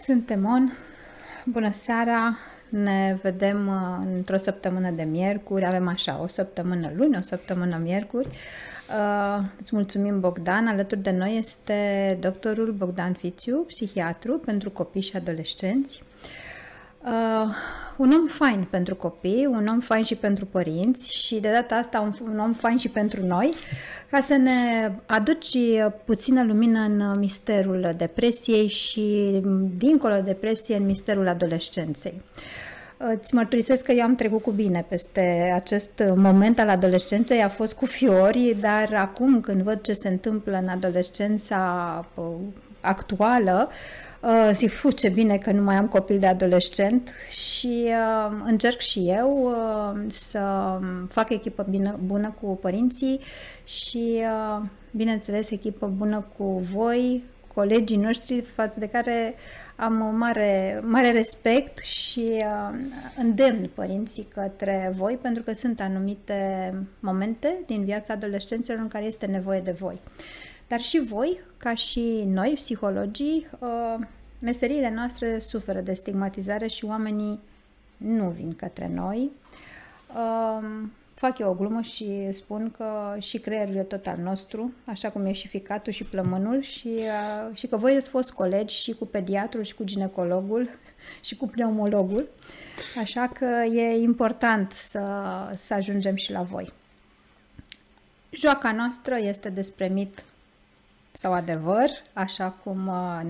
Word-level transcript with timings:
Suntem 0.00 0.44
on. 0.44 0.72
Bună 1.44 1.72
seara! 1.72 2.38
Ne 2.68 3.18
vedem 3.22 3.66
uh, 3.66 4.06
într-o 4.14 4.36
săptămână 4.36 4.90
de 4.90 5.02
miercuri. 5.02 5.66
Avem 5.66 5.88
așa, 5.88 6.20
o 6.22 6.26
săptămână 6.26 6.92
luni, 6.96 7.16
o 7.16 7.20
săptămână 7.20 7.80
miercuri. 7.82 8.26
Uh, 8.26 9.44
îți 9.58 9.74
mulțumim, 9.74 10.20
Bogdan. 10.20 10.66
Alături 10.66 11.02
de 11.02 11.10
noi 11.10 11.36
este 11.38 12.18
doctorul 12.20 12.72
Bogdan 12.72 13.12
Fițiu, 13.12 13.56
psihiatru 13.56 14.38
pentru 14.38 14.70
copii 14.70 15.02
și 15.02 15.16
adolescenți. 15.16 16.02
Uh, 16.02 16.47
un 17.96 18.12
om 18.12 18.26
fain 18.26 18.66
pentru 18.70 18.94
copii, 18.94 19.46
un 19.50 19.66
om 19.66 19.80
fain 19.80 20.04
și 20.04 20.14
pentru 20.14 20.46
părinți 20.46 21.16
și 21.16 21.40
de 21.40 21.50
data 21.50 21.74
asta 21.74 22.00
un, 22.00 22.14
un 22.32 22.38
om 22.38 22.52
fain 22.52 22.76
și 22.76 22.88
pentru 22.88 23.26
noi, 23.26 23.52
ca 24.10 24.20
să 24.20 24.34
ne 24.34 24.90
aduci 25.06 25.56
puțină 26.04 26.44
lumină 26.44 26.80
în 26.80 27.18
misterul 27.18 27.94
depresiei 27.96 28.66
și 28.66 29.40
dincolo 29.76 30.14
de 30.14 30.20
depresie 30.20 30.76
în 30.76 30.86
misterul 30.86 31.28
adolescenței. 31.28 32.22
Îți 32.96 33.34
mărturisesc 33.34 33.84
că 33.84 33.92
eu 33.92 34.02
am 34.02 34.14
trecut 34.14 34.42
cu 34.42 34.50
bine 34.50 34.84
peste 34.88 35.52
acest 35.54 36.02
moment 36.14 36.58
al 36.58 36.68
adolescenței, 36.68 37.42
a 37.42 37.48
fost 37.48 37.74
cu 37.74 37.86
fiori, 37.86 38.56
dar 38.60 38.94
acum 38.94 39.40
când 39.40 39.62
văd 39.62 39.80
ce 39.80 39.92
se 39.92 40.08
întâmplă 40.08 40.58
în 40.62 40.68
adolescența 40.68 42.04
uh, 42.14 42.24
actuală, 42.80 43.68
Uh, 43.70 44.07
zic, 44.52 44.70
fu, 44.70 44.90
ce 44.90 45.08
bine 45.08 45.36
că 45.36 45.52
nu 45.52 45.62
mai 45.62 45.76
am 45.76 45.86
copil 45.86 46.18
de 46.18 46.26
adolescent 46.26 47.10
și 47.30 47.84
uh, 47.84 48.32
încerc 48.44 48.80
și 48.80 49.08
eu 49.08 49.42
uh, 49.44 50.04
să 50.08 50.40
fac 51.08 51.30
echipă 51.30 51.66
bine, 51.70 51.94
bună 52.04 52.34
cu 52.40 52.58
părinții 52.60 53.20
și, 53.64 54.22
uh, 54.22 54.62
bineînțeles, 54.90 55.50
echipă 55.50 55.86
bună 55.86 56.26
cu 56.36 56.44
voi, 56.72 57.22
colegii 57.54 57.96
noștri, 57.96 58.40
față 58.40 58.80
de 58.80 58.88
care 58.88 59.34
am 59.76 60.00
o 60.00 60.10
mare, 60.10 60.80
mare 60.84 61.10
respect 61.10 61.78
și 61.78 62.24
uh, 62.24 62.78
îndemn 63.16 63.70
părinții 63.74 64.28
către 64.34 64.92
voi, 64.96 65.18
pentru 65.22 65.42
că 65.42 65.52
sunt 65.52 65.80
anumite 65.80 66.72
momente 67.00 67.58
din 67.66 67.84
viața 67.84 68.12
adolescenților 68.12 68.78
în 68.78 68.88
care 68.88 69.04
este 69.04 69.26
nevoie 69.26 69.60
de 69.60 69.70
voi. 69.70 70.00
Dar 70.68 70.80
și 70.80 70.98
voi, 70.98 71.40
ca 71.56 71.74
și 71.74 72.24
noi, 72.26 72.52
psihologii, 72.54 73.46
uh, 73.58 74.06
meseriile 74.38 74.90
noastre 74.90 75.38
suferă 75.38 75.80
de 75.80 75.92
stigmatizare 75.92 76.66
și 76.66 76.84
oamenii 76.84 77.40
nu 77.96 78.28
vin 78.28 78.54
către 78.56 78.90
noi. 78.94 79.30
Uh, 80.14 80.88
fac 81.14 81.38
eu 81.38 81.50
o 81.50 81.54
glumă 81.54 81.80
și 81.80 82.28
spun 82.30 82.70
că 82.76 83.16
și 83.18 83.38
creierul 83.38 83.74
e 83.74 83.82
tot 83.82 84.06
al 84.06 84.18
nostru, 84.22 84.72
așa 84.84 85.10
cum 85.10 85.24
e 85.24 85.32
și 85.32 85.48
ficatul 85.48 85.92
și 85.92 86.04
plămânul 86.04 86.62
și, 86.62 86.88
uh, 86.88 87.56
și 87.56 87.66
că 87.66 87.76
voi 87.76 87.96
ați 87.96 88.10
fost 88.10 88.32
colegi 88.32 88.74
și 88.74 88.92
cu 88.92 89.06
pediatrul 89.06 89.62
și 89.62 89.74
cu 89.74 89.84
ginecologul 89.84 90.68
și 91.26 91.36
cu 91.36 91.46
pneumologul, 91.46 92.28
așa 93.00 93.30
că 93.38 93.44
e 93.74 94.02
important 94.02 94.72
să, 94.72 95.02
să 95.54 95.74
ajungem 95.74 96.14
și 96.14 96.32
la 96.32 96.42
voi. 96.42 96.72
Joaca 98.30 98.72
noastră 98.72 99.16
este 99.18 99.48
despre 99.48 99.88
mit 99.88 100.24
sau 101.12 101.32
adevăr, 101.32 101.88
așa 102.12 102.54
cum 102.64 102.86
uh, 102.86 103.20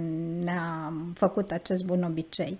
ne-a 0.44 0.92
făcut 1.14 1.50
acest 1.50 1.84
bun 1.84 2.02
obicei. 2.02 2.58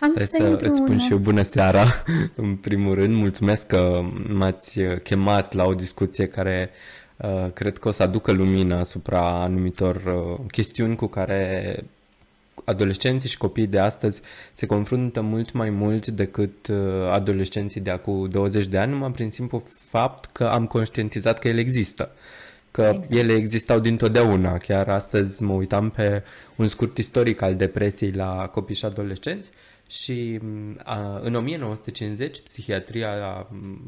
Am 0.00 0.12
să, 0.16 0.24
să 0.24 0.58
îți 0.60 0.76
spun 0.76 0.98
și 0.98 1.12
eu 1.12 1.18
bună 1.18 1.42
seara, 1.42 1.84
în 2.34 2.56
primul 2.56 2.94
rând. 2.94 3.14
Mulțumesc 3.14 3.66
că 3.66 4.00
m-ați 4.28 4.80
chemat 5.02 5.52
la 5.52 5.64
o 5.64 5.74
discuție 5.74 6.26
care 6.26 6.70
uh, 7.16 7.46
cred 7.54 7.78
că 7.78 7.88
o 7.88 7.90
să 7.90 8.02
aducă 8.02 8.32
lumină 8.32 8.74
asupra 8.74 9.42
anumitor 9.42 9.96
uh, 9.96 10.46
chestiuni 10.50 10.96
cu 10.96 11.06
care 11.06 11.84
adolescenții 12.64 13.28
și 13.28 13.36
copiii 13.36 13.66
de 13.66 13.78
astăzi 13.78 14.20
se 14.52 14.66
confruntă 14.66 15.20
mult 15.20 15.52
mai 15.52 15.70
mult 15.70 16.06
decât 16.06 16.66
uh, 16.66 16.76
adolescenții 17.10 17.80
de 17.80 17.90
acum 17.90 18.28
20 18.28 18.66
de 18.66 18.78
ani, 18.78 18.92
numai 18.92 19.10
prin 19.10 19.30
simplu 19.30 19.62
fapt 19.78 20.30
că 20.32 20.44
am 20.44 20.66
conștientizat 20.66 21.38
că 21.38 21.48
ele 21.48 21.60
există. 21.60 22.10
Uh, 22.12 22.18
că 22.78 22.92
exact. 22.94 23.10
ele 23.10 23.32
existau 23.32 23.78
dintotdeauna. 23.78 24.58
Chiar 24.58 24.88
astăzi 24.88 25.42
mă 25.42 25.52
uitam 25.52 25.90
pe 25.90 26.22
un 26.56 26.68
scurt 26.68 26.98
istoric 26.98 27.42
al 27.42 27.56
depresiei 27.56 28.10
la 28.10 28.48
copii 28.48 28.74
și 28.74 28.84
adolescenți 28.84 29.50
și 29.88 30.40
a, 30.82 31.20
în 31.22 31.34
1950 31.34 32.40
psihiatria 32.40 33.46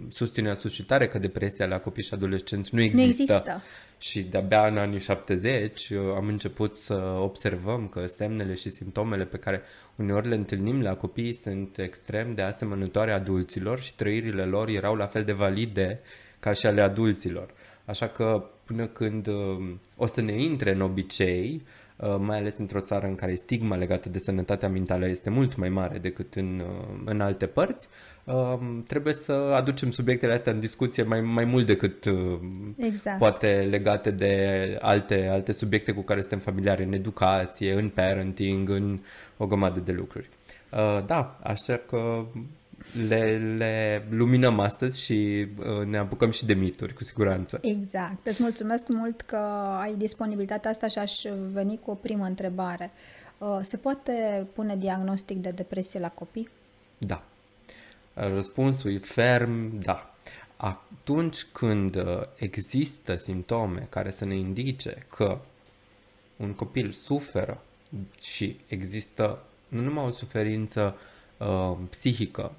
susținea 0.08 0.54
suscitare 0.54 1.08
că 1.08 1.18
depresia 1.18 1.66
la 1.66 1.78
copii 1.78 2.02
și 2.02 2.14
adolescenți 2.14 2.74
nu 2.74 2.80
există. 2.80 3.02
Nu 3.02 3.08
există. 3.08 3.62
Și 3.98 4.22
de-abia 4.22 4.66
în 4.66 4.78
anii 4.78 5.00
70 5.00 5.88
uh, 5.88 5.98
am 6.16 6.26
început 6.26 6.76
să 6.76 6.94
observăm 7.20 7.88
că 7.88 8.06
semnele 8.06 8.54
și 8.54 8.70
simptomele 8.70 9.24
pe 9.24 9.36
care 9.36 9.62
uneori 9.96 10.28
le 10.28 10.34
întâlnim 10.34 10.82
la 10.82 10.94
copii 10.94 11.32
sunt 11.32 11.78
extrem 11.78 12.34
de 12.34 12.42
asemănătoare 12.42 13.12
adulților 13.12 13.80
și 13.80 13.94
trăirile 13.94 14.44
lor 14.44 14.68
erau 14.68 14.94
la 14.94 15.06
fel 15.06 15.24
de 15.24 15.32
valide 15.32 16.00
ca 16.40 16.52
și 16.52 16.66
ale 16.66 16.80
adulților. 16.80 17.54
Așa 17.84 18.08
că 18.08 18.50
până 18.70 18.86
când 18.86 19.26
uh, 19.26 19.74
o 19.96 20.06
să 20.06 20.20
ne 20.20 20.42
intre 20.42 20.72
în 20.72 20.80
obicei, 20.80 21.62
uh, 21.96 22.16
mai 22.18 22.38
ales 22.38 22.56
într-o 22.58 22.80
țară 22.80 23.06
în 23.06 23.14
care 23.14 23.34
stigma 23.34 23.76
legată 23.76 24.08
de 24.08 24.18
sănătatea 24.18 24.68
mentală 24.68 25.08
este 25.08 25.30
mult 25.30 25.56
mai 25.56 25.68
mare 25.68 25.98
decât 25.98 26.34
în, 26.34 26.62
uh, 26.66 27.00
în 27.04 27.20
alte 27.20 27.46
părți, 27.46 27.88
trebuie 28.86 29.12
să 29.12 29.32
aducem 29.32 29.90
subiectele 29.90 30.32
astea 30.32 30.52
în 30.52 30.60
discuție 30.60 31.02
mai, 31.02 31.20
mai 31.20 31.44
mult 31.44 31.66
decât 31.66 32.04
exact. 32.76 33.18
poate 33.18 33.66
legate 33.70 34.10
de 34.10 34.76
alte, 34.80 35.28
alte 35.30 35.52
subiecte 35.52 35.92
cu 35.92 36.00
care 36.00 36.20
suntem 36.20 36.38
familiari 36.38 36.84
în 36.84 36.92
educație, 36.92 37.72
în 37.72 37.88
parenting, 37.88 38.68
în 38.68 38.98
o 39.36 39.46
grămadă 39.46 39.80
de 39.80 39.92
lucruri. 39.92 40.28
Da, 41.06 41.38
așa 41.42 41.76
că 41.76 42.24
le, 43.08 43.38
le 43.56 44.04
luminăm 44.10 44.58
astăzi 44.58 45.00
și 45.00 45.46
uh, 45.58 45.86
ne 45.86 45.98
apucăm 45.98 46.30
și 46.30 46.46
de 46.46 46.54
mituri, 46.54 46.94
cu 46.94 47.04
siguranță. 47.04 47.58
Exact. 47.62 48.26
Îți 48.26 48.42
mulțumesc 48.42 48.88
mult 48.88 49.20
că 49.20 49.36
ai 49.80 49.94
disponibilitatea 49.94 50.70
asta 50.70 50.88
și 50.88 50.98
aș 50.98 51.20
veni 51.52 51.80
cu 51.84 51.90
o 51.90 51.94
primă 51.94 52.24
întrebare. 52.24 52.90
Uh, 53.38 53.58
se 53.62 53.76
poate 53.76 54.46
pune 54.54 54.76
diagnostic 54.76 55.36
de 55.36 55.50
depresie 55.50 56.00
la 56.00 56.08
copii? 56.08 56.48
Da. 56.98 57.22
Răspunsul 58.14 58.92
e 58.92 58.98
ferm, 58.98 59.78
da. 59.78 60.14
Atunci 60.56 61.44
când 61.52 61.96
uh, 61.96 62.22
există 62.34 63.14
simptome 63.14 63.86
care 63.90 64.10
să 64.10 64.24
ne 64.24 64.34
indice 64.36 65.06
că 65.10 65.38
un 66.36 66.52
copil 66.52 66.90
suferă 66.90 67.62
și 68.20 68.60
există 68.66 69.42
nu 69.68 69.80
numai 69.80 70.04
o 70.04 70.10
suferință 70.10 70.94
uh, 70.96 71.18
uh, 71.40 71.76
psihică. 71.90 72.52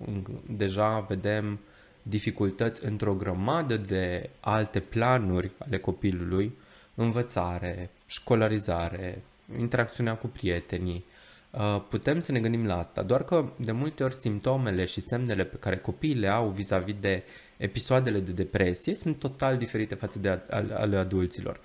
Deja 0.49 0.99
vedem 0.99 1.59
dificultăți 2.03 2.85
într-o 2.85 3.13
grămadă 3.13 3.77
de 3.77 4.29
alte 4.39 4.79
planuri 4.79 5.51
ale 5.57 5.77
copilului, 5.77 6.57
învățare, 6.95 7.89
școlarizare, 8.05 9.21
interacțiunea 9.59 10.15
cu 10.15 10.27
prietenii. 10.27 11.05
Uh, 11.51 11.81
putem 11.89 12.19
să 12.19 12.31
ne 12.31 12.39
gândim 12.39 12.65
la 12.65 12.77
asta, 12.77 13.01
doar 13.01 13.23
că 13.23 13.49
de 13.55 13.71
multe 13.71 14.03
ori 14.03 14.13
simptomele 14.13 14.85
și 14.85 15.01
semnele 15.01 15.43
pe 15.43 15.57
care 15.57 15.77
copiii 15.77 16.15
le 16.15 16.27
au 16.27 16.49
vis-a-vis 16.49 16.95
de 16.99 17.23
episoadele 17.57 18.19
de 18.19 18.31
depresie 18.31 18.95
sunt 18.95 19.19
total 19.19 19.57
diferite 19.57 19.95
față 19.95 20.19
de 20.19 20.39
ale 20.73 20.97
adulților. 20.97 21.59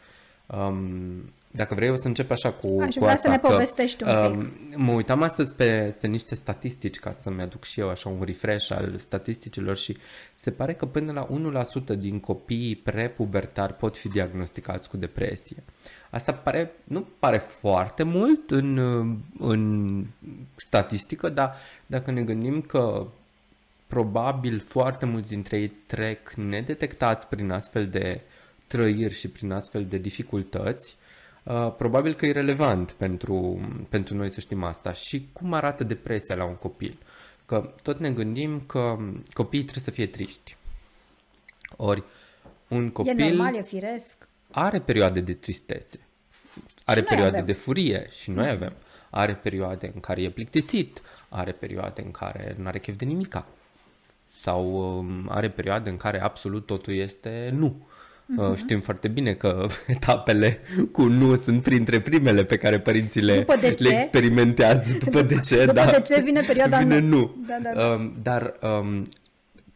Um, 0.46 1.32
dacă 1.56 1.74
vrei, 1.74 1.90
o 1.90 1.96
să 1.96 2.06
încep 2.06 2.30
așa 2.30 2.52
cu, 2.52 2.78
Aș 2.80 2.94
cu 2.94 3.04
asta. 3.04 3.16
să 3.16 3.28
ne 3.28 3.38
că, 3.38 3.46
povestești 3.46 4.02
un 4.02 4.30
pic. 4.30 4.40
Um, 4.40 4.52
mă 4.84 4.92
uitam 4.92 5.22
astăzi 5.22 5.54
pe, 5.54 5.96
pe 6.00 6.06
niște 6.06 6.34
statistici 6.34 6.98
ca 6.98 7.12
să-mi 7.12 7.42
aduc 7.42 7.64
și 7.64 7.80
eu 7.80 7.88
așa 7.88 8.08
un 8.08 8.22
refresh 8.24 8.70
al 8.70 8.96
statisticilor 8.96 9.76
și 9.76 9.96
se 10.34 10.50
pare 10.50 10.74
că 10.74 10.86
până 10.86 11.12
la 11.12 11.28
1% 11.94 11.98
din 11.98 12.20
copiii 12.20 12.76
prepubertari 12.76 13.74
pot 13.74 13.96
fi 13.96 14.08
diagnosticați 14.08 14.88
cu 14.88 14.96
depresie. 14.96 15.62
Asta 16.10 16.32
pare, 16.32 16.72
nu 16.84 17.06
pare 17.18 17.38
foarte 17.38 18.02
mult 18.02 18.50
în, 18.50 18.78
în 19.38 20.04
statistică, 20.56 21.28
dar 21.28 21.56
dacă 21.86 22.10
ne 22.10 22.22
gândim 22.22 22.60
că 22.60 23.06
probabil 23.86 24.60
foarte 24.60 25.06
mulți 25.06 25.28
dintre 25.28 25.58
ei 25.58 25.72
trec 25.86 26.32
nedetectați 26.32 27.26
prin 27.28 27.50
astfel 27.50 27.88
de 27.88 28.20
trăiri 28.66 29.14
și 29.14 29.28
prin 29.28 29.52
astfel 29.52 29.84
de 29.84 29.96
dificultăți, 29.96 30.96
Uh, 30.96 31.05
probabil 31.76 32.14
că 32.14 32.26
e 32.26 32.32
relevant 32.32 32.90
pentru, 32.92 33.60
pentru 33.88 34.14
noi 34.14 34.30
să 34.30 34.40
știm 34.40 34.64
asta. 34.64 34.92
Și 34.92 35.28
cum 35.32 35.52
arată 35.52 35.84
depresia 35.84 36.34
la 36.34 36.44
un 36.44 36.54
copil? 36.54 36.98
Că 37.46 37.74
tot 37.82 37.98
ne 37.98 38.10
gândim 38.10 38.60
că 38.66 38.96
copiii 39.32 39.62
trebuie 39.62 39.84
să 39.84 39.90
fie 39.90 40.06
triști. 40.06 40.56
Ori 41.76 42.04
un 42.68 42.90
copil... 42.90 43.20
E 43.20 43.28
normal, 43.28 43.54
e 43.54 43.62
firesc. 43.62 44.28
Are 44.50 44.80
perioade 44.80 45.20
de 45.20 45.32
tristețe. 45.32 45.98
Are 46.84 47.02
perioade 47.02 47.36
avem. 47.36 47.46
de 47.46 47.52
furie 47.52 48.06
și 48.10 48.30
noi 48.30 48.48
avem. 48.48 48.72
Are 49.10 49.34
perioade 49.34 49.90
în 49.94 50.00
care 50.00 50.22
e 50.22 50.30
plictisit, 50.30 51.02
are 51.28 51.52
perioade 51.52 52.02
în 52.02 52.10
care 52.10 52.54
nu 52.58 52.66
are 52.66 52.78
chef 52.78 52.96
de 52.96 53.04
nimica. 53.04 53.46
Sau 54.30 54.96
um, 54.98 55.26
are 55.28 55.50
perioade 55.50 55.90
în 55.90 55.96
care 55.96 56.22
absolut 56.22 56.66
totul 56.66 56.94
este 56.94 57.50
nu. 57.52 57.86
Uh-huh. 58.26 58.56
Știm 58.56 58.80
foarte 58.80 59.08
bine 59.08 59.34
că 59.34 59.66
etapele 59.86 60.60
cu 60.92 61.02
nu 61.02 61.36
sunt 61.36 61.62
printre 61.62 62.00
primele 62.00 62.44
pe 62.44 62.56
care 62.56 62.80
părinții 62.80 63.20
le, 63.20 63.46
le 63.78 63.88
experimentează. 63.88 64.98
După 65.04 65.22
de 65.22 65.40
ce, 65.40 65.60
După 65.60 65.72
da. 65.72 65.84
de 65.84 66.00
ce 66.00 66.20
vine 66.20 66.40
perioada 66.40 66.78
vine 66.78 66.98
nu. 66.98 67.16
nu. 67.16 67.36
Da, 67.46 67.58
da, 67.62 67.80
da. 67.80 67.86
Um, 67.86 68.16
dar 68.22 68.54
um, 68.80 69.08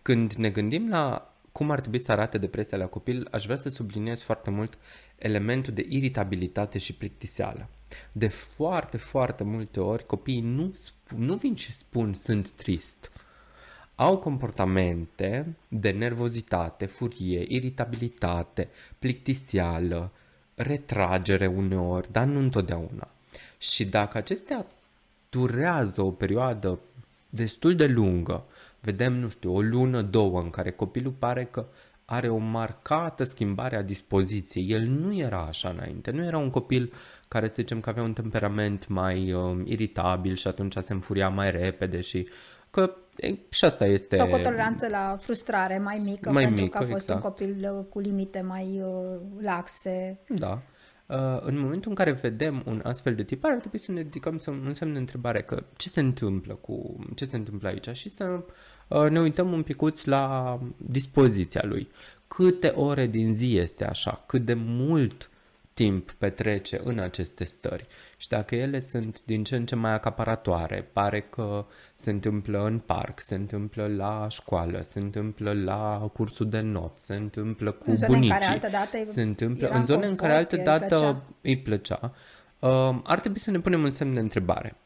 când 0.02 0.32
ne 0.32 0.50
gândim 0.50 0.88
la 0.88 1.34
cum 1.52 1.70
ar 1.70 1.80
trebui 1.80 2.00
să 2.00 2.12
arate 2.12 2.38
depresia 2.38 2.78
la 2.78 2.86
copil, 2.86 3.28
aș 3.30 3.44
vrea 3.44 3.56
să 3.56 3.68
subliniez 3.68 4.20
foarte 4.20 4.50
mult 4.50 4.78
elementul 5.18 5.72
de 5.72 5.86
iritabilitate 5.88 6.78
și 6.78 6.94
plictiseală. 6.94 7.68
De 8.12 8.28
foarte, 8.28 8.96
foarte 8.96 9.44
multe 9.44 9.80
ori 9.80 10.04
copiii 10.04 10.40
nu, 10.40 10.74
nu 11.16 11.34
vin 11.34 11.54
și 11.54 11.72
spun 11.72 12.12
sunt 12.12 12.50
trist. 12.50 13.10
Au 14.00 14.18
comportamente 14.18 15.56
de 15.68 15.90
nervozitate, 15.90 16.86
furie, 16.86 17.44
iritabilitate, 17.48 18.68
plictiseală, 18.98 20.10
retragere 20.54 21.46
uneori, 21.46 22.12
dar 22.12 22.24
nu 22.24 22.38
întotdeauna. 22.38 23.08
Și 23.58 23.84
dacă 23.84 24.18
acestea 24.18 24.66
durează 25.30 26.02
o 26.02 26.10
perioadă 26.10 26.78
destul 27.30 27.74
de 27.74 27.86
lungă, 27.86 28.44
vedem, 28.80 29.12
nu 29.12 29.28
știu, 29.28 29.54
o 29.54 29.60
lună, 29.60 30.02
două, 30.02 30.40
în 30.40 30.50
care 30.50 30.70
copilul 30.70 31.12
pare 31.18 31.44
că 31.44 31.66
are 32.04 32.28
o 32.28 32.36
marcată 32.36 33.24
schimbare 33.24 33.76
a 33.76 33.82
dispoziției. 33.82 34.70
El 34.70 34.82
nu 34.82 35.16
era 35.16 35.40
așa 35.40 35.68
înainte, 35.68 36.10
nu 36.10 36.24
era 36.24 36.38
un 36.38 36.50
copil 36.50 36.92
care 37.28 37.48
să 37.48 37.54
zicem 37.54 37.80
că 37.80 37.88
avea 37.88 38.02
un 38.02 38.12
temperament 38.12 38.88
mai 38.88 39.32
uh, 39.32 39.60
iritabil 39.64 40.34
și 40.34 40.46
atunci 40.46 40.74
se 40.78 40.92
înfuria 40.92 41.28
mai 41.28 41.50
repede 41.50 42.00
și 42.00 42.28
că 42.70 42.80
e, 42.80 43.09
și 43.48 43.64
asta 43.64 43.86
este... 43.86 44.16
Sau 44.16 44.26
cu 44.26 44.34
o 44.34 44.38
toleranță 44.38 44.86
la 44.88 45.16
frustrare 45.20 45.78
mai 45.78 46.00
mică, 46.04 46.30
mai 46.30 46.42
pentru 46.42 46.62
mică, 46.62 46.78
că 46.78 46.84
a 46.84 46.86
fost 46.86 47.00
exact. 47.00 47.24
un 47.24 47.30
copil 47.30 47.76
uh, 47.78 47.84
cu 47.88 47.98
limite 47.98 48.40
mai 48.40 48.82
uh, 48.84 49.20
laxe. 49.40 50.18
Da. 50.28 50.62
Uh, 51.10 51.40
în 51.40 51.58
momentul 51.58 51.88
în 51.88 51.94
care 51.94 52.10
vedem 52.10 52.62
un 52.66 52.80
astfel 52.84 53.14
de 53.14 53.22
tipar, 53.22 53.50
ar 53.50 53.58
trebui 53.58 53.78
să 53.78 53.92
ne 53.92 54.00
ridicăm 54.00 54.38
să 54.38 54.50
un 54.50 54.74
semn 54.74 54.92
de 54.92 54.98
întrebare 54.98 55.42
că 55.42 55.64
ce 55.76 55.88
se 55.88 56.00
întâmplă 56.00 56.54
cu 56.54 56.98
ce 57.14 57.24
se 57.24 57.36
întâmplă 57.36 57.68
aici 57.68 57.88
și 57.96 58.08
să 58.08 58.44
uh, 58.88 59.08
ne 59.08 59.20
uităm 59.20 59.52
un 59.52 59.62
picuț 59.62 60.04
la 60.04 60.58
dispoziția 60.76 61.62
lui. 61.64 61.88
Câte 62.26 62.68
ore 62.68 63.06
din 63.06 63.34
zi 63.34 63.56
este 63.56 63.84
așa, 63.84 64.24
cât 64.26 64.44
de 64.44 64.54
mult 64.56 65.29
timp 65.74 66.12
petrece 66.12 66.80
în 66.84 66.98
aceste 66.98 67.44
stări 67.44 67.86
și 68.16 68.28
dacă 68.28 68.54
ele 68.54 68.80
sunt 68.80 69.22
din 69.24 69.44
ce 69.44 69.56
în 69.56 69.66
ce 69.66 69.74
mai 69.74 69.92
acaparatoare, 69.92 70.88
pare 70.92 71.20
că 71.20 71.66
se 71.94 72.10
întâmplă 72.10 72.64
în 72.64 72.78
parc, 72.78 73.20
se 73.20 73.34
întâmplă 73.34 73.86
la 73.86 74.26
școală, 74.30 74.80
se 74.82 74.98
întâmplă 74.98 75.52
la 75.52 76.10
cursul 76.12 76.48
de 76.48 76.60
not, 76.60 76.98
se 76.98 77.14
întâmplă 77.14 77.72
cu 77.72 77.90
în 77.90 77.96
zone 77.96 78.12
bunicii, 78.12 78.32
în 78.32 78.38
care 78.38 78.52
altă 78.52 78.68
dată 78.70 79.02
se 79.02 79.22
întâmplă 79.22 79.66
era 79.66 79.78
în 79.78 79.84
zone 79.84 80.06
în 80.06 80.16
care 80.16 80.32
confort, 80.32 80.52
altă 80.52 80.86
dată 80.86 81.24
îi 81.40 81.58
plăcea. 81.58 82.00
îi 82.02 82.12
plăcea, 82.58 82.90
uh, 82.90 83.00
ar 83.04 83.20
trebui 83.20 83.40
să 83.40 83.50
ne 83.50 83.58
punem 83.58 83.82
un 83.82 83.90
semn 83.90 84.14
de 84.14 84.20
întrebare. 84.20 84.76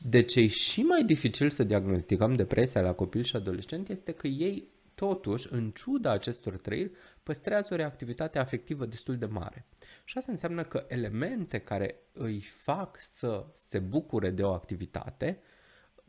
De 0.00 0.22
ce 0.22 0.40
e 0.40 0.46
și 0.46 0.82
mai 0.82 1.04
dificil 1.04 1.50
să 1.50 1.64
diagnosticăm 1.64 2.34
depresia 2.34 2.80
la 2.80 2.92
copil 2.92 3.22
și 3.22 3.36
adolescenți 3.36 3.92
este 3.92 4.12
că 4.12 4.26
ei 4.26 4.68
totuși, 5.00 5.52
în 5.52 5.70
ciuda 5.70 6.10
acestor 6.10 6.56
trăiri, 6.56 6.90
păstrează 7.22 7.74
o 7.74 7.76
reactivitate 7.76 8.38
afectivă 8.38 8.86
destul 8.86 9.16
de 9.16 9.26
mare. 9.26 9.66
Și 10.04 10.18
asta 10.18 10.32
înseamnă 10.32 10.62
că 10.62 10.84
elemente 10.88 11.58
care 11.58 12.00
îi 12.12 12.40
fac 12.40 12.96
să 13.00 13.46
se 13.54 13.78
bucure 13.78 14.30
de 14.30 14.42
o 14.42 14.52
activitate 14.52 15.40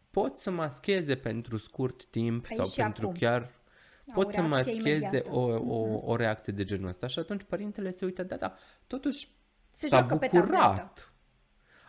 pot 0.09 0.37
să 0.37 0.51
mascheze 0.51 1.15
pentru 1.15 1.57
scurt 1.57 2.05
timp 2.05 2.45
Aici 2.49 2.55
sau 2.55 2.65
și 2.65 2.79
pentru 2.79 3.05
acum. 3.05 3.17
chiar 3.17 3.41
Au 3.41 4.13
pot 4.13 4.31
să 4.31 4.39
reacție 4.39 4.55
mascheze 4.55 4.89
imediată. 4.89 5.29
Mhm. 5.29 5.37
o, 5.37 5.41
o, 5.75 5.99
o 6.11 6.15
reacție 6.15 6.53
de 6.53 6.63
genul 6.63 6.87
ăsta. 6.87 7.07
Și 7.07 7.19
atunci 7.19 7.43
părintele 7.43 7.89
se 7.91 8.05
uită, 8.05 8.23
da, 8.23 8.35
da, 8.35 8.55
totuși 8.87 9.27
Se 9.73 9.87
s-a 9.87 9.97
joacă 9.97 10.15
pe 10.15 10.29
bucurat. 10.31 10.75
tabletă. 10.75 11.01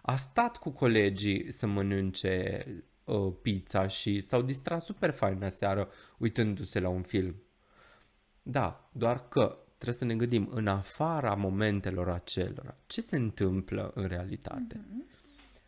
A 0.03 0.17
stat 0.17 0.57
cu 0.57 0.71
colegii 0.71 1.53
să 1.53 1.67
mănânce 1.67 2.65
uh, 3.05 3.33
pizza 3.43 3.87
și 3.87 4.21
s-au 4.21 4.43
distrat 4.43 4.83
super 4.83 5.11
fain 5.11 5.47
seară 5.49 5.89
uitându-se 6.19 6.81
la 6.81 6.89
un 6.89 7.03
film. 7.03 7.43
Da, 8.43 8.89
doar 8.93 9.29
că 9.29 9.59
trebuie 9.79 9.95
să 9.95 10.05
ne 10.05 10.17
gândim 10.17 10.49
în 10.53 10.67
afara 10.67 11.35
momentelor 11.35 12.09
acelora. 12.09 12.77
Ce 12.87 13.01
se 13.01 13.17
întâmplă 13.17 13.93
în 13.95 14.07
realitate? 14.07 14.77
Mm-hmm. 14.77 15.12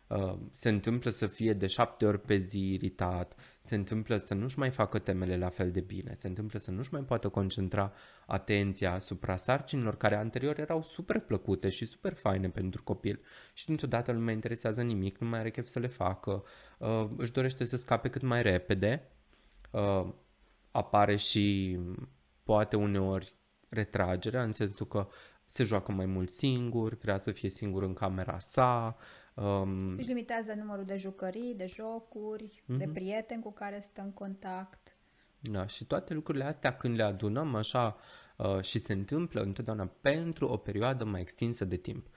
Uh, 0.07 0.33
se 0.51 0.69
întâmplă 0.69 1.11
să 1.11 1.27
fie 1.27 1.53
de 1.53 1.67
șapte 1.67 2.05
ori 2.05 2.21
pe 2.21 2.37
zi 2.37 2.73
iritat, 2.73 3.35
se 3.61 3.75
întâmplă 3.75 4.17
să 4.17 4.33
nu-și 4.33 4.59
mai 4.59 4.69
facă 4.69 4.99
temele 4.99 5.37
la 5.37 5.49
fel 5.49 5.71
de 5.71 5.79
bine, 5.79 6.13
se 6.13 6.27
întâmplă 6.27 6.59
să 6.59 6.71
nu-și 6.71 6.93
mai 6.93 7.01
poată 7.01 7.29
concentra 7.29 7.93
atenția 8.25 8.93
asupra 8.93 9.35
sarcinilor 9.35 9.97
care 9.97 10.15
anterior 10.15 10.59
erau 10.59 10.81
super 10.81 11.19
plăcute 11.19 11.69
și 11.69 11.85
super 11.85 12.13
faine 12.13 12.49
pentru 12.49 12.83
copil 12.83 13.21
și 13.53 13.65
dintr-o 13.65 13.87
dată 13.87 14.11
nu 14.11 14.19
mai 14.19 14.33
interesează 14.33 14.81
nimic, 14.81 15.17
nu 15.17 15.27
mai 15.27 15.39
are 15.39 15.51
chef 15.51 15.65
să 15.65 15.79
le 15.79 15.87
facă, 15.87 16.43
uh, 16.77 17.09
își 17.17 17.31
dorește 17.31 17.65
să 17.65 17.77
scape 17.77 18.09
cât 18.09 18.21
mai 18.21 18.41
repede, 18.41 19.11
uh, 19.71 20.07
apare 20.71 21.15
și 21.15 21.77
poate 22.43 22.75
uneori 22.75 23.33
retragerea, 23.69 24.43
în 24.43 24.51
sensul 24.51 24.87
că 24.87 25.07
se 25.45 25.63
joacă 25.63 25.91
mai 25.91 26.05
mult 26.05 26.29
singur, 26.29 26.97
vrea 26.97 27.17
să 27.17 27.31
fie 27.31 27.49
singur 27.49 27.83
în 27.83 27.93
camera 27.93 28.39
sa. 28.39 28.97
Um, 29.35 29.97
Își 29.97 30.07
limitează 30.07 30.53
numărul 30.57 30.85
de 30.85 30.95
jucării, 30.95 31.53
de 31.57 31.65
jocuri, 31.65 32.63
Mhm. 32.65 32.77
de 32.77 32.87
prieteni 32.93 33.41
cu 33.41 33.51
care 33.51 33.79
stă 33.81 34.01
în 34.01 34.11
contact. 34.11 34.95
da, 35.51 35.67
și 35.67 35.85
toate 35.85 36.13
lucrurile 36.13 36.43
astea 36.43 36.75
când 36.75 36.95
le 36.95 37.03
adunăm 37.03 37.55
așa 37.55 37.95
uh, 38.37 38.61
și 38.61 38.79
se 38.79 38.93
întâmplă 38.93 39.41
întotdeauna 39.41 39.89
pentru 40.01 40.47
o 40.47 40.57
perioadă 40.57 41.03
mai 41.05 41.21
extinsă 41.21 41.65
de 41.65 41.75
timp. 41.75 42.07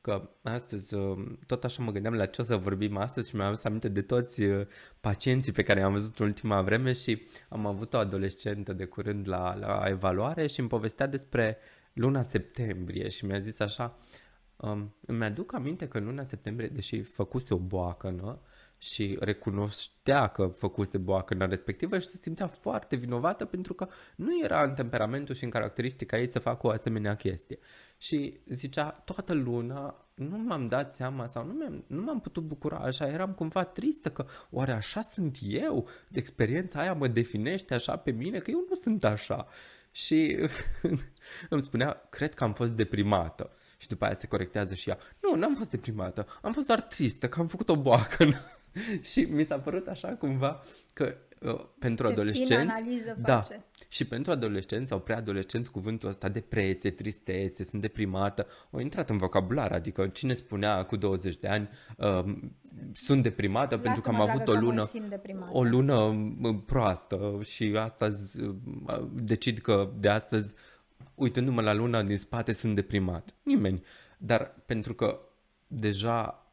Că 0.00 0.30
astăzi, 0.42 0.94
uh, 0.94 1.26
tot 1.46 1.64
așa 1.64 1.82
mă 1.82 1.90
gândeam 1.90 2.14
la 2.14 2.26
ce 2.26 2.40
o 2.40 2.44
să 2.44 2.56
vorbim 2.56 2.96
astăzi 2.96 3.28
și 3.28 3.36
mi-am 3.36 3.48
adus 3.48 3.64
aminte 3.64 3.88
de 3.88 4.02
toți 4.02 4.42
uh, 4.42 4.66
pacienții 5.00 5.52
pe 5.52 5.62
care 5.62 5.80
i-am 5.80 5.92
văzut 5.92 6.18
în 6.18 6.26
ultima 6.26 6.62
vreme 6.62 6.92
și 6.92 7.22
am 7.48 7.66
avut 7.66 7.94
o 7.94 7.98
adolescentă 7.98 8.72
de 8.72 8.84
curând 8.84 9.28
la, 9.28 9.54
la 9.54 9.82
evaluare 9.88 10.46
și 10.46 10.60
îmi 10.60 10.68
povestea 10.68 11.06
despre 11.06 11.58
luna 11.92 12.22
septembrie 12.22 13.08
și 13.08 13.24
mi-a 13.24 13.38
zis 13.38 13.60
așa, 13.60 13.98
um, 14.64 14.94
îmi 15.06 15.24
aduc 15.24 15.54
aminte 15.54 15.88
că 15.88 15.98
în 15.98 16.04
luna 16.04 16.22
septembrie, 16.22 16.68
deși 16.68 17.02
făcuse 17.02 17.54
o 17.54 17.58
boacănă 17.58 18.40
și 18.78 19.16
recunoștea 19.20 20.26
că 20.26 20.46
făcuse 20.46 20.98
boacăna 20.98 21.46
respectivă 21.46 21.98
și 21.98 22.06
se 22.06 22.16
simțea 22.20 22.46
foarte 22.46 22.96
vinovată 22.96 23.44
pentru 23.44 23.74
că 23.74 23.88
nu 24.16 24.40
era 24.42 24.62
în 24.62 24.74
temperamentul 24.74 25.34
și 25.34 25.44
în 25.44 25.50
caracteristica 25.50 26.18
ei 26.18 26.26
să 26.26 26.38
facă 26.38 26.66
o 26.66 26.70
asemenea 26.70 27.16
chestie. 27.16 27.58
Și 27.98 28.40
zicea, 28.46 28.90
toată 28.90 29.32
luna 29.32 30.08
nu 30.14 30.38
m-am 30.38 30.66
dat 30.66 30.92
seama 30.92 31.26
sau 31.26 31.46
nu, 31.46 31.52
mi-am, 31.52 31.84
nu 31.86 32.02
m-am 32.02 32.20
putut 32.20 32.42
bucura 32.42 32.76
așa, 32.76 33.08
eram 33.08 33.32
cumva 33.32 33.64
tristă 33.64 34.10
că 34.10 34.26
oare 34.50 34.72
așa 34.72 35.00
sunt 35.00 35.38
eu? 35.42 35.88
Experiența 36.12 36.80
aia 36.80 36.94
mă 36.94 37.08
definește 37.08 37.74
așa 37.74 37.96
pe 37.96 38.10
mine? 38.10 38.38
Că 38.38 38.50
eu 38.50 38.64
nu 38.68 38.74
sunt 38.74 39.04
așa. 39.04 39.46
Și 39.90 40.36
îmi 41.50 41.62
spunea, 41.62 42.06
cred 42.10 42.34
că 42.34 42.44
am 42.44 42.52
fost 42.52 42.72
deprimată. 42.72 43.50
Și 43.76 43.88
după 43.88 44.04
aia 44.04 44.14
se 44.14 44.26
corectează 44.26 44.74
și 44.74 44.88
ea, 44.88 44.98
nu, 45.22 45.34
n-am 45.38 45.54
fost 45.54 45.70
deprimată, 45.70 46.26
am 46.42 46.52
fost 46.52 46.66
doar 46.66 46.80
tristă 46.80 47.28
că 47.28 47.40
am 47.40 47.46
făcut 47.46 47.68
o 47.68 47.76
boacă. 47.76 48.26
și 49.10 49.20
mi 49.20 49.44
s-a 49.44 49.58
părut 49.58 49.86
așa 49.86 50.08
cumva 50.08 50.62
că 50.92 51.14
uh, 51.40 51.60
pentru 51.78 52.06
Ce 52.06 52.12
adolescenți... 52.12 52.52
fină 52.52 52.72
analiză 52.72 53.16
da, 53.20 53.36
face. 53.36 53.64
și 53.88 54.06
pentru 54.06 54.32
adolescenți 54.32 54.88
sau 54.88 54.98
preadolescenți 54.98 55.70
cuvântul 55.70 56.08
ăsta 56.08 56.28
depresie, 56.28 56.90
tristețe, 56.90 57.64
sunt 57.64 57.80
deprimată, 57.80 58.46
au 58.70 58.80
intrat 58.80 59.10
în 59.10 59.16
vocabular, 59.16 59.72
adică 59.72 60.06
cine 60.06 60.34
spunea 60.34 60.84
cu 60.84 60.96
20 60.96 61.36
de 61.36 61.48
ani 61.48 61.68
uh, 61.96 62.36
sunt 62.92 63.22
deprimată 63.22 63.78
pentru 63.78 64.00
că 64.02 64.08
am 64.08 64.14
Lasă-mă, 64.14 64.32
avut 64.32 64.44
dragă, 64.44 64.58
o 64.58 64.60
că 64.60 64.66
mă 64.66 64.72
lună 64.72 64.86
simt 64.86 65.08
deprimată. 65.08 65.50
o 65.52 65.62
lună 65.62 65.94
uh, 65.94 66.54
proastă 66.66 67.38
și 67.42 67.74
astăzi 67.78 68.40
uh, 68.40 68.54
decid 69.12 69.58
că 69.58 69.92
de 69.98 70.08
astăzi 70.08 70.54
uitându-mă 71.14 71.60
la 71.60 71.72
luna 71.72 72.02
din 72.02 72.18
spate 72.18 72.52
sunt 72.52 72.74
deprimat. 72.74 73.34
Nimeni. 73.42 73.82
Dar 74.18 74.54
pentru 74.66 74.94
că 74.94 75.20
deja 75.66 76.46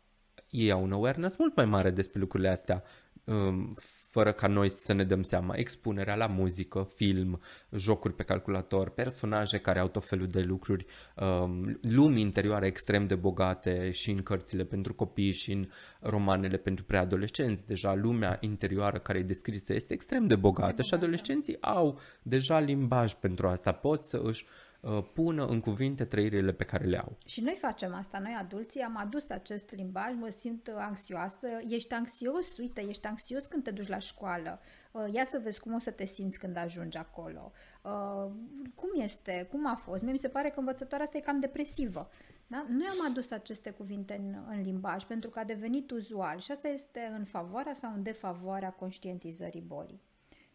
ei 0.49 0.71
au 0.71 0.83
un 0.83 0.91
awareness 0.91 1.37
mult 1.37 1.55
mai 1.55 1.65
mare 1.65 1.89
despre 1.89 2.19
lucrurile 2.19 2.49
astea, 2.49 2.83
um, 3.23 3.73
fără 4.11 4.31
ca 4.31 4.47
noi 4.47 4.69
să 4.69 4.93
ne 4.93 5.03
dăm 5.03 5.21
seama. 5.21 5.53
Expunerea 5.55 6.15
la 6.15 6.27
muzică, 6.27 6.87
film, 6.95 7.41
jocuri 7.71 8.13
pe 8.13 8.23
calculator, 8.23 8.89
personaje 8.89 9.57
care 9.57 9.79
au 9.79 9.87
tot 9.87 10.05
felul 10.05 10.27
de 10.27 10.39
lucruri, 10.39 10.85
um, 11.15 11.79
lumi 11.81 12.21
interioare 12.21 12.67
extrem 12.67 13.07
de 13.07 13.15
bogate 13.15 13.91
și 13.91 14.11
în 14.11 14.23
cărțile 14.23 14.63
pentru 14.63 14.93
copii 14.93 15.31
și 15.31 15.51
în 15.51 15.67
romanele 15.99 16.57
pentru 16.57 16.83
preadolescenți. 16.83 17.67
Deja 17.67 17.95
lumea 17.95 18.37
interioară 18.41 18.99
care 18.99 19.19
e 19.19 19.23
descrisă 19.23 19.73
este 19.73 19.93
extrem 19.93 20.27
de 20.27 20.35
bogată 20.35 20.81
și 20.81 20.93
adolescenții 20.93 21.61
au 21.61 21.99
deja 22.21 22.59
limbaj 22.59 23.13
pentru 23.13 23.47
asta. 23.47 23.71
Pot 23.71 24.03
să 24.03 24.21
își 24.23 24.45
uh, 24.45 24.70
pună 25.13 25.45
în 25.45 25.59
cuvinte 25.59 26.05
trăirile 26.05 26.51
pe 26.51 26.63
care 26.63 26.85
le 26.85 26.97
au. 26.97 27.17
Și 27.25 27.41
noi 27.41 27.57
facem 27.59 27.93
asta, 27.93 28.19
noi 28.19 28.35
adulții 28.39 28.81
am 28.81 28.97
adus 28.97 29.29
acest 29.29 29.71
limbaj, 29.71 30.13
mă 30.19 30.29
simt 30.29 30.71
anxioasă, 30.75 31.47
ești 31.69 31.93
anxios, 31.93 32.57
uite, 32.57 32.85
ești 32.87 33.07
anxios 33.07 33.47
când 33.47 33.63
te 33.63 33.71
duci 33.71 33.87
la 33.87 33.99
școală, 33.99 34.59
Uh, 34.91 35.13
ia 35.13 35.25
să 35.25 35.39
vezi 35.43 35.59
cum 35.59 35.73
o 35.73 35.79
să 35.79 35.91
te 35.91 36.05
simți 36.05 36.39
când 36.39 36.57
ajungi 36.57 36.97
acolo. 36.97 37.51
Uh, 37.83 38.31
cum 38.75 38.89
este? 38.93 39.47
Cum 39.51 39.67
a 39.67 39.75
fost? 39.75 40.03
Mie 40.03 40.11
mi 40.11 40.17
se 40.17 40.29
pare 40.29 40.49
că 40.49 40.59
învățătoarea 40.59 41.05
asta 41.05 41.17
e 41.17 41.21
cam 41.21 41.39
depresivă. 41.39 42.09
Da? 42.47 42.65
Noi 42.69 42.87
am 42.89 43.05
adus 43.09 43.31
aceste 43.31 43.69
cuvinte 43.69 44.15
în, 44.15 44.35
în 44.49 44.61
limbaj 44.61 45.03
pentru 45.03 45.29
că 45.29 45.39
a 45.39 45.43
devenit 45.43 45.91
uzual 45.91 46.39
și 46.39 46.51
asta 46.51 46.67
este 46.67 47.11
în 47.17 47.25
favoarea 47.25 47.73
sau 47.73 47.93
în 47.93 48.03
defavoarea 48.03 48.71
conștientizării 48.71 49.61
bolii. 49.61 50.01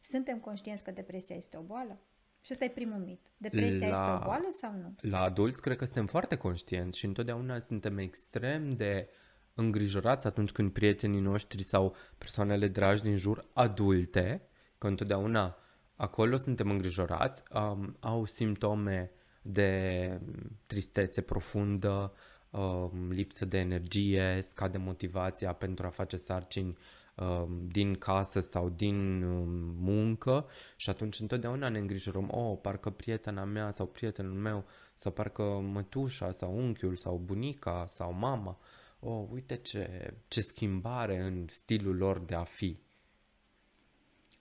Suntem 0.00 0.38
conștienți 0.38 0.84
că 0.84 0.90
depresia 0.90 1.36
este 1.36 1.56
o 1.56 1.62
boală? 1.62 1.98
Și 2.46 2.52
ăsta 2.52 2.64
e 2.64 2.68
primul 2.68 2.98
mit. 2.98 3.20
Depresia 3.36 3.86
la, 3.88 3.92
este 3.92 4.10
o 4.10 4.24
boală 4.24 4.46
sau 4.50 4.72
nu? 4.72 4.94
La 5.00 5.20
adulți 5.20 5.60
cred 5.60 5.76
că 5.76 5.84
suntem 5.84 6.06
foarte 6.06 6.36
conștienți 6.36 6.98
și 6.98 7.04
întotdeauna 7.04 7.58
suntem 7.58 7.98
extrem 7.98 8.76
de 8.76 9.08
îngrijorați 9.54 10.26
atunci 10.26 10.50
când 10.50 10.72
prietenii 10.72 11.20
noștri 11.20 11.62
sau 11.62 11.96
persoanele 12.18 12.68
dragi 12.68 13.02
din 13.02 13.16
jur, 13.16 13.48
adulte, 13.52 14.48
că 14.78 14.86
întotdeauna 14.86 15.56
acolo 15.96 16.36
suntem 16.36 16.70
îngrijorați, 16.70 17.42
um, 17.54 17.96
au 18.00 18.24
simptome 18.24 19.10
de 19.42 20.20
tristețe 20.66 21.20
profundă, 21.20 22.12
um, 22.50 23.10
lipsă 23.10 23.44
de 23.44 23.58
energie, 23.58 24.38
scade 24.40 24.78
motivația 24.78 25.52
pentru 25.52 25.86
a 25.86 25.90
face 25.90 26.16
sarcini 26.16 26.76
Um, 26.76 26.82
din 27.68 27.94
casă 27.94 28.40
sau 28.40 28.68
din 28.68 29.22
um, 29.22 29.48
muncă 29.78 30.48
și 30.76 30.90
atunci 30.90 31.20
întotdeauna 31.20 31.68
ne 31.68 31.78
îngrijorăm, 31.78 32.30
oh, 32.30 32.58
parcă 32.62 32.90
prietena 32.90 33.44
mea 33.44 33.70
sau 33.70 33.86
prietenul 33.86 34.32
meu 34.32 34.64
sau 34.94 35.12
parcă 35.12 35.42
mătușa 35.42 36.32
sau 36.32 36.56
unchiul 36.56 36.96
sau 36.96 37.18
bunica 37.18 37.86
sau 37.86 38.12
mama, 38.12 38.58
oh, 39.00 39.26
uite 39.30 39.56
ce, 39.56 40.14
ce 40.28 40.40
schimbare 40.40 41.18
în 41.18 41.46
stilul 41.48 41.96
lor 41.96 42.18
de 42.18 42.34
a 42.34 42.44
fi. 42.44 42.78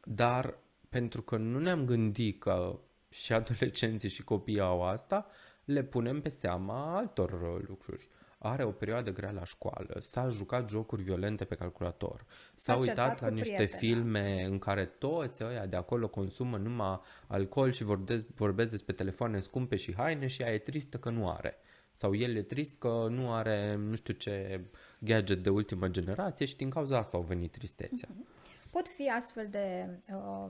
Dar 0.04 0.58
pentru 0.90 1.22
că 1.22 1.38
nu 1.38 1.60
ne-am 1.60 1.86
gândit 1.86 2.40
că 2.40 2.80
și 3.10 3.34
adolescenții 3.34 4.10
și 4.10 4.24
copiii 4.24 4.60
au 4.60 4.84
asta, 4.84 5.28
le 5.66 5.84
punem 5.84 6.22
pe 6.22 6.30
seama 6.30 6.98
altor 6.98 7.62
lucruri 7.68 8.10
are 8.46 8.64
o 8.64 8.72
perioadă 8.72 9.12
grea 9.12 9.32
la 9.32 9.44
școală, 9.44 9.98
s-a 10.00 10.30
jucat 10.30 10.70
jocuri 10.70 11.04
violente 11.04 11.46
pe 11.46 11.56
calculator, 11.56 12.26
s-a, 12.56 12.74
s-a 12.74 12.80
uitat 12.80 13.22
la 13.22 13.30
niște 13.30 13.54
prietena. 13.54 13.80
filme 13.80 14.44
în 14.44 14.60
care 14.60 14.86
toți 14.86 15.44
ăia 15.44 15.66
de 15.66 15.76
acolo 15.76 16.08
consumă 16.08 16.58
numai 16.58 17.00
alcool 17.28 17.72
și 17.72 17.84
vorbesc, 17.84 18.26
vorbesc 18.36 18.70
despre 18.72 18.94
telefoane 18.94 19.40
scumpe 19.40 19.76
și 19.76 19.96
haine 19.96 20.28
și 20.28 20.42
ea 20.42 20.54
e 20.54 20.58
tristă 20.58 20.98
că 20.98 21.10
nu 21.10 21.30
are. 21.30 21.58
Sau 21.94 22.16
el 22.16 22.36
e 22.36 22.42
trist 22.42 22.80
că 22.80 23.08
nu 23.10 23.34
are 23.34 23.76
nu 23.76 23.96
știu 23.96 24.14
ce 24.14 24.62
gadget 25.00 25.44
de 25.44 25.50
ultimă 25.50 25.88
generație 25.88 26.46
și 26.46 26.56
din 26.56 26.70
cauza 26.70 26.98
asta 26.98 27.18
au 27.18 27.24
venit 27.24 27.52
tristețea. 27.52 28.10
Mhm. 28.12 28.28
Pot 28.70 28.88
fi 28.88 29.10
astfel 29.10 29.48
de 29.50 29.90
uh, 30.14 30.50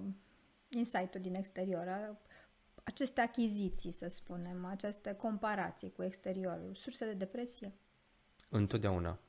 insight-uri 0.70 1.24
din 1.24 1.36
exterior 1.36 2.18
aceste 2.86 3.22
achiziții, 3.22 3.92
să 3.92 4.08
spunem, 4.08 4.66
aceste 4.66 5.14
comparații 5.14 5.92
cu 5.92 6.04
exteriorul, 6.04 6.76
surse 6.76 7.06
de 7.06 7.14
depresie? 7.14 7.74
Întotdeauna. 8.56 9.20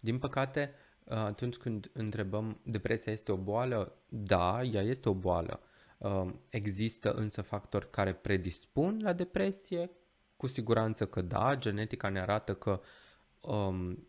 Din 0.00 0.18
păcate, 0.18 0.74
atunci 1.08 1.56
când 1.56 1.90
întrebăm 1.92 2.60
depresia 2.62 3.12
este 3.12 3.32
o 3.32 3.36
boală, 3.36 3.96
da, 4.08 4.62
ea 4.62 4.82
este 4.82 5.08
o 5.08 5.14
boală. 5.14 5.60
Um, 5.98 6.40
există 6.48 7.12
însă 7.12 7.42
factori 7.42 7.90
care 7.90 8.12
predispun 8.12 9.00
la 9.02 9.12
depresie? 9.12 9.90
Cu 10.36 10.46
siguranță 10.46 11.06
că 11.06 11.20
da, 11.20 11.56
genetica 11.56 12.08
ne 12.08 12.20
arată 12.20 12.54
că 12.54 12.80
um, 13.40 14.08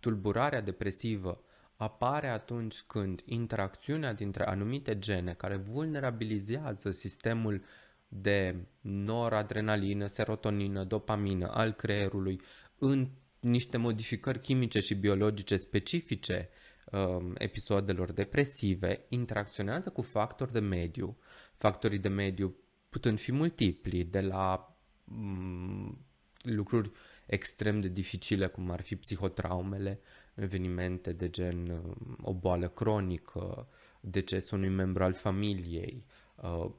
tulburarea 0.00 0.60
depresivă 0.60 1.44
apare 1.76 2.28
atunci 2.28 2.82
când 2.82 3.22
interacțiunea 3.24 4.12
dintre 4.12 4.46
anumite 4.46 4.98
gene 4.98 5.32
care 5.32 5.56
vulnerabilizează 5.56 6.90
sistemul 6.90 7.64
de 8.08 8.66
noradrenalină, 8.80 10.06
serotonină, 10.06 10.84
dopamină 10.84 11.50
al 11.50 11.72
creierului 11.72 12.40
în 12.78 13.08
niște 13.42 13.76
modificări 13.76 14.40
chimice 14.40 14.80
și 14.80 14.94
biologice 14.94 15.56
specifice 15.56 16.48
um, 16.90 17.34
episoadelor 17.38 18.12
depresive, 18.12 19.04
interacționează 19.08 19.90
cu 19.90 20.02
factori 20.02 20.52
de 20.52 20.58
mediu, 20.58 21.16
factorii 21.56 21.98
de 21.98 22.08
mediu 22.08 22.56
putând 22.88 23.18
fi 23.18 23.32
multipli, 23.32 24.04
de 24.04 24.20
la 24.20 24.76
um, 25.04 25.98
lucruri 26.42 26.90
extrem 27.26 27.80
de 27.80 27.88
dificile, 27.88 28.46
cum 28.46 28.70
ar 28.70 28.80
fi 28.80 28.96
psihotraumele, 28.96 30.00
evenimente 30.34 31.12
de 31.12 31.30
gen 31.30 31.68
uh, 31.68 32.16
o 32.20 32.34
boală 32.34 32.68
cronică, 32.68 33.68
decesul 34.00 34.58
unui 34.58 34.70
membru 34.70 35.04
al 35.04 35.12
familiei, 35.12 36.04
uh, 36.36 36.70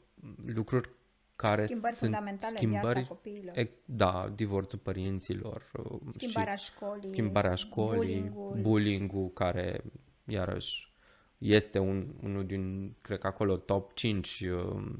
lucruri 0.45 0.89
care 1.35 1.65
schimbări 1.65 1.93
sunt 1.93 2.11
fundamentale 2.11 2.55
schimbări, 2.55 2.85
în 2.85 2.91
viața 2.91 3.07
copiilor. 3.07 3.57
E, 3.57 3.69
da, 3.85 4.31
divorțul 4.35 4.79
părinților. 4.79 5.71
Uh, 5.73 5.99
schimbarea 6.09 6.55
școlii. 6.55 7.07
Schimbarea 7.07 7.55
școlii, 7.55 8.19
bullying-ul, 8.19 8.57
bullying-ul 8.61 9.29
care, 9.29 9.83
iarăși, 10.25 10.93
este 11.37 11.79
un, 11.79 12.15
unul 12.23 12.45
din, 12.45 12.95
cred 13.01 13.19
că 13.19 13.27
acolo, 13.27 13.57
top 13.57 13.93
5 13.93 14.39
uh, 14.39 14.95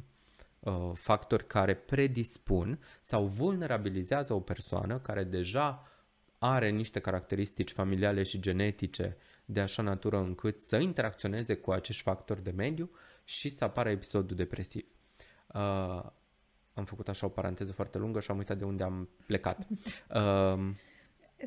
uh, 0.59 0.91
factori 0.93 1.47
care 1.47 1.75
predispun 1.75 2.79
sau 3.01 3.25
vulnerabilizează 3.25 4.33
o 4.33 4.39
persoană 4.39 4.99
care 4.99 5.23
deja 5.23 5.87
are 6.37 6.69
niște 6.69 6.99
caracteristici 6.99 7.71
familiale 7.71 8.23
și 8.23 8.39
genetice 8.39 9.17
de 9.45 9.59
așa 9.59 9.81
natură 9.81 10.17
încât 10.17 10.61
să 10.61 10.77
interacționeze 10.77 11.55
cu 11.55 11.71
acești 11.71 12.01
factori 12.01 12.43
de 12.43 12.51
mediu 12.51 12.89
și 13.23 13.49
să 13.49 13.63
apară 13.63 13.89
episodul 13.89 14.35
depresiv. 14.35 14.85
Uh, 15.53 16.03
am 16.73 16.85
făcut 16.85 17.07
așa 17.07 17.25
o 17.25 17.29
paranteză 17.29 17.71
foarte 17.71 17.97
lungă 17.97 18.19
și 18.19 18.31
am 18.31 18.37
uitat 18.37 18.57
de 18.57 18.65
unde 18.65 18.83
am 18.83 19.09
plecat. 19.25 19.67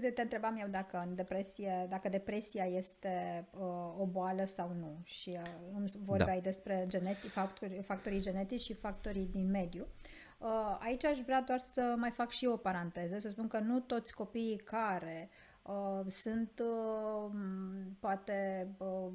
Uh, 0.00 0.10
te 0.14 0.22
întrebam 0.22 0.56
eu 0.60 0.68
dacă 0.68 1.04
în 1.08 1.14
depresie, 1.14 1.86
dacă 1.88 2.08
depresia 2.08 2.64
este 2.64 3.46
uh, 3.50 3.60
o 3.98 4.06
boală 4.06 4.44
sau 4.44 4.72
nu 4.78 5.00
și 5.04 5.28
uh, 5.28 5.50
îmi 5.74 5.90
vorbeai 6.04 6.36
da. 6.36 6.42
despre 6.42 6.84
genetic, 6.88 7.30
factori, 7.30 7.82
factorii 7.82 8.20
genetici 8.20 8.60
și 8.60 8.74
factorii 8.74 9.26
din 9.26 9.50
mediu. 9.50 9.86
Uh, 10.38 10.78
aici 10.80 11.04
aș 11.04 11.18
vrea 11.18 11.42
doar 11.42 11.58
să 11.58 11.94
mai 11.96 12.10
fac 12.10 12.30
și 12.30 12.44
eu 12.44 12.52
o 12.52 12.56
paranteză, 12.56 13.18
să 13.18 13.28
spun 13.28 13.48
că 13.48 13.58
nu 13.58 13.80
toți 13.80 14.14
copiii 14.14 14.56
care 14.56 15.28
uh, 15.62 16.00
sunt 16.08 16.62
uh, 16.62 17.30
poate 18.00 18.68
uh, 18.78 19.12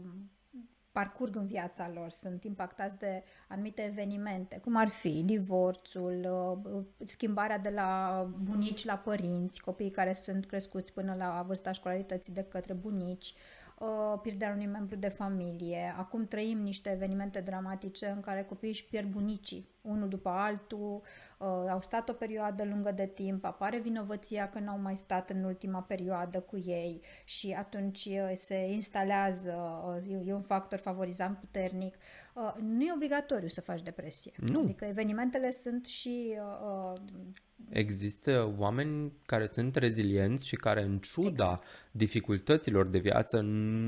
parcurg 0.91 1.36
în 1.36 1.45
viața 1.45 1.91
lor, 1.93 2.10
sunt 2.10 2.43
impactați 2.43 2.98
de 2.98 3.24
anumite 3.48 3.81
evenimente, 3.81 4.57
cum 4.57 4.75
ar 4.75 4.88
fi 4.88 5.24
divorțul, 5.24 6.27
uh, 6.63 6.83
schimbarea 7.07 7.57
de 7.57 7.69
la 7.69 8.29
bunici 8.43 8.86
la 8.86 8.95
părinți, 8.98 9.62
copiii 9.62 9.91
care 9.91 10.13
sunt 10.13 10.45
crescuți 10.45 10.93
până 10.93 11.15
la 11.17 11.43
vârsta 11.48 11.71
școlarității 11.71 12.33
de 12.33 12.43
către 12.43 12.74
bunici, 12.74 13.33
uh, 13.79 14.19
pierderea 14.21 14.53
unui 14.53 14.65
membru 14.65 14.95
de 14.95 15.07
familie. 15.07 15.95
Acum 15.98 16.25
trăim 16.25 16.62
niște 16.62 16.91
evenimente 16.91 17.41
dramatice 17.41 18.07
în 18.07 18.19
care 18.19 18.43
copiii 18.43 18.71
își 18.71 18.86
pierd 18.86 19.07
bunicii, 19.07 19.69
unul 19.81 20.07
după 20.09 20.29
altul, 20.29 21.01
uh, 21.38 21.47
au 21.47 21.81
stat 21.81 22.09
o 22.09 22.13
perioadă 22.13 22.63
lungă 22.63 22.91
de 22.91 23.05
timp, 23.05 23.45
apare 23.45 23.79
vinovăția 23.79 24.50
că 24.50 24.59
n-au 24.59 24.79
mai 24.79 24.97
stat 24.97 25.29
în 25.29 25.43
ultima 25.43 25.81
perioadă 25.81 26.39
cu 26.39 26.57
ei 26.57 27.01
și 27.25 27.55
atunci 27.57 28.05
uh, 28.05 28.31
se 28.33 28.55
instalează, 28.55 29.53
uh, 30.05 30.27
e 30.27 30.33
un 30.33 30.41
factor 30.41 30.79
favorizant 30.79 31.38
puternic. 31.38 31.95
Uh, 32.33 32.53
nu 32.61 32.83
e 32.83 32.93
obligatoriu 32.93 33.47
să 33.47 33.61
faci 33.61 33.81
depresie. 33.81 34.31
Nu. 34.38 34.59
Adică 34.59 34.85
evenimentele 34.85 35.51
sunt 35.51 35.85
și 35.85 36.35
uh, 36.38 36.93
uh 36.93 37.01
Există 37.69 38.55
oameni 38.57 39.13
care 39.25 39.45
sunt 39.45 39.75
rezilienți 39.75 40.47
și 40.47 40.55
care, 40.55 40.83
în 40.83 40.97
ciuda 41.00 41.51
exact. 41.51 41.91
dificultăților 41.91 42.88
de 42.88 42.97
viață, 42.97 43.41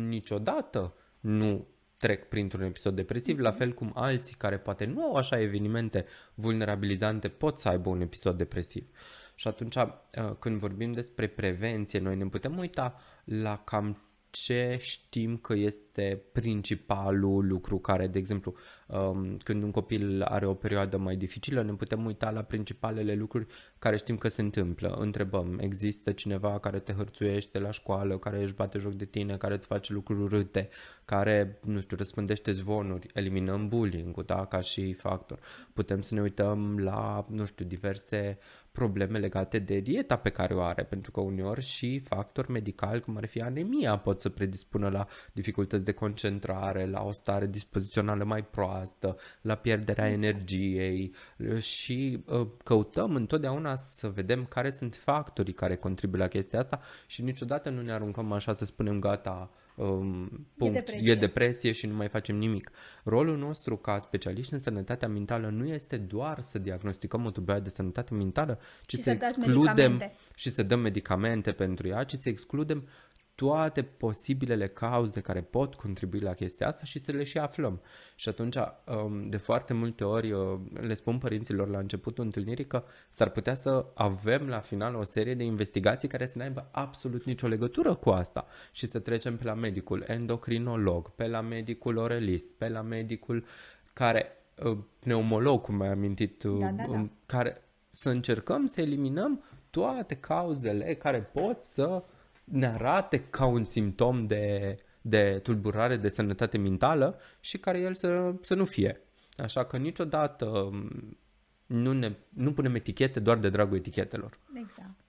niciodată 0.08 0.94
nu 1.20 1.68
trec 2.04 2.26
printr-un 2.28 2.64
episod 2.64 2.96
depresiv, 2.96 3.40
la 3.40 3.52
fel 3.52 3.74
cum 3.74 3.92
alții 3.96 4.36
care 4.36 4.58
poate 4.58 4.86
nu 4.86 5.04
au 5.04 5.16
așa 5.16 5.40
evenimente 5.40 6.06
vulnerabilizante 6.34 7.28
pot 7.28 7.60
să 7.60 7.70
aibă 7.70 7.90
un 7.90 8.02
episod 8.02 8.38
depresiv. 8.38 8.88
Și 9.36 9.48
atunci, 9.48 9.76
uh, 9.76 9.92
când 10.40 10.58
vorbim 10.58 10.92
despre 10.92 11.28
prevenție, 11.28 12.00
noi 12.00 12.16
ne 12.16 12.26
putem 12.26 12.58
uita 12.58 12.96
la 13.24 13.58
cam 13.58 14.02
ce 14.34 14.78
știm 14.80 15.38
că 15.38 15.54
este 15.54 16.22
principalul 16.32 17.48
lucru 17.48 17.78
care, 17.78 18.08
de 18.08 18.18
exemplu, 18.18 18.54
um, 18.88 19.38
când 19.38 19.64
un 19.64 19.72
copil 19.72 20.22
are 20.22 20.46
o 20.46 20.54
perioadă 20.54 20.98
mai 20.98 21.16
dificilă, 21.16 21.62
ne 21.62 21.74
putem 21.74 22.06
uita 22.06 22.30
la 22.32 22.42
principalele 22.42 23.14
lucruri 23.14 23.46
care 23.80 23.98
știm 23.98 24.18
că 24.18 24.28
se 24.28 24.42
întâmplă. 24.42 24.96
Întrebăm, 25.00 25.60
există 25.60 26.12
cineva 26.12 26.60
care 26.60 26.80
te 26.80 26.94
hărțuiește 26.94 27.60
la 27.60 27.72
școală, 27.72 28.18
care 28.18 28.42
își 28.42 28.54
bate 28.54 28.78
joc 28.78 28.94
de 28.94 29.06
tine, 29.06 29.38
care 29.38 29.54
îți 29.54 29.68
face 29.68 29.94
lucruri 29.94 30.22
urâte, 30.22 30.70
care, 31.06 31.60
nu 31.64 31.82
știu, 31.82 31.98
răspândește 31.98 32.52
zvonuri, 32.52 33.08
eliminăm 33.14 33.68
bullying 33.68 34.26
da, 34.26 34.46
ca 34.46 34.60
și 34.60 34.94
factor. 34.94 35.40
Putem 35.74 36.02
să 36.02 36.14
ne 36.14 36.22
uităm 36.22 36.80
la, 36.80 37.24
nu 37.30 37.46
știu, 37.46 37.66
diverse 37.66 38.38
probleme 38.74 39.20
legate 39.20 39.60
de 39.60 39.80
dieta 39.80 40.16
pe 40.16 40.30
care 40.30 40.54
o 40.54 40.62
are, 40.62 40.84
pentru 40.84 41.12
că 41.12 41.20
uneori 41.20 41.62
și 41.62 42.00
factori 42.00 42.52
medicali, 42.52 43.02
cum 43.02 43.18
ar 43.18 43.26
fi 43.26 43.42
anemia, 43.42 43.98
pot 43.98 44.20
să 44.20 44.30
predispună 44.30 44.90
la 44.90 45.08
dificultăți 45.34 45.86
de 45.86 45.92
concentrare, 45.92 46.86
la 46.86 47.04
o 47.04 47.12
stare 47.12 47.48
dispozițională 47.48 48.24
mai 48.24 48.46
proastă, 48.46 49.16
la 49.42 49.56
pierderea 49.56 50.12
exact. 50.12 50.24
energiei 50.24 51.14
și 51.60 52.24
uh, 52.26 52.48
căutăm 52.64 53.16
întotdeauna 53.16 53.76
să 53.76 54.08
vedem 54.10 54.46
care 54.46 54.70
sunt 54.70 54.96
factorii 54.96 55.54
care 55.54 55.76
contribuie 55.76 56.22
la 56.22 56.28
chestia 56.28 56.60
asta 56.60 56.80
și 57.08 57.22
niciodată 57.22 57.70
nu 57.70 57.82
ne 57.82 57.92
aruncăm 57.92 58.32
așa 58.32 58.54
să 58.54 58.66
spunem 58.66 59.00
gata, 59.00 59.52
um, 59.76 60.48
punct, 60.58 60.76
e 60.76 60.80
depresie. 60.80 61.12
e 61.12 61.16
depresie 61.16 61.72
și 61.72 61.86
nu 61.86 61.96
mai 61.96 62.08
facem 62.08 62.36
nimic. 62.36 62.72
Rolul 63.04 63.38
nostru 63.38 63.78
ca 63.78 64.00
specialiști 64.00 64.54
în 64.54 64.60
sănătatea 64.60 65.08
mentală 65.08 65.50
nu 65.50 65.68
este 65.68 65.98
doar 65.98 66.40
să 66.40 66.58
diagnosticăm 66.60 67.26
o 67.26 67.32
tulburare 67.32 67.62
de 67.62 67.70
sănătate 67.70 68.14
mentală, 68.14 68.60
ci 68.86 68.90
și 68.90 68.98
să, 68.98 69.04
să 69.04 69.12
excludem 69.12 70.12
și 70.36 70.50
să 70.50 70.64
dăm 70.64 70.80
medicamente 70.80 71.52
pentru 71.52 71.88
ea, 71.88 72.04
ci 72.04 72.14
să 72.14 72.30
excludem 72.30 72.88
toate 73.36 73.82
posibilele 73.82 74.68
cauze 74.68 75.22
care 75.22 75.42
pot 75.42 75.76
contribui 75.76 76.20
la 76.20 76.34
chestia 76.34 76.68
asta 76.68 76.84
și 76.84 77.00
să 77.00 77.12
le 77.12 77.24
și 77.24 77.38
aflăm. 77.38 77.82
Și 78.16 78.30
atunci, 78.30 78.56
um, 78.56 79.30
de 79.30 79.38
foarte 79.38 79.74
multe 79.74 80.04
ori, 80.04 80.32
uh, 80.32 80.60
le 80.74 80.94
spun 80.94 81.18
părinților 81.18 81.68
la 81.68 81.80
începutul 81.80 82.24
întâlnirii 82.24 82.68
că 82.68 82.84
s-ar 83.08 83.30
putea 83.30 83.54
să 83.54 83.86
avem 83.94 84.48
la 84.48 84.60
final 84.60 84.96
o 84.96 85.04
serie 85.04 85.36
de 85.36 85.44
investigații 85.44 86.08
care 86.08 86.26
să 86.26 86.34
nu 86.38 86.44
aibă 86.44 86.70
absolut 86.72 87.26
nicio 87.26 87.48
legătură 87.48 87.94
cu 87.94 88.10
asta 88.10 88.46
și 88.72 88.86
să 88.86 89.00
trecem 89.00 89.38
pe 89.38 89.44
la 89.44 89.54
medicul 89.54 90.04
endocrinolog, 90.08 91.10
pe 91.10 91.28
la 91.28 91.42
medicul 91.42 91.98
orelist, 91.98 92.54
pe 92.54 92.70
la 92.70 92.82
medicul 92.82 93.46
care, 93.94 94.32
uh, 94.64 94.78
pneumolog, 95.00 95.62
cum 95.62 95.82
ai 95.82 95.90
amintit, 95.90 96.44
uh, 96.44 96.58
da, 96.60 96.68
da, 96.68 96.84
da. 96.84 96.90
Um, 96.92 97.12
care 97.26 97.62
să 97.90 98.10
încercăm 98.10 98.66
să 98.66 98.82
eliminăm 98.82 99.44
toate 99.70 100.16
cauzele 100.16 100.96
care 100.96 101.20
pot 101.20 101.64
să 101.64 102.04
ne 102.44 102.66
arate 102.66 103.24
ca 103.30 103.46
un 103.46 103.64
simptom 103.64 104.28
de, 104.28 104.76
de 105.02 105.40
tulburare 105.44 105.98
de 105.98 106.10
sănătate 106.10 106.58
mentală 106.58 107.20
și 107.40 107.58
care 107.58 107.80
el 107.80 107.94
să, 107.94 108.34
să 108.42 108.54
nu 108.54 108.66
fie. 108.66 109.02
Așa 109.38 109.66
că 109.66 109.78
niciodată 109.78 110.46
um, 110.46 111.18
nu, 111.66 111.94
ne, 111.94 112.16
nu 112.30 112.54
punem 112.54 112.76
etichete 112.76 113.20
doar 113.20 113.38
de 113.38 113.50
dragul 113.50 113.78
etichetelor. 113.78 114.40
Exact. 114.54 115.04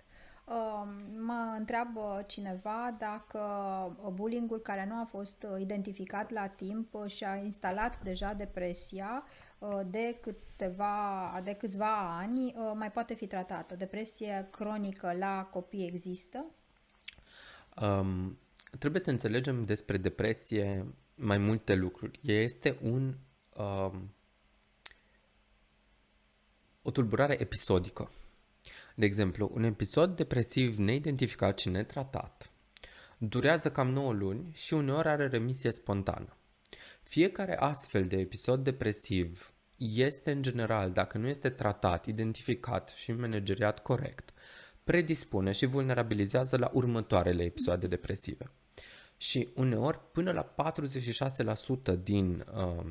Um, 0.44 0.88
mă 1.24 1.54
întreabă 1.58 2.24
cineva 2.26 2.96
dacă 2.98 3.40
bullyingul 4.12 4.58
care 4.58 4.86
nu 4.88 4.94
a 4.94 5.04
fost 5.04 5.46
identificat 5.58 6.30
la 6.30 6.46
timp 6.46 7.06
și 7.06 7.24
a 7.24 7.36
instalat 7.36 8.02
deja 8.02 8.32
depresia 8.32 9.24
uh, 9.58 9.80
de 9.90 10.18
câteva, 10.20 11.40
de 11.44 11.52
câțiva 11.52 12.18
ani 12.18 12.54
uh, 12.56 12.72
mai 12.74 12.90
poate 12.90 13.14
fi 13.14 13.26
tratat. 13.26 13.72
O 13.72 13.76
depresie 13.76 14.48
cronică 14.50 15.14
la 15.18 15.48
copii 15.52 15.86
există? 15.86 16.44
Um, 17.82 18.38
trebuie 18.78 19.00
să 19.00 19.10
înțelegem 19.10 19.64
despre 19.64 19.96
depresie 19.96 20.94
mai 21.14 21.38
multe 21.38 21.74
lucruri. 21.74 22.20
Este 22.22 22.78
un 22.82 23.14
um, 23.56 24.14
o 26.82 26.90
tulburare 26.90 27.40
episodică. 27.40 28.10
De 28.94 29.04
exemplu, 29.04 29.50
un 29.54 29.62
episod 29.62 30.16
depresiv 30.16 30.76
neidentificat 30.76 31.58
și 31.58 31.68
netratat 31.68 32.48
durează 33.18 33.70
cam 33.70 33.88
9 33.88 34.12
luni 34.12 34.50
și 34.52 34.74
uneori 34.74 35.08
are 35.08 35.26
remisie 35.26 35.70
spontană. 35.70 36.36
Fiecare 37.02 37.56
astfel 37.56 38.04
de 38.04 38.16
episod 38.16 38.64
depresiv 38.64 39.52
este 39.76 40.30
în 40.30 40.42
general, 40.42 40.92
dacă 40.92 41.18
nu 41.18 41.28
este 41.28 41.50
tratat, 41.50 42.06
identificat 42.06 42.88
și 42.88 43.12
manageriat 43.12 43.82
corect, 43.82 44.32
predispune 44.84 45.52
și 45.52 45.66
vulnerabilizează 45.66 46.56
la 46.56 46.70
următoarele 46.72 47.42
episoade 47.42 47.86
depresive. 47.86 48.50
Și 49.16 49.48
uneori 49.54 50.00
până 50.12 50.32
la 50.32 50.54
46% 51.94 52.02
din 52.02 52.46
uh, 52.54 52.84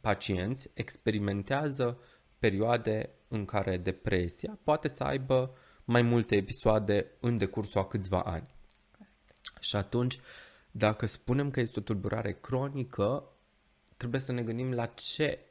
pacienți 0.00 0.70
experimentează 0.74 1.98
perioade 2.38 3.10
în 3.28 3.44
care 3.44 3.76
depresia 3.76 4.58
poate 4.62 4.88
să 4.88 5.04
aibă 5.04 5.54
mai 5.84 6.02
multe 6.02 6.36
episoade 6.36 7.10
în 7.20 7.38
decursul 7.38 7.80
a 7.80 7.86
câțiva 7.86 8.22
ani. 8.22 8.54
Și 9.60 9.76
atunci, 9.76 10.18
dacă 10.70 11.06
spunem 11.06 11.50
că 11.50 11.60
este 11.60 11.78
o 11.78 11.82
tulburare 11.82 12.32
cronică, 12.32 13.24
trebuie 13.96 14.20
să 14.20 14.32
ne 14.32 14.42
gândim 14.42 14.72
la 14.72 14.86
ce 14.86 15.45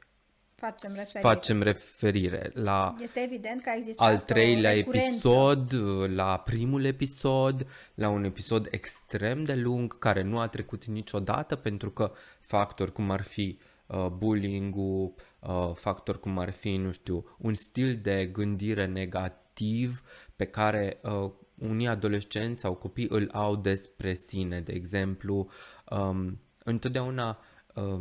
facem 0.56 0.90
referire. 0.94 1.20
facem 1.20 1.62
referire 1.62 2.50
la 2.54 2.94
este 3.00 3.20
evident 3.20 3.62
că 3.62 3.68
a 3.68 3.74
existat 3.74 4.06
al 4.06 4.18
treilea 4.20 4.76
episod, 4.76 5.74
la 6.14 6.38
primul 6.38 6.84
episod, 6.84 7.66
la 7.94 8.08
un 8.08 8.24
episod 8.24 8.68
extrem 8.70 9.44
de 9.44 9.54
lung 9.54 9.98
care 9.98 10.22
nu 10.22 10.38
a 10.38 10.48
trecut 10.48 10.84
niciodată 10.84 11.56
pentru 11.56 11.90
că 11.90 12.12
factori 12.40 12.92
cum 12.92 13.10
ar 13.10 13.22
fi 13.22 13.58
uh, 13.86 14.06
bullying-ul, 14.06 15.14
uh, 15.40 15.70
factori 15.74 16.20
cum 16.20 16.38
ar 16.38 16.50
fi, 16.50 16.76
nu 16.76 16.92
știu, 16.92 17.24
un 17.38 17.54
stil 17.54 17.98
de 18.02 18.26
gândire 18.26 18.86
negativ 18.86 20.02
pe 20.36 20.44
care 20.44 21.00
uh, 21.02 21.30
unii 21.54 21.86
adolescenți 21.86 22.60
sau 22.60 22.74
copii 22.74 23.06
îl 23.08 23.28
au 23.32 23.56
despre 23.56 24.14
sine, 24.14 24.60
de 24.60 24.72
exemplu, 24.72 25.50
um, 25.90 26.40
întotdeauna 26.64 27.28
uh, 27.28 27.55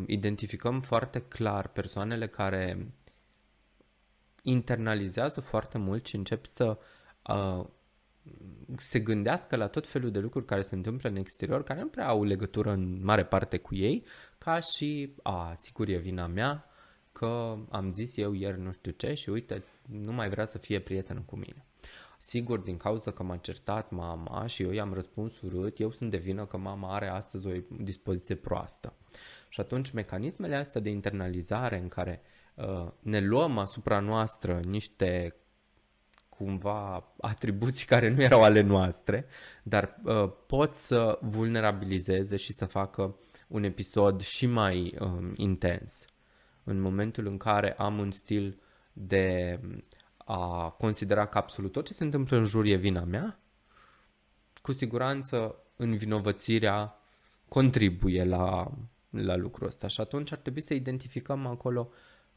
identificăm 0.05 0.79
foarte 0.79 1.21
clar 1.21 1.67
persoanele 1.67 2.27
care 2.27 2.93
internalizează 4.43 5.41
foarte 5.41 5.77
mult 5.77 6.05
și 6.05 6.15
încep 6.15 6.45
să 6.45 6.77
uh, 7.29 7.65
se 8.77 8.99
gândească 8.99 9.55
la 9.55 9.67
tot 9.67 9.87
felul 9.87 10.11
de 10.11 10.19
lucruri 10.19 10.45
care 10.45 10.61
se 10.61 10.75
întâmplă 10.75 11.09
în 11.09 11.15
exterior, 11.15 11.63
care 11.63 11.79
nu 11.81 11.87
prea 11.87 12.07
au 12.07 12.23
legătură 12.23 12.71
în 12.71 13.03
mare 13.03 13.25
parte 13.25 13.57
cu 13.57 13.75
ei, 13.75 14.05
ca 14.37 14.59
și, 14.59 15.15
a, 15.23 15.53
sigur 15.53 15.87
e 15.87 15.97
vina 15.97 16.27
mea, 16.27 16.69
că 17.11 17.57
am 17.69 17.89
zis 17.89 18.17
eu 18.17 18.33
ieri 18.33 18.61
nu 18.61 18.71
știu 18.71 18.91
ce 18.91 19.13
și 19.13 19.29
uite, 19.29 19.63
nu 19.89 20.11
mai 20.11 20.29
vrea 20.29 20.45
să 20.45 20.57
fie 20.57 20.79
prieten 20.79 21.23
cu 21.23 21.35
mine. 21.35 21.65
Sigur, 22.27 22.59
din 22.59 22.77
cauza 22.77 23.11
că 23.11 23.23
m-a 23.23 23.37
certat 23.37 23.91
mama 23.91 24.47
și 24.47 24.63
eu 24.63 24.71
i-am 24.71 24.93
răspuns 24.93 25.41
urât, 25.41 25.79
eu 25.79 25.91
sunt 25.91 26.11
de 26.11 26.17
vină 26.17 26.45
că 26.45 26.57
mama 26.57 26.93
are 26.93 27.07
astăzi 27.07 27.47
o 27.47 27.51
dispoziție 27.79 28.35
proastă. 28.35 28.93
Și 29.49 29.59
atunci 29.59 29.91
mecanismele 29.91 30.55
astea 30.55 30.81
de 30.81 30.89
internalizare 30.89 31.77
în 31.77 31.87
care 31.87 32.21
uh, 32.55 32.87
ne 32.99 33.19
luăm 33.19 33.57
asupra 33.57 33.99
noastră 33.99 34.59
niște 34.59 35.35
cumva 36.29 37.13
atribuții 37.21 37.85
care 37.85 38.09
nu 38.09 38.21
erau 38.21 38.43
ale 38.43 38.61
noastre, 38.61 39.25
dar 39.63 39.99
uh, 40.03 40.31
pot 40.47 40.73
să 40.73 41.19
vulnerabilizeze 41.21 42.35
și 42.35 42.53
să 42.53 42.65
facă 42.65 43.15
un 43.47 43.63
episod 43.63 44.21
și 44.21 44.45
mai 44.45 44.95
uh, 44.99 45.31
intens. 45.35 46.05
În 46.63 46.79
momentul 46.79 47.27
în 47.27 47.37
care 47.37 47.73
am 47.73 47.97
un 47.97 48.11
stil 48.11 48.59
de 48.93 49.59
a 50.25 50.69
considera 50.69 51.25
că 51.25 51.37
absolut 51.37 51.71
tot 51.71 51.85
ce 51.85 51.93
se 51.93 52.03
întâmplă 52.03 52.37
în 52.37 52.43
jur 52.43 52.65
e 52.65 52.75
vina 52.75 53.03
mea, 53.03 53.39
cu 54.61 54.73
siguranță 54.73 55.55
învinovățirea 55.75 56.99
contribuie 57.47 58.23
la 58.23 58.71
la 59.23 59.35
lucrul 59.35 59.67
ăsta. 59.67 59.87
Și 59.87 60.01
atunci 60.01 60.31
ar 60.31 60.37
trebui 60.37 60.61
să 60.61 60.73
identificăm 60.73 61.45
acolo 61.45 61.89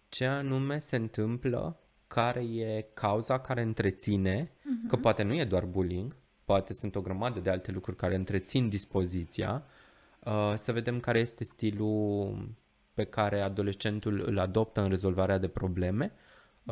ce 0.08 0.26
anume 0.26 0.78
se 0.78 0.96
întâmplă, 0.96 1.80
care 2.06 2.40
e 2.40 2.86
cauza 2.94 3.40
care 3.40 3.62
întreține, 3.62 4.44
uh-huh. 4.44 4.88
că 4.88 4.96
poate 4.96 5.22
nu 5.22 5.34
e 5.34 5.44
doar 5.44 5.64
bullying, 5.64 6.16
poate 6.44 6.72
sunt 6.72 6.94
o 6.94 7.00
grămadă 7.00 7.40
de 7.40 7.50
alte 7.50 7.70
lucruri 7.70 7.96
care 7.96 8.14
întrețin 8.14 8.68
dispoziția, 8.68 9.64
uh, 10.24 10.52
să 10.54 10.72
vedem 10.72 11.00
care 11.00 11.18
este 11.18 11.44
stilul 11.44 12.48
pe 12.94 13.04
care 13.04 13.40
adolescentul 13.40 14.22
îl 14.26 14.38
adoptă 14.38 14.80
în 14.80 14.88
rezolvarea 14.88 15.38
de 15.38 15.48
probleme 15.48 16.12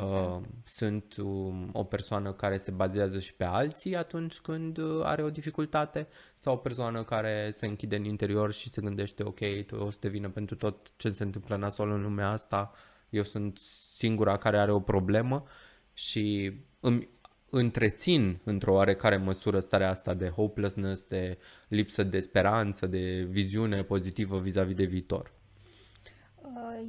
Exact. 0.02 0.30
Uh, 0.30 0.40
sunt 0.64 1.16
um, 1.16 1.70
o 1.72 1.85
persoană 1.85 2.32
care 2.32 2.56
se 2.56 2.70
bazează 2.70 3.18
și 3.18 3.35
pe 3.35 3.44
alții 3.44 3.96
atunci 3.96 4.38
când 4.38 4.78
uh, 4.78 5.00
are 5.02 5.22
o 5.22 5.30
dificultate 5.30 6.09
sau 6.35 6.54
o 6.54 6.56
persoană 6.56 7.02
care 7.02 7.50
se 7.50 7.66
închide 7.66 7.96
în 7.96 8.04
interior 8.04 8.52
și 8.52 8.70
se 8.70 8.80
gândește 8.80 9.22
ok, 9.22 9.40
tu 9.66 9.76
o 9.76 9.90
să 9.90 9.96
te 10.00 10.09
vină 10.09 10.28
pentru 10.28 10.56
tot 10.56 10.92
ce 10.96 11.09
se 11.09 11.22
întâmplă 11.22 11.56
nasol 11.56 11.90
în 11.90 12.02
lumea 12.02 12.30
asta, 12.30 12.72
eu 13.09 13.22
sunt 13.22 13.59
singura 13.94 14.37
care 14.37 14.59
are 14.59 14.72
o 14.72 14.80
problemă 14.80 15.44
și 15.92 16.52
îmi 16.80 17.09
întrețin 17.50 18.40
într-o 18.44 18.72
oarecare 18.72 19.16
măsură 19.16 19.61
starea 19.61 19.90
asta 19.90 20.14
de 20.14 20.28
hopelessness, 20.28 21.06
de 21.06 21.38
lipsă 21.68 22.02
de 22.02 22.20
speranță, 22.20 22.87
de 22.87 23.26
viziune 23.30 23.82
pozitivă 23.82 24.40
vis-a-vis 24.40 24.74
de 24.74 24.85
viitor. 24.85 25.32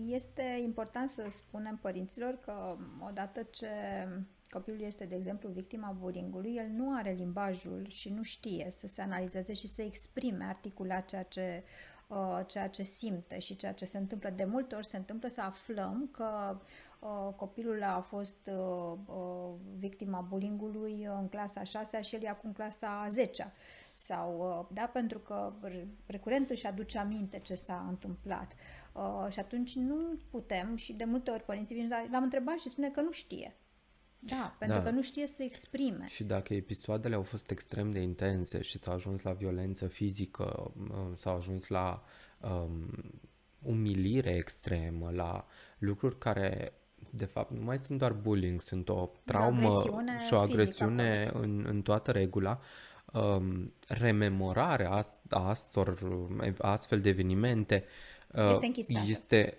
Este 0.05 0.59
important 0.63 1.09
să 1.09 1.25
spunem 1.29 1.77
părinților 1.81 2.39
că 2.39 2.77
odată 3.09 3.43
ce 3.43 3.67
copilul 4.49 4.81
este, 4.81 5.05
de 5.05 5.15
exemplu, 5.15 5.49
victima 5.49 5.95
bullying-ului, 5.99 6.55
el 6.55 6.67
nu 6.67 6.95
are 6.95 7.11
limbajul 7.11 7.85
și 7.89 8.09
nu 8.09 8.23
știe 8.23 8.67
să 8.69 8.87
se 8.87 9.01
analizeze 9.01 9.53
și 9.53 9.67
să 9.67 9.81
exprime, 9.81 10.45
articula 10.45 10.99
ceea 10.99 11.23
ce, 11.23 11.63
uh, 12.07 12.41
ceea 12.47 12.69
ce 12.69 12.83
simte 12.83 13.39
și 13.39 13.55
ceea 13.55 13.73
ce 13.73 13.85
se 13.85 13.97
întâmplă. 13.97 14.29
De 14.29 14.45
multe 14.45 14.75
ori 14.75 14.87
se 14.87 14.97
întâmplă 14.97 15.27
să 15.27 15.41
aflăm 15.41 16.09
că 16.11 16.51
uh, 16.53 16.59
copilul 17.35 17.83
a 17.83 18.01
fost 18.01 18.49
uh, 18.51 18.97
uh, 19.05 19.53
victima 19.77 20.21
bullyingului 20.21 21.07
în 21.19 21.27
clasa 21.29 21.63
6 21.63 22.01
și 22.01 22.15
el 22.15 22.23
e 22.23 22.29
acum 22.29 22.51
clasa 22.51 23.07
10 23.09 23.51
sau, 23.95 24.57
uh, 24.59 24.75
da, 24.75 24.89
pentru 24.93 25.19
că 25.19 25.53
recurent 26.05 26.49
își 26.49 26.65
aduce 26.65 26.97
aminte 26.97 27.39
ce 27.39 27.55
s-a 27.55 27.85
întâmplat 27.89 28.53
uh, 28.93 29.31
și 29.31 29.39
atunci 29.39 29.75
nu 29.75 30.19
putem 30.29 30.75
și 30.75 30.93
de 30.93 31.03
multe 31.03 31.31
ori 31.31 31.43
părinții 31.43 31.75
vin, 31.75 31.93
l-am 32.11 32.23
întrebat 32.23 32.57
și 32.59 32.69
spune 32.69 32.89
că 32.89 33.01
nu 33.01 33.11
știe. 33.11 33.55
Da, 34.19 34.55
pentru 34.59 34.77
da. 34.77 34.83
că 34.83 34.89
nu 34.89 35.01
știe 35.01 35.27
să 35.27 35.43
exprime. 35.43 36.05
Și 36.07 36.23
dacă 36.23 36.53
episoadele 36.53 37.15
au 37.15 37.21
fost 37.21 37.51
extrem 37.51 37.91
de 37.91 37.99
intense 37.99 38.61
și 38.61 38.77
s-a 38.77 38.91
ajuns 38.91 39.21
la 39.21 39.33
violență 39.33 39.87
fizică, 39.87 40.73
uh, 40.89 41.17
s-a 41.17 41.31
ajuns 41.31 41.67
la 41.67 42.03
um, 42.41 42.89
umilire 43.61 44.35
extremă, 44.35 45.11
la 45.11 45.45
lucruri 45.77 46.17
care 46.17 46.73
de 47.09 47.25
fapt 47.25 47.51
nu 47.51 47.63
mai 47.63 47.79
sunt 47.79 47.99
doar 47.99 48.13
bullying, 48.13 48.61
sunt 48.61 48.89
o 48.89 49.09
traumă 49.25 49.67
o 49.67 49.81
și 50.27 50.33
o 50.33 50.37
agresiune 50.37 51.31
în, 51.33 51.65
în 51.67 51.81
toată 51.81 52.11
regula, 52.11 52.59
um, 53.13 53.73
rememorarea 53.87 55.03
a 55.29 55.47
astor, 55.47 55.97
astfel 56.57 57.01
de 57.01 57.09
evenimente 57.09 57.83
uh, 58.33 58.59
este, 58.75 59.03
este 59.07 59.57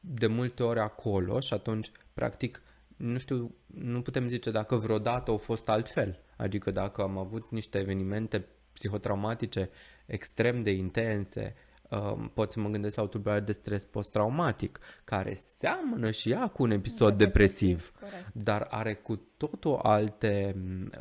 de 0.00 0.26
multe 0.26 0.62
ori 0.62 0.80
acolo 0.80 1.40
și 1.40 1.54
atunci, 1.54 1.90
practic, 2.14 2.62
nu 2.96 3.18
știu, 3.18 3.54
nu 3.66 4.02
putem 4.02 4.28
zice 4.28 4.50
dacă 4.50 4.76
vreodată 4.76 5.30
au 5.30 5.36
fost 5.36 5.68
altfel. 5.68 6.22
Adică 6.36 6.70
dacă 6.70 7.02
am 7.02 7.18
avut 7.18 7.50
niște 7.50 7.78
evenimente 7.78 8.46
psihotraumatice 8.72 9.70
extrem 10.06 10.62
de 10.62 10.70
intense, 10.70 11.54
um, 11.90 12.30
pot 12.34 12.52
să 12.52 12.60
mă 12.60 12.68
gândesc 12.68 12.96
la 12.96 13.02
o 13.02 13.06
tulburare 13.06 13.40
de 13.40 13.52
stres 13.52 13.84
post-traumatic, 13.84 14.78
care 15.04 15.34
seamănă 15.34 16.10
și 16.10 16.30
ea 16.30 16.48
cu 16.48 16.62
un 16.62 16.70
episod 16.70 17.16
de 17.16 17.24
depresiv, 17.24 17.92
depresiv 18.00 18.30
dar 18.32 18.66
are 18.70 18.94
cu 18.94 19.16
totul 19.36 19.78
alte, 19.82 20.56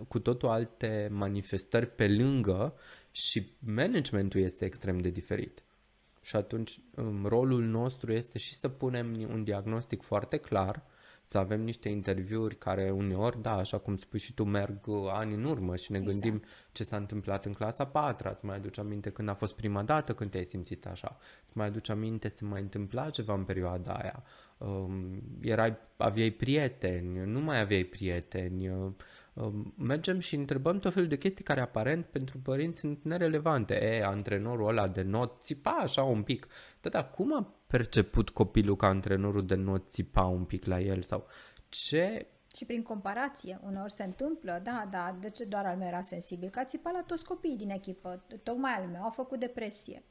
cu 0.07 0.19
totul 0.19 0.49
alte 0.49 1.09
manifestări 1.11 1.87
pe 1.87 2.07
lângă 2.07 2.75
și 3.11 3.51
managementul 3.59 4.39
este 4.39 4.65
extrem 4.65 4.97
de 4.97 5.09
diferit. 5.09 5.63
Și 6.21 6.35
atunci 6.35 6.79
um, 6.95 7.25
rolul 7.25 7.63
nostru 7.63 8.11
este 8.13 8.37
și 8.37 8.55
să 8.55 8.69
punem 8.69 9.27
un 9.29 9.43
diagnostic 9.43 10.01
foarte 10.01 10.37
clar 10.37 10.83
să 11.25 11.37
avem 11.37 11.61
niște 11.61 11.89
interviuri 11.89 12.55
care 12.57 12.91
uneori, 12.91 13.41
da, 13.41 13.55
așa 13.55 13.77
cum 13.77 13.97
spui 13.97 14.19
și 14.19 14.33
tu, 14.33 14.43
merg 14.43 14.87
uh, 14.87 15.09
ani 15.11 15.33
în 15.33 15.43
urmă 15.43 15.75
și 15.75 15.91
ne 15.91 15.97
exact. 15.97 16.19
gândim 16.19 16.43
ce 16.71 16.83
s-a 16.83 16.97
întâmplat 16.97 17.45
în 17.45 17.53
clasa 17.53 17.85
4, 17.85 18.29
îți 18.29 18.45
mai 18.45 18.55
aduce 18.55 18.79
aminte 18.79 19.09
când 19.09 19.29
a 19.29 19.33
fost 19.33 19.55
prima 19.55 19.83
dată 19.83 20.13
când 20.13 20.29
te-ai 20.29 20.43
simțit 20.43 20.85
așa, 20.85 21.17
îți 21.45 21.57
mai 21.57 21.67
aduce 21.67 21.91
aminte 21.91 22.29
să 22.29 22.45
mai 22.45 22.61
întâmpla 22.61 23.09
ceva 23.09 23.33
în 23.33 23.43
perioada 23.43 23.93
aia, 23.93 24.23
um, 24.57 25.21
erai, 25.41 25.77
aveai 25.97 26.29
prieteni, 26.29 27.31
nu 27.31 27.39
mai 27.39 27.59
aveai 27.59 27.83
prieteni, 27.83 28.69
uh, 28.69 28.91
um, 29.33 29.73
mergem 29.77 30.19
și 30.19 30.35
întrebăm 30.35 30.79
tot 30.79 30.93
felul 30.93 31.09
de 31.09 31.17
chestii 31.17 31.43
care 31.43 31.61
aparent 31.61 32.05
pentru 32.05 32.37
părinți 32.37 32.79
sunt 32.79 33.03
nerelevante. 33.03 33.83
E, 33.83 34.03
antrenorul 34.03 34.67
ăla 34.67 34.87
de 34.87 35.01
not 35.01 35.43
țipa 35.43 35.71
așa 35.71 36.03
un 36.03 36.23
pic. 36.23 36.47
Da, 36.81 36.89
da, 36.89 37.03
cum 37.03 37.35
a 37.35 37.53
perceput 37.73 38.29
copilul 38.29 38.75
ca 38.75 38.87
antrenorul 38.87 39.45
de 39.45 39.55
not 39.55 39.89
țipa 39.89 40.25
un 40.25 40.43
pic 40.43 40.65
la 40.65 40.79
el 40.79 41.01
sau 41.01 41.27
ce 41.69 42.27
și 42.55 42.65
prin 42.65 42.83
comparație, 42.83 43.59
uneori 43.63 43.91
se 43.91 44.03
întâmplă, 44.03 44.61
da, 44.63 44.87
da, 44.91 45.17
de 45.19 45.29
ce 45.29 45.43
doar 45.43 45.65
al 45.65 45.77
meu 45.77 45.87
era 45.87 46.01
sensibil? 46.01 46.49
Că 46.49 46.59
a 46.59 46.63
țipat 46.65 46.93
la 46.93 47.03
toți 47.07 47.25
copiii 47.25 47.57
din 47.57 47.69
echipă, 47.69 48.23
tocmai 48.43 48.73
al 48.73 48.87
meu, 48.87 49.05
a 49.05 49.09
făcut 49.09 49.39
depresie. 49.39 50.03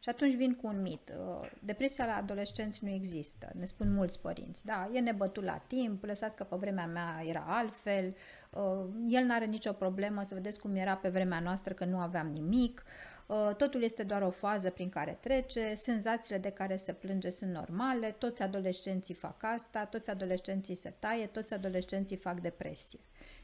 Și 0.00 0.08
atunci 0.08 0.34
vin 0.34 0.54
cu 0.54 0.66
un 0.66 0.82
mit. 0.82 1.12
Uh, 1.18 1.50
depresia 1.62 2.06
la 2.06 2.16
adolescenți 2.16 2.84
nu 2.84 2.90
există, 2.90 3.50
ne 3.54 3.64
spun 3.64 3.92
mulți 3.92 4.20
părinți. 4.20 4.64
Da, 4.64 4.90
e 4.92 5.00
nebătut 5.00 5.44
la 5.44 5.56
timp, 5.66 6.04
lăsați 6.04 6.36
că 6.36 6.44
pe 6.44 6.56
vremea 6.56 6.86
mea 6.86 7.22
era 7.24 7.44
altfel, 7.46 8.14
uh, 8.50 8.86
el 9.08 9.24
nu 9.24 9.34
are 9.34 9.44
nicio 9.44 9.72
problemă, 9.72 10.22
să 10.22 10.34
vedeți 10.34 10.60
cum 10.60 10.74
era 10.74 10.96
pe 10.96 11.08
vremea 11.08 11.40
noastră 11.40 11.74
că 11.74 11.84
nu 11.84 11.98
aveam 11.98 12.26
nimic, 12.26 12.82
uh, 12.84 13.07
totul 13.56 13.82
este 13.82 14.02
doar 14.02 14.22
o 14.22 14.30
fază 14.30 14.70
prin 14.70 14.88
care 14.88 15.18
trece, 15.20 15.74
senzațiile 15.74 16.38
de 16.38 16.50
care 16.50 16.76
se 16.76 16.92
plânge 16.92 17.30
sunt 17.30 17.50
normale, 17.50 18.14
toți 18.18 18.42
adolescenții 18.42 19.14
fac 19.14 19.42
asta, 19.42 19.84
toți 19.84 20.10
adolescenții 20.10 20.74
se 20.74 20.94
taie, 20.98 21.26
toți 21.26 21.54
adolescenții 21.54 22.16
fac 22.16 22.40
depresie. 22.40 23.00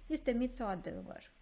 Este 0.07 0.31
mit 0.31 0.51
sau 0.53 0.69
adevăr? 0.69 1.33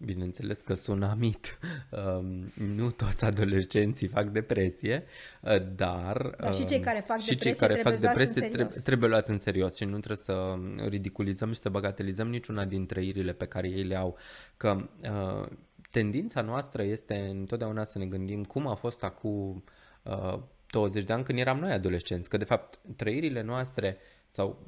Bineînțeles 0.00 0.60
că 0.60 0.74
sună 0.74 1.16
mit. 1.18 1.58
Um, 1.90 2.52
nu 2.74 2.90
toți 2.90 3.24
adolescenții 3.24 4.06
fac 4.06 4.28
depresie, 4.28 5.04
uh, 5.42 5.74
dar... 5.74 6.34
Dar 6.38 6.54
și 6.54 6.64
cei 6.64 6.80
care 6.80 7.00
fac 7.00 7.18
și 7.18 7.28
depresie, 7.28 7.52
cei 7.52 7.68
care 7.68 7.80
fac 7.80 7.98
depresie 7.98 8.48
trebuie, 8.48 8.80
trebuie 8.84 9.08
luați 9.08 9.30
în 9.30 9.38
serios 9.38 9.76
și 9.76 9.84
nu 9.84 9.98
trebuie 9.98 10.16
să 10.16 10.58
ridiculizăm 10.88 11.52
și 11.52 11.58
să 11.58 11.68
bagatelizăm 11.68 12.28
niciuna 12.28 12.64
din 12.64 12.86
trăirile 12.86 13.32
pe 13.32 13.46
care 13.46 13.68
ei 13.68 13.82
le 13.82 13.96
au. 13.96 14.16
Că 14.56 14.88
uh, 15.02 15.48
tendința 15.90 16.40
noastră 16.40 16.82
este 16.82 17.14
întotdeauna 17.14 17.84
să 17.84 17.98
ne 17.98 18.06
gândim 18.06 18.44
cum 18.44 18.66
a 18.66 18.74
fost 18.74 19.02
acum 19.02 19.64
uh, 20.02 20.38
20 20.70 21.04
de 21.04 21.12
ani 21.12 21.24
când 21.24 21.38
eram 21.38 21.58
noi 21.58 21.72
adolescenți, 21.72 22.28
că 22.28 22.36
de 22.36 22.44
fapt 22.44 22.80
trăirile 22.96 23.42
noastre 23.42 23.98
sau 24.28 24.66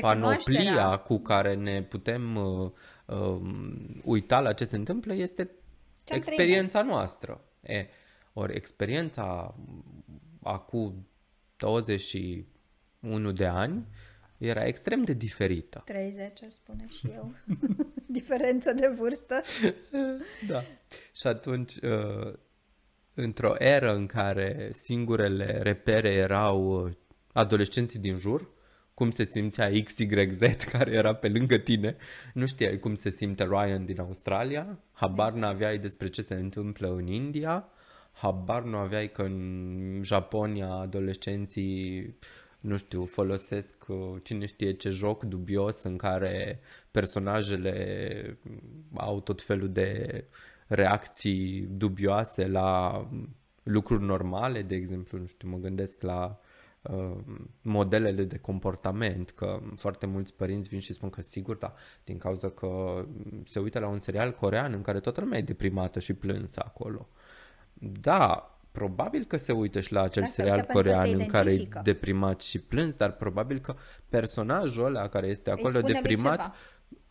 panoplia 0.00 0.96
cu 0.96 1.18
care 1.18 1.54
ne 1.54 1.82
putem 1.82 2.36
uh, 2.36 2.70
uh, 3.06 3.40
uita 4.04 4.40
la 4.40 4.52
ce 4.52 4.64
se 4.64 4.76
întâmplă 4.76 5.14
este 5.14 5.50
Ce-am 6.04 6.18
experiența 6.18 6.78
trăit. 6.78 6.94
noastră. 6.94 7.40
E, 7.60 7.86
ori 8.32 8.54
experiența 8.54 9.54
acum 10.42 11.06
21 11.56 13.32
de 13.32 13.46
ani 13.46 13.86
era 14.38 14.64
extrem 14.64 15.02
de 15.02 15.12
diferită. 15.12 15.82
30, 15.84 16.42
ar 16.42 16.50
spune 16.50 16.84
și 16.92 17.08
eu. 17.14 17.32
Diferență 18.16 18.72
de 18.72 18.86
vârstă. 18.98 19.42
da. 20.50 20.62
Și 21.14 21.26
atunci, 21.26 21.74
uh, 21.74 22.32
într-o 23.14 23.54
eră 23.58 23.94
în 23.94 24.06
care 24.06 24.70
singurele 24.72 25.58
repere 25.62 26.08
erau 26.08 26.84
uh, 26.84 26.92
adolescenții 27.32 27.98
din 27.98 28.16
jur, 28.18 28.50
cum 28.94 29.10
se 29.10 29.24
simțea 29.24 29.70
XYZ 29.84 30.38
care 30.72 30.92
era 30.92 31.14
pe 31.14 31.28
lângă 31.28 31.56
tine, 31.56 31.96
nu 32.34 32.46
știai 32.46 32.78
cum 32.78 32.94
se 32.94 33.10
simte 33.10 33.44
Ryan 33.44 33.84
din 33.84 34.00
Australia, 34.00 34.78
habar 34.92 35.32
nu 35.32 35.46
aveai 35.46 35.78
despre 35.78 36.08
ce 36.08 36.22
se 36.22 36.34
întâmplă 36.34 36.94
în 36.94 37.06
India, 37.06 37.68
habar 38.12 38.62
nu 38.62 38.76
aveai 38.76 39.12
că 39.12 39.22
în 39.22 40.00
Japonia 40.02 40.68
adolescenții 40.68 42.16
nu 42.60 42.76
știu, 42.76 43.04
folosesc 43.04 43.84
uh, 43.88 43.96
cine 44.22 44.46
știe 44.46 44.72
ce 44.72 44.88
joc 44.88 45.22
dubios 45.22 45.82
în 45.82 45.96
care 45.96 46.60
personajele 46.98 48.38
au 48.94 49.20
tot 49.20 49.42
felul 49.42 49.72
de 49.72 50.24
reacții 50.66 51.68
dubioase 51.70 52.46
la 52.46 53.00
lucruri 53.62 54.04
normale, 54.04 54.62
de 54.62 54.74
exemplu, 54.74 55.18
nu 55.18 55.26
știu, 55.26 55.48
mă 55.48 55.56
gândesc 55.56 56.02
la 56.02 56.38
Uh, 56.90 57.16
modelele 57.62 58.24
de 58.24 58.38
comportament, 58.38 59.30
că 59.30 59.60
foarte 59.76 60.06
mulți 60.06 60.34
părinți 60.34 60.68
vin 60.68 60.80
și 60.80 60.92
spun 60.92 61.10
că 61.10 61.22
sigur, 61.22 61.56
da, 61.56 61.74
din 62.04 62.18
cauza 62.18 62.48
că 62.48 63.04
se 63.44 63.58
uită 63.58 63.78
la 63.78 63.88
un 63.88 63.98
serial 63.98 64.32
corean 64.32 64.72
în 64.72 64.82
care 64.82 65.00
toată 65.00 65.20
lumea 65.20 65.38
e 65.38 65.42
deprimată 65.42 65.98
și 65.98 66.12
plânsă 66.12 66.62
acolo. 66.64 67.08
Da, 68.00 68.56
probabil 68.72 69.24
că 69.24 69.36
se 69.36 69.52
uită 69.52 69.80
și 69.80 69.92
la 69.92 70.02
acel 70.02 70.22
da, 70.22 70.28
serial 70.28 70.60
corean 70.72 71.08
în 71.12 71.26
care 71.26 71.52
e 71.52 71.68
deprimat 71.82 72.40
și 72.40 72.60
plâns, 72.60 72.96
dar 72.96 73.12
probabil 73.12 73.58
că 73.58 73.74
personajul 74.08 74.84
ăla 74.84 75.08
care 75.08 75.26
este 75.26 75.50
acolo 75.50 75.80
deprimat 75.80 76.54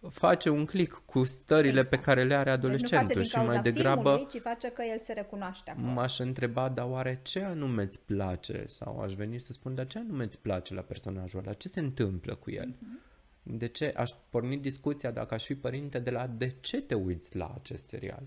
face 0.09 0.49
un 0.49 0.65
click 0.65 1.01
cu 1.05 1.23
stările 1.23 1.79
exact. 1.79 1.89
pe 1.89 2.01
care 2.01 2.23
le 2.23 2.35
are 2.35 2.49
adolescentul 2.49 3.15
deci 3.15 3.27
și 3.27 3.37
mai 3.37 3.61
degrabă 3.61 4.01
filmului, 4.01 4.27
ci 4.27 4.41
face 4.41 4.69
că 4.69 4.81
el 4.91 4.99
se 4.99 5.13
recunoaște 5.13 5.71
acolo. 5.71 5.87
M-aș 5.87 6.19
întreba, 6.19 6.69
dar 6.69 6.85
oare 6.89 7.19
ce 7.23 7.43
anume 7.43 7.83
îți 7.83 7.99
place? 7.99 8.65
Sau 8.67 8.99
aș 8.99 9.13
veni 9.13 9.39
să 9.39 9.51
spun, 9.51 9.75
dar 9.75 9.87
ce 9.87 9.97
anume 9.97 10.23
îți 10.23 10.39
place 10.39 10.73
la 10.73 10.81
personajul 10.81 11.39
ăla? 11.39 11.53
Ce 11.53 11.67
se 11.67 11.79
întâmplă 11.79 12.35
cu 12.35 12.51
el? 12.51 12.75
Uh-huh. 12.75 13.03
De 13.43 13.67
ce? 13.67 13.93
Aș 13.97 14.11
porni 14.29 14.57
discuția 14.57 15.11
dacă 15.11 15.33
aș 15.33 15.45
fi 15.45 15.55
părinte 15.55 15.99
de 15.99 16.09
la 16.09 16.27
de 16.27 16.55
ce 16.59 16.81
te 16.81 16.93
uiți 16.93 17.35
la 17.35 17.53
acest 17.55 17.87
serial? 17.87 18.23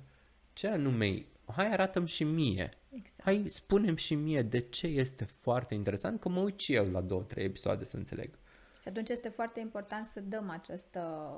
Ce 0.52 0.68
anume 0.68 1.26
Hai 1.54 1.72
arată 1.72 2.04
și 2.04 2.24
mie. 2.24 2.70
Exact. 2.90 3.22
Hai 3.22 3.42
spunem 3.46 3.96
și 3.96 4.14
mie 4.14 4.42
de 4.42 4.58
ce 4.58 4.86
este 4.86 5.24
foarte 5.24 5.74
interesant, 5.74 6.20
că 6.20 6.28
mă 6.28 6.40
uit 6.40 6.58
și 6.58 6.74
eu 6.74 6.90
la 6.90 7.00
două, 7.00 7.22
trei 7.22 7.44
episoade 7.44 7.84
să 7.84 7.96
înțeleg. 7.96 8.38
Și 8.88 8.94
atunci 8.94 9.08
este 9.16 9.28
foarte 9.28 9.60
important 9.60 10.06
să 10.06 10.20
dăm 10.20 10.50
această, 10.50 11.32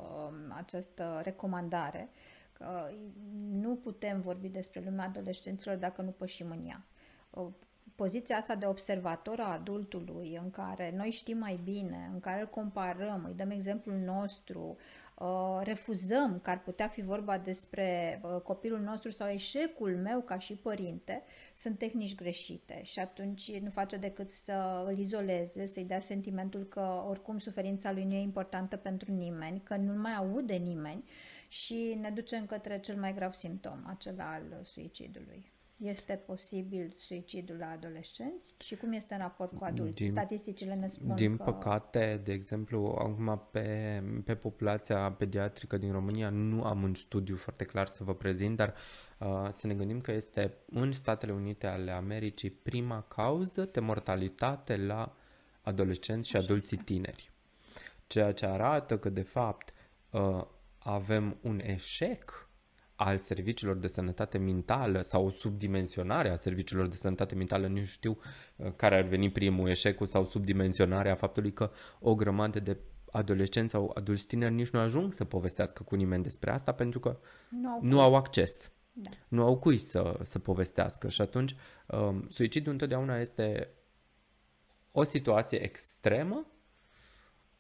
această 0.57 1.21
recomandare 1.23 2.09
că 2.53 2.91
nu 3.51 3.77
putem 3.77 4.21
vorbi 4.21 4.49
despre 4.49 4.83
lumea 4.85 5.05
adolescenților 5.05 5.77
dacă 5.77 6.03
nu 6.03 6.11
pășim 6.11 6.51
în 6.51 6.67
ea. 6.67 6.85
poziția 7.95 8.37
asta 8.37 8.55
de 8.55 8.67
observator 8.67 9.41
a 9.41 9.53
adultului, 9.53 10.39
în 10.43 10.51
care 10.51 10.93
noi 10.97 11.11
știm 11.11 11.39
mai 11.39 11.61
bine, 11.65 12.11
în 12.13 12.21
care 12.21 12.41
îl 12.41 12.47
comparăm, 12.47 13.25
îi 13.27 13.35
dăm 13.35 13.51
exemplul 13.51 13.97
nostru, 13.97 14.61
uh, 14.61 14.77
refuzăm 15.63 16.41
că 16.43 16.51
ar 16.51 16.63
putea 16.63 16.89
fi 16.89 17.03
vorba 17.03 17.39
despre 17.39 18.21
uh, 18.23 18.41
copilul 18.41 18.81
nostru 18.81 19.11
sau 19.11 19.29
eșecul 19.29 19.97
meu 19.97 20.21
ca 20.21 20.39
și 20.39 20.55
părinte, 20.55 21.23
sunt 21.55 21.79
tehnici 21.79 22.15
greșite 22.15 22.81
și 22.85 22.99
atunci 22.99 23.57
nu 23.57 23.71
face 23.71 23.97
decât 23.97 24.31
să 24.31 24.85
îl 24.87 24.99
izoleze, 24.99 25.67
să-i 25.67 25.85
dea 25.85 26.01
sentimentul 26.01 26.65
că 26.65 27.05
oricum 27.09 27.39
suferința 27.39 27.93
lui 27.93 28.05
nu 28.05 28.15
e 28.15 28.21
importantă 28.21 28.77
pentru 28.77 29.13
nimeni, 29.13 29.61
că 29.61 29.77
nu 29.77 30.01
mai 30.01 30.15
aude 30.15 30.55
nimeni 30.55 31.05
și 31.49 31.99
ne 32.01 32.11
ducem 32.11 32.47
către 32.47 32.81
cel 32.81 32.97
mai 32.97 33.15
grav 33.15 33.33
simptom, 33.33 33.85
acela 33.87 34.33
al 34.33 34.61
suicidului. 34.63 35.53
Este 35.83 36.15
posibil 36.27 36.95
suicidul 36.97 37.57
la 37.57 37.71
adolescenți 37.71 38.55
și 38.59 38.77
cum 38.77 38.93
este 38.93 39.15
în 39.15 39.21
raport 39.21 39.57
cu 39.57 39.65
adulți? 39.65 39.95
Din, 39.95 40.11
Statisticile 40.11 40.75
ne 40.75 40.87
spun 40.87 41.15
Din 41.15 41.37
că... 41.37 41.43
păcate, 41.43 42.21
de 42.25 42.33
exemplu, 42.33 42.97
acum 42.99 43.49
pe, 43.51 44.03
pe 44.25 44.35
populația 44.35 45.13
pediatrică 45.13 45.77
din 45.77 45.93
România 45.93 46.29
nu 46.31 46.63
am 46.63 46.83
un 46.83 46.95
studiu 46.95 47.37
foarte 47.37 47.65
clar 47.65 47.87
să 47.87 48.05
vă 48.05 48.15
prezint, 48.15 48.57
dar 48.57 48.75
uh, 49.19 49.47
să 49.51 49.67
ne 49.67 49.75
gândim 49.75 50.01
că 50.01 50.13
este 50.13 50.55
în 50.71 50.93
Statele 50.93 51.33
Unite 51.33 51.67
ale 51.67 51.91
Americii 51.91 52.51
prima 52.51 53.03
cauză 53.03 53.69
de 53.73 53.81
mortalitate 53.81 54.77
la 54.77 55.17
adolescenți 55.61 56.29
și 56.29 56.37
adulții 56.37 56.77
tineri. 56.77 57.31
Ceea 58.07 58.33
ce 58.33 58.47
arată 58.47 58.99
că, 58.99 59.09
de 59.09 59.23
fapt, 59.23 59.73
uh, 60.11 60.45
avem 60.79 61.37
un 61.43 61.61
eșec 61.63 62.50
al 63.03 63.19
serviciilor 63.19 63.77
de 63.77 63.87
sănătate 63.87 64.39
mentală 64.39 65.01
sau 65.01 65.27
o 65.27 65.31
subdimensionare 65.31 66.29
a 66.29 66.35
serviciilor 66.35 66.89
de 66.89 66.97
sănătate 66.97 67.35
mentală, 67.35 67.67
nu 67.67 67.83
știu 67.83 68.19
uh, 68.57 68.73
care 68.77 68.97
ar 68.97 69.03
veni 69.03 69.31
primul, 69.31 69.69
eșecul 69.69 70.07
sau 70.07 70.27
subdimensionarea 70.27 71.15
faptului 71.15 71.53
că 71.53 71.71
o 72.01 72.15
grămadă 72.15 72.61
de 72.61 72.77
adolescenți 73.11 73.73
sau 73.73 73.91
adulți 73.95 74.27
tineri 74.27 74.55
nici 74.55 74.71
nu 74.71 74.79
ajung 74.79 75.13
să 75.13 75.25
povestească 75.25 75.83
cu 75.83 75.95
nimeni 75.95 76.23
despre 76.23 76.51
asta 76.51 76.73
pentru 76.73 77.01
că 77.01 77.19
nu 77.49 77.69
au, 77.69 77.79
nu 77.83 78.01
au 78.01 78.15
acces. 78.17 78.71
Da. 78.93 79.11
Nu 79.29 79.43
au 79.43 79.59
cui 79.59 79.77
să, 79.77 80.19
să 80.23 80.39
povestească 80.39 81.09
și 81.09 81.21
atunci 81.21 81.55
um, 81.87 82.27
suicidul 82.29 82.73
întotdeauna 82.73 83.19
este 83.19 83.69
o 84.93 85.03
situație 85.03 85.63
extremă 85.63 86.47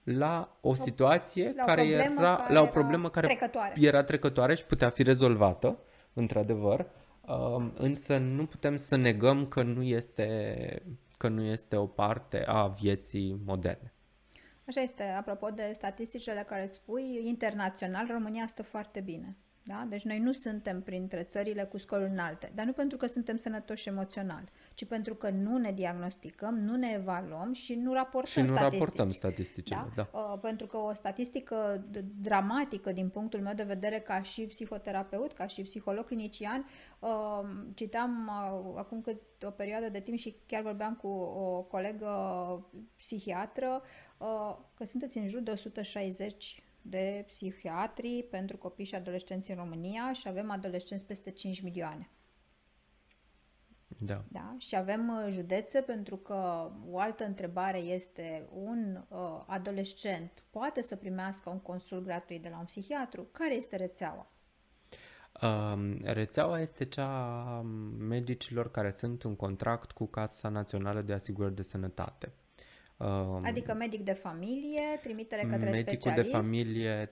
la 0.03 0.59
o 0.61 0.75
situație 0.75 1.53
la 1.57 1.63
o 1.63 1.67
care 1.67 1.87
era 1.87 2.37
care 2.37 2.53
la 2.53 2.63
o 2.63 2.67
problemă 2.67 3.11
care 3.11 3.27
trecătoare. 3.27 3.75
era 3.81 4.03
trecătoare 4.03 4.55
și 4.55 4.67
putea 4.67 4.91
fi 4.91 5.03
rezolvată, 5.03 5.79
într-adevăr, 6.13 6.87
um, 7.27 7.73
însă 7.77 8.19
nu 8.19 8.47
putem 8.47 8.77
să 8.77 8.97
negăm 8.97 9.47
că 9.47 9.63
nu 9.63 9.83
este 9.83 10.83
că 11.17 11.29
nu 11.29 11.43
este 11.43 11.77
o 11.77 11.87
parte 11.87 12.45
a 12.47 12.67
vieții 12.67 13.41
moderne. 13.45 13.93
Așa 14.67 14.81
este, 14.81 15.03
apropo 15.03 15.49
de 15.51 15.71
statisticile 15.75 16.35
de 16.35 16.45
care 16.47 16.67
spui, 16.67 17.23
internațional 17.25 18.07
România 18.11 18.47
stă 18.47 18.63
foarte 18.63 19.01
bine. 19.01 19.37
Da? 19.71 19.87
Deci 19.89 20.05
noi 20.05 20.19
nu 20.19 20.33
suntem 20.33 20.83
printre 20.83 21.23
țările 21.23 21.63
cu 21.63 21.79
scoruri 21.79 22.11
înalte, 22.11 22.53
dar 22.55 22.67
nu 22.67 22.73
pentru 22.73 22.97
că 22.97 23.07
suntem 23.07 23.37
sănătoși 23.37 23.89
emoțional, 23.89 24.45
ci 24.75 24.85
pentru 24.85 25.15
că 25.15 25.31
nu 25.31 25.57
ne 25.57 25.73
diagnosticăm, 25.73 26.59
nu 26.59 26.77
ne 26.77 26.93
evaluăm 26.95 27.53
și 27.53 27.75
nu 27.75 27.93
raportăm 27.93 28.33
și 28.33 28.41
nu 28.41 28.47
statistici. 28.47 28.81
raportăm 28.81 29.11
statisticile. 29.11 29.91
Da? 29.95 30.09
Da? 30.13 30.19
Uh, 30.19 30.39
pentru 30.41 30.67
că 30.67 30.77
o 30.77 30.93
statistică 30.93 31.85
dramatică 32.21 32.93
din 32.93 33.09
punctul 33.09 33.41
meu 33.41 33.55
de 33.55 33.63
vedere 33.63 33.99
ca 33.99 34.23
și 34.23 34.43
psihoterapeut, 34.43 35.33
ca 35.33 35.47
și 35.47 35.63
psiholog 35.63 36.07
clinician, 36.07 36.67
uh, 36.99 37.41
citam 37.75 38.27
uh, 38.29 38.73
acum 38.77 39.01
cât 39.01 39.21
o 39.43 39.51
perioadă 39.51 39.89
de 39.89 40.01
timp 40.01 40.19
și 40.19 40.37
chiar 40.47 40.63
vorbeam 40.63 40.95
cu 40.95 41.09
o 41.09 41.63
colegă 41.63 42.11
psihiatră 42.97 43.83
că 44.75 44.85
sunteți 44.85 45.19
în 45.19 45.29
jur 45.29 45.41
de 45.41 45.51
160 45.51 46.63
de 46.83 47.25
psihiatri 47.27 48.27
pentru 48.31 48.57
copii 48.57 48.85
și 48.85 48.95
adolescenți 48.95 49.51
în 49.51 49.57
România 49.57 50.12
și 50.12 50.29
avem 50.29 50.51
adolescenți 50.51 51.05
peste 51.05 51.31
5 51.31 51.61
milioane. 51.61 52.11
Da. 53.99 54.25
da. 54.29 54.55
Și 54.59 54.77
avem 54.77 55.09
uh, 55.09 55.27
județe 55.31 55.81
pentru 55.81 56.16
că 56.16 56.71
o 56.90 56.99
altă 56.99 57.25
întrebare 57.25 57.79
este 57.79 58.49
un 58.53 59.05
uh, 59.09 59.43
adolescent 59.47 60.45
poate 60.51 60.83
să 60.83 60.97
primească 60.97 61.51
un 61.51 61.61
consult 61.61 62.05
gratuit 62.05 62.43
de 62.43 62.49
la 62.49 62.59
un 62.59 62.64
psihiatru? 62.64 63.29
Care 63.33 63.55
este 63.55 63.77
rețeaua? 63.77 64.31
Uh, 65.43 65.97
rețeaua 66.03 66.61
este 66.61 66.85
cea 66.85 67.07
a 67.07 67.61
medicilor 67.99 68.71
care 68.71 68.90
sunt 68.90 69.23
în 69.23 69.37
contract 69.37 69.93
cu 69.93 70.07
Casa 70.07 70.49
Națională 70.49 71.01
de 71.01 71.12
Asigurări 71.12 71.55
de 71.55 71.62
Sănătate. 71.62 72.33
Uh, 73.01 73.39
adică 73.43 73.75
medic 73.75 74.05
de 74.05 74.13
familie, 74.13 74.99
trimitere 75.03 75.43
către 75.43 75.71
medicul 75.71 75.97
specialist? 75.97 76.31
de 76.31 76.37
familie 76.37 77.11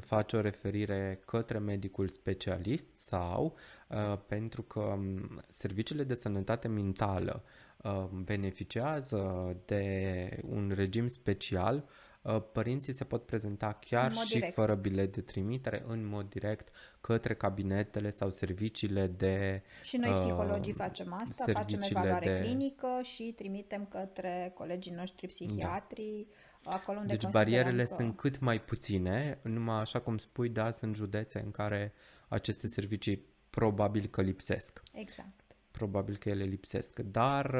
face 0.00 0.36
o 0.36 0.40
referire 0.40 1.22
către 1.26 1.58
medicul 1.58 2.08
specialist 2.08 2.98
sau 2.98 3.56
uh, 3.88 4.18
pentru 4.26 4.62
că 4.62 4.80
um, 4.80 5.42
serviciile 5.48 6.04
de 6.04 6.14
sănătate 6.14 6.68
mentală 6.68 7.42
uh, 7.76 8.04
beneficiază 8.24 9.56
de 9.64 10.40
un 10.48 10.72
regim 10.74 11.06
special 11.06 11.76
Uh, 11.76 12.09
părinții 12.52 12.92
se 12.92 13.04
pot 13.04 13.26
prezenta 13.26 13.78
chiar 13.80 14.14
și 14.14 14.32
direct. 14.32 14.54
fără 14.54 14.74
bilet 14.74 15.12
de 15.12 15.20
trimitere 15.20 15.84
în 15.86 16.06
mod 16.06 16.28
direct 16.28 16.68
către 17.00 17.34
cabinetele 17.34 18.10
sau 18.10 18.30
serviciile 18.30 19.06
de 19.06 19.62
Și 19.82 19.96
noi 19.96 20.10
uh, 20.10 20.16
psihologii 20.16 20.72
uh, 20.72 20.78
facem 20.78 21.12
asta, 21.12 21.44
facem 21.52 21.80
evaluare 21.82 22.32
de... 22.32 22.40
clinică 22.40 23.00
și 23.02 23.32
trimitem 23.36 23.86
către 23.86 24.52
colegii 24.54 24.92
noștri 24.92 25.26
psihiatri 25.26 26.26
da. 26.62 26.70
acolo 26.70 26.98
unde 26.98 27.12
Deci 27.12 27.30
barierele 27.30 27.84
că... 27.84 27.94
sunt 27.94 28.16
cât 28.16 28.38
mai 28.38 28.60
puține, 28.60 29.38
numai 29.42 29.80
așa 29.80 30.00
cum 30.00 30.18
spui, 30.18 30.48
da, 30.48 30.70
sunt 30.70 30.94
județe 30.94 31.42
în 31.44 31.50
care 31.50 31.92
aceste 32.28 32.66
servicii 32.66 33.24
probabil 33.50 34.06
că 34.06 34.22
lipsesc. 34.22 34.82
Exact. 34.92 35.56
Probabil 35.70 36.16
că 36.16 36.28
ele 36.28 36.44
lipsesc, 36.44 36.98
dar 36.98 37.54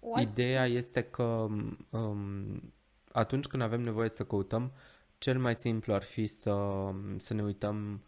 um, 0.00 0.12
o 0.12 0.20
Ideea 0.20 0.66
este 0.66 1.02
că 1.02 1.46
um, 1.90 2.72
atunci 3.12 3.46
când 3.46 3.62
avem 3.62 3.80
nevoie 3.80 4.08
să 4.08 4.24
căutăm, 4.24 4.72
cel 5.18 5.38
mai 5.38 5.54
simplu 5.54 5.94
ar 5.94 6.02
fi 6.02 6.26
să, 6.26 6.56
să 7.16 7.34
ne 7.34 7.42
uităm 7.42 8.02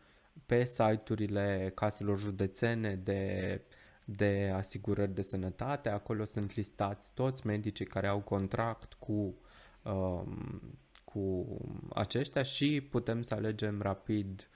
pe 0.46 0.64
site-urile 0.64 1.72
caselor 1.74 2.18
județene 2.18 2.94
de, 2.94 3.60
de 4.04 4.52
asigurări 4.54 5.14
de 5.14 5.22
sănătate. 5.22 5.88
Acolo 5.88 6.24
sunt 6.24 6.54
listați 6.54 7.14
toți 7.14 7.46
medicii 7.46 7.86
care 7.86 8.06
au 8.06 8.20
contract 8.20 8.92
cu, 8.92 9.34
um, 9.82 10.60
cu 11.04 11.46
aceștia 11.94 12.42
și 12.42 12.80
putem 12.90 13.22
să 13.22 13.34
alegem 13.34 13.82
rapid 13.82 14.48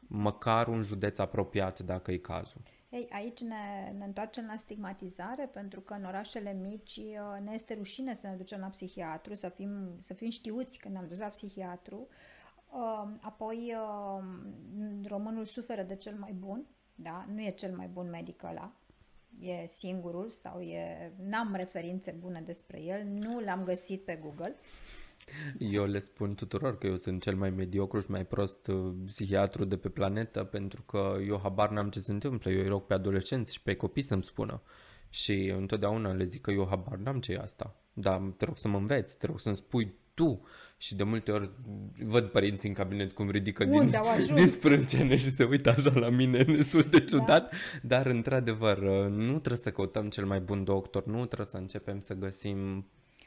măcar 0.00 0.68
un 0.68 0.82
județ 0.82 1.18
apropiat 1.18 1.80
dacă 1.80 2.12
e 2.12 2.16
cazul. 2.16 2.60
Ei, 2.92 3.08
aici 3.10 3.40
ne, 3.40 3.94
ne 3.98 4.04
întoarcem 4.04 4.46
la 4.46 4.56
stigmatizare, 4.56 5.46
pentru 5.52 5.80
că 5.80 5.94
în 5.94 6.04
orașele 6.04 6.52
mici 6.52 6.96
uh, 6.96 7.40
ne 7.44 7.52
este 7.52 7.74
rușine 7.74 8.14
să 8.14 8.26
ne 8.26 8.34
ducem 8.34 8.60
la 8.60 8.66
psihiatru, 8.66 9.34
să 9.34 9.48
fim, 9.48 9.96
să 9.98 10.14
fim 10.14 10.30
știuți 10.30 10.78
când 10.78 10.94
ne-am 10.94 11.06
dus 11.08 11.18
la 11.18 11.26
psihiatru. 11.26 12.08
Uh, 12.70 13.08
apoi, 13.20 13.74
uh, 13.74 14.24
românul 15.04 15.44
suferă 15.44 15.82
de 15.82 15.96
cel 15.96 16.14
mai 16.14 16.32
bun, 16.32 16.66
da? 16.94 17.26
nu 17.34 17.40
e 17.40 17.50
cel 17.50 17.76
mai 17.76 17.86
bun 17.86 18.08
medic 18.08 18.42
ăla, 18.42 18.72
e 19.40 19.66
singurul 19.66 20.30
sau 20.30 20.60
e... 20.60 21.12
n-am 21.22 21.54
referințe 21.54 22.10
bune 22.10 22.40
despre 22.40 22.82
el, 22.82 23.04
nu 23.04 23.40
l-am 23.40 23.64
găsit 23.64 24.04
pe 24.04 24.16
Google. 24.16 24.56
Eu 25.58 25.84
le 25.84 25.98
spun 25.98 26.34
tuturor 26.34 26.78
că 26.78 26.86
eu 26.86 26.96
sunt 26.96 27.22
cel 27.22 27.36
mai 27.36 27.50
mediocru 27.50 28.00
și 28.00 28.10
mai 28.10 28.26
prost 28.26 28.66
uh, 28.66 28.92
psihiatru 29.04 29.64
de 29.64 29.76
pe 29.76 29.88
planetă 29.88 30.44
pentru 30.44 30.82
că 30.82 31.16
eu 31.26 31.40
habar 31.42 31.70
n-am 31.70 31.90
ce 31.90 32.00
se 32.00 32.12
întâmplă. 32.12 32.50
Eu 32.50 32.60
îi 32.60 32.68
rog 32.68 32.82
pe 32.82 32.94
adolescenți 32.94 33.52
și 33.52 33.62
pe 33.62 33.74
copii 33.74 34.02
să-mi 34.02 34.24
spună. 34.24 34.62
Și 35.08 35.54
întotdeauna 35.56 36.12
le 36.12 36.24
zic 36.24 36.40
că 36.40 36.50
eu 36.50 36.66
habar 36.68 36.96
n-am 36.96 37.20
ce 37.20 37.32
e 37.32 37.38
asta. 37.38 37.76
Dar 37.92 38.20
te 38.36 38.44
rog 38.44 38.58
să 38.58 38.68
mă 38.68 38.76
înveți, 38.76 39.18
te 39.18 39.26
rog 39.26 39.40
să-mi 39.40 39.56
spui 39.56 39.94
tu. 40.14 40.42
Și 40.76 40.96
de 40.96 41.02
multe 41.02 41.30
ori 41.30 41.50
văd 42.04 42.24
părinții 42.24 42.68
în 42.68 42.74
cabinet 42.74 43.12
cum 43.12 43.30
ridică 43.30 43.64
din, 43.64 43.90
din 44.34 44.48
sprâncene 44.48 45.16
și 45.16 45.30
se 45.34 45.44
uită 45.44 45.70
așa 45.70 45.92
la 45.94 46.08
mine 46.08 46.42
destul 46.56 46.82
de 46.82 47.00
ciudat. 47.04 47.50
Da. 47.50 47.56
Dar 47.82 48.06
într-adevăr, 48.06 48.78
uh, 48.78 49.10
nu 49.10 49.30
trebuie 49.30 49.56
să 49.56 49.70
căutăm 49.70 50.08
cel 50.08 50.26
mai 50.26 50.40
bun 50.40 50.64
doctor, 50.64 51.06
nu 51.06 51.24
trebuie 51.24 51.46
să 51.46 51.56
începem 51.56 52.00
să 52.00 52.14
găsim 52.14 52.86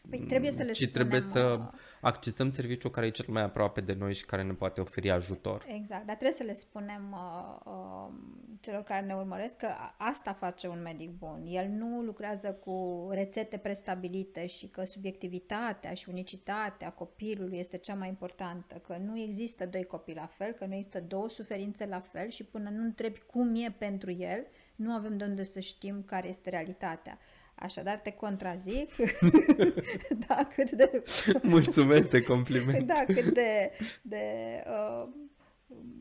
Păi 0.10 0.20
trebuie 0.20 0.52
să 0.52 0.64
le 0.64 0.74
și 0.74 0.86
spunem, 0.86 1.08
trebuie 1.08 1.32
să 1.32 1.60
accesăm 2.02 2.50
serviciul 2.50 2.90
care 2.90 3.06
e 3.06 3.10
cel 3.10 3.26
mai 3.30 3.42
aproape 3.42 3.82
de 3.82 3.94
noi 3.94 4.14
și 4.14 4.26
care 4.26 4.44
ne 4.44 4.54
poate 4.54 4.82
oferi 4.82 5.12
ajutor. 5.12 5.66
Exact, 5.68 6.06
dar 6.06 6.16
trebuie 6.16 6.38
să 6.38 6.44
le 6.44 6.54
spunem 6.54 7.02
uh, 7.12 7.60
uh, 7.66 8.14
celor 8.60 8.84
care 8.84 9.06
ne 9.06 9.14
urmăresc 9.14 9.58
că 9.58 9.68
asta 9.98 10.34
face 10.34 10.68
un 10.68 10.82
medic 10.82 11.10
bun. 11.10 11.44
El 11.48 11.68
nu 11.68 12.02
lucrează 12.02 12.54
cu 12.54 13.08
rețete 13.12 13.58
prestabilite 13.58 14.48
și 14.48 14.68
că 14.68 14.86
subiectivitatea 14.86 15.94
și 15.94 16.10
unicitatea 16.10 16.92
copilului 16.92 17.58
este 17.58 17.78
cea 17.78 17.96
mai 17.96 18.08
importantă, 18.08 18.76
că 18.76 18.98
nu 19.06 19.20
există 19.20 19.66
doi 19.66 19.84
copii 19.84 20.16
la 20.16 20.26
fel, 20.26 20.52
că 20.52 20.66
nu 20.66 20.74
există 20.74 21.02
două 21.02 21.30
suferințe 21.30 21.86
la 21.86 22.00
fel 22.00 22.30
și 22.30 22.44
până 22.44 22.70
nu 22.70 22.84
întrebi 22.84 23.20
cum 23.20 23.56
e 23.56 23.76
pentru 23.78 24.12
el, 24.12 24.48
nu 24.76 24.92
avem 24.92 25.18
de 25.18 25.24
unde 25.24 25.44
să 25.44 25.60
știm 25.60 26.04
care 26.06 26.30
este 26.30 26.50
realitatea. 26.50 27.18
Așadar 27.56 27.98
te 27.98 28.12
contrazic. 28.12 28.90
da, 30.28 30.48
cât 30.56 30.72
de... 30.72 31.04
Mulțumesc 31.42 32.10
de 32.10 32.24
compliment. 32.34 32.88
Da, 32.88 33.04
cât 33.06 33.34
de, 33.34 33.72
de 34.02 34.24
uh, 34.68 35.08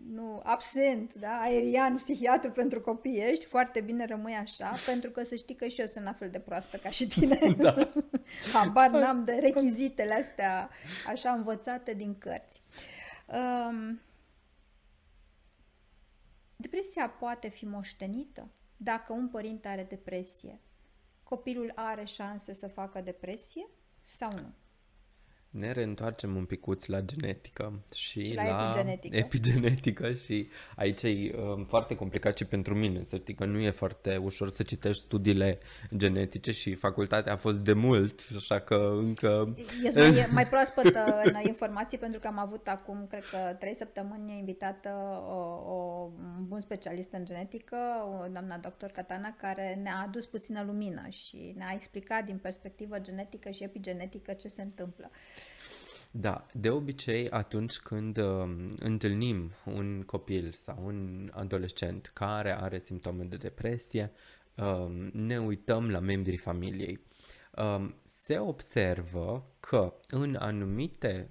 nu, 0.06 0.40
absent, 0.44 1.14
da, 1.14 1.38
aerian, 1.40 1.96
psihiatru 1.96 2.50
pentru 2.50 2.80
copii 2.80 3.22
ești, 3.30 3.44
foarte 3.44 3.80
bine 3.80 4.06
rămâi 4.06 4.34
așa, 4.34 4.74
pentru 4.86 5.10
că 5.10 5.22
să 5.22 5.34
știi 5.34 5.54
că 5.54 5.66
și 5.66 5.80
eu 5.80 5.86
sunt 5.86 6.04
la 6.04 6.12
fel 6.12 6.30
de 6.30 6.38
proastă 6.38 6.76
ca 6.76 6.88
și 6.88 7.06
tine. 7.06 7.54
Da. 7.58 7.90
Habar 8.52 8.90
n-am 8.90 9.24
de 9.24 9.32
rechizitele 9.32 10.14
astea 10.14 10.68
așa 11.06 11.30
învățate 11.30 11.94
din 11.94 12.18
cărți. 12.18 12.62
Um, 13.26 14.00
depresia 16.56 17.08
poate 17.08 17.48
fi 17.48 17.66
moștenită 17.66 18.48
dacă 18.76 19.12
un 19.12 19.28
părinte 19.28 19.68
are 19.68 19.86
depresie 19.88 20.60
copilul 21.24 21.72
are 21.74 22.04
șanse 22.04 22.52
să 22.52 22.68
facă 22.68 23.00
depresie 23.00 23.68
sau 24.02 24.32
nu? 24.32 24.52
Ne 25.58 25.72
reîntoarcem 25.72 26.36
un 26.36 26.44
picuț 26.44 26.86
la 26.86 27.00
genetică 27.00 27.72
și, 27.94 28.24
și 28.24 28.34
la, 28.34 28.44
la 28.44 28.68
epigenetică. 28.68 29.16
epigenetică 29.16 30.12
și 30.12 30.48
aici 30.76 31.02
e 31.02 31.34
um, 31.36 31.64
foarte 31.64 31.96
complicat 31.96 32.36
și 32.36 32.44
pentru 32.44 32.74
mine, 32.74 33.04
să 33.04 33.16
știi 33.16 33.34
că 33.34 33.44
nu 33.44 33.58
e 33.58 33.70
foarte 33.70 34.16
ușor 34.16 34.48
să 34.48 34.62
citești 34.62 35.02
studiile 35.02 35.58
genetice 35.96 36.52
și 36.52 36.74
facultatea 36.74 37.32
a 37.32 37.36
fost 37.36 37.58
de 37.58 37.72
mult, 37.72 38.20
așa 38.36 38.60
că 38.60 38.92
încă... 38.96 39.54
Ești 39.84 39.98
mai, 39.98 40.28
mai 40.32 40.46
proaspătă 40.52 41.20
în 41.24 41.34
informații 41.46 41.98
pentru 41.98 42.20
că 42.20 42.26
am 42.26 42.38
avut 42.38 42.66
acum, 42.66 43.06
cred 43.08 43.24
că 43.30 43.56
trei 43.58 43.74
săptămâni 43.74 44.38
invitată 44.38 44.88
o, 45.28 45.72
o 45.72 46.10
un 46.36 46.44
bun 46.46 46.60
specialist 46.60 47.12
în 47.12 47.24
genetică, 47.24 47.76
o 48.04 48.28
doamna 48.28 48.56
doctor 48.56 48.90
Catana, 48.90 49.34
care 49.40 49.80
ne-a 49.82 50.02
adus 50.06 50.26
puțină 50.26 50.62
lumină 50.66 51.08
și 51.08 51.54
ne-a 51.56 51.72
explicat 51.74 52.24
din 52.24 52.38
perspectivă 52.38 52.98
genetică 52.98 53.50
și 53.50 53.62
epigenetică 53.62 54.32
ce 54.32 54.48
se 54.48 54.62
întâmplă. 54.62 55.10
Da, 56.16 56.46
de 56.53 56.70
obicei 56.70 57.31
atunci 57.31 57.79
când 57.79 58.16
uh, 58.16 58.64
întâlnim 58.77 59.50
un 59.64 60.03
copil 60.03 60.53
sau 60.53 60.87
un 60.87 61.31
adolescent 61.33 62.11
care 62.14 62.57
are 62.61 62.79
simptome 62.79 63.24
de 63.24 63.37
depresie, 63.37 64.12
uh, 64.57 65.11
ne 65.12 65.38
uităm 65.38 65.90
la 65.90 65.98
membrii 65.98 66.37
familiei. 66.37 67.00
Uh, 67.57 67.90
se 68.03 68.38
observă 68.38 69.46
că 69.61 69.94
în 70.09 70.37
anumite 70.38 71.31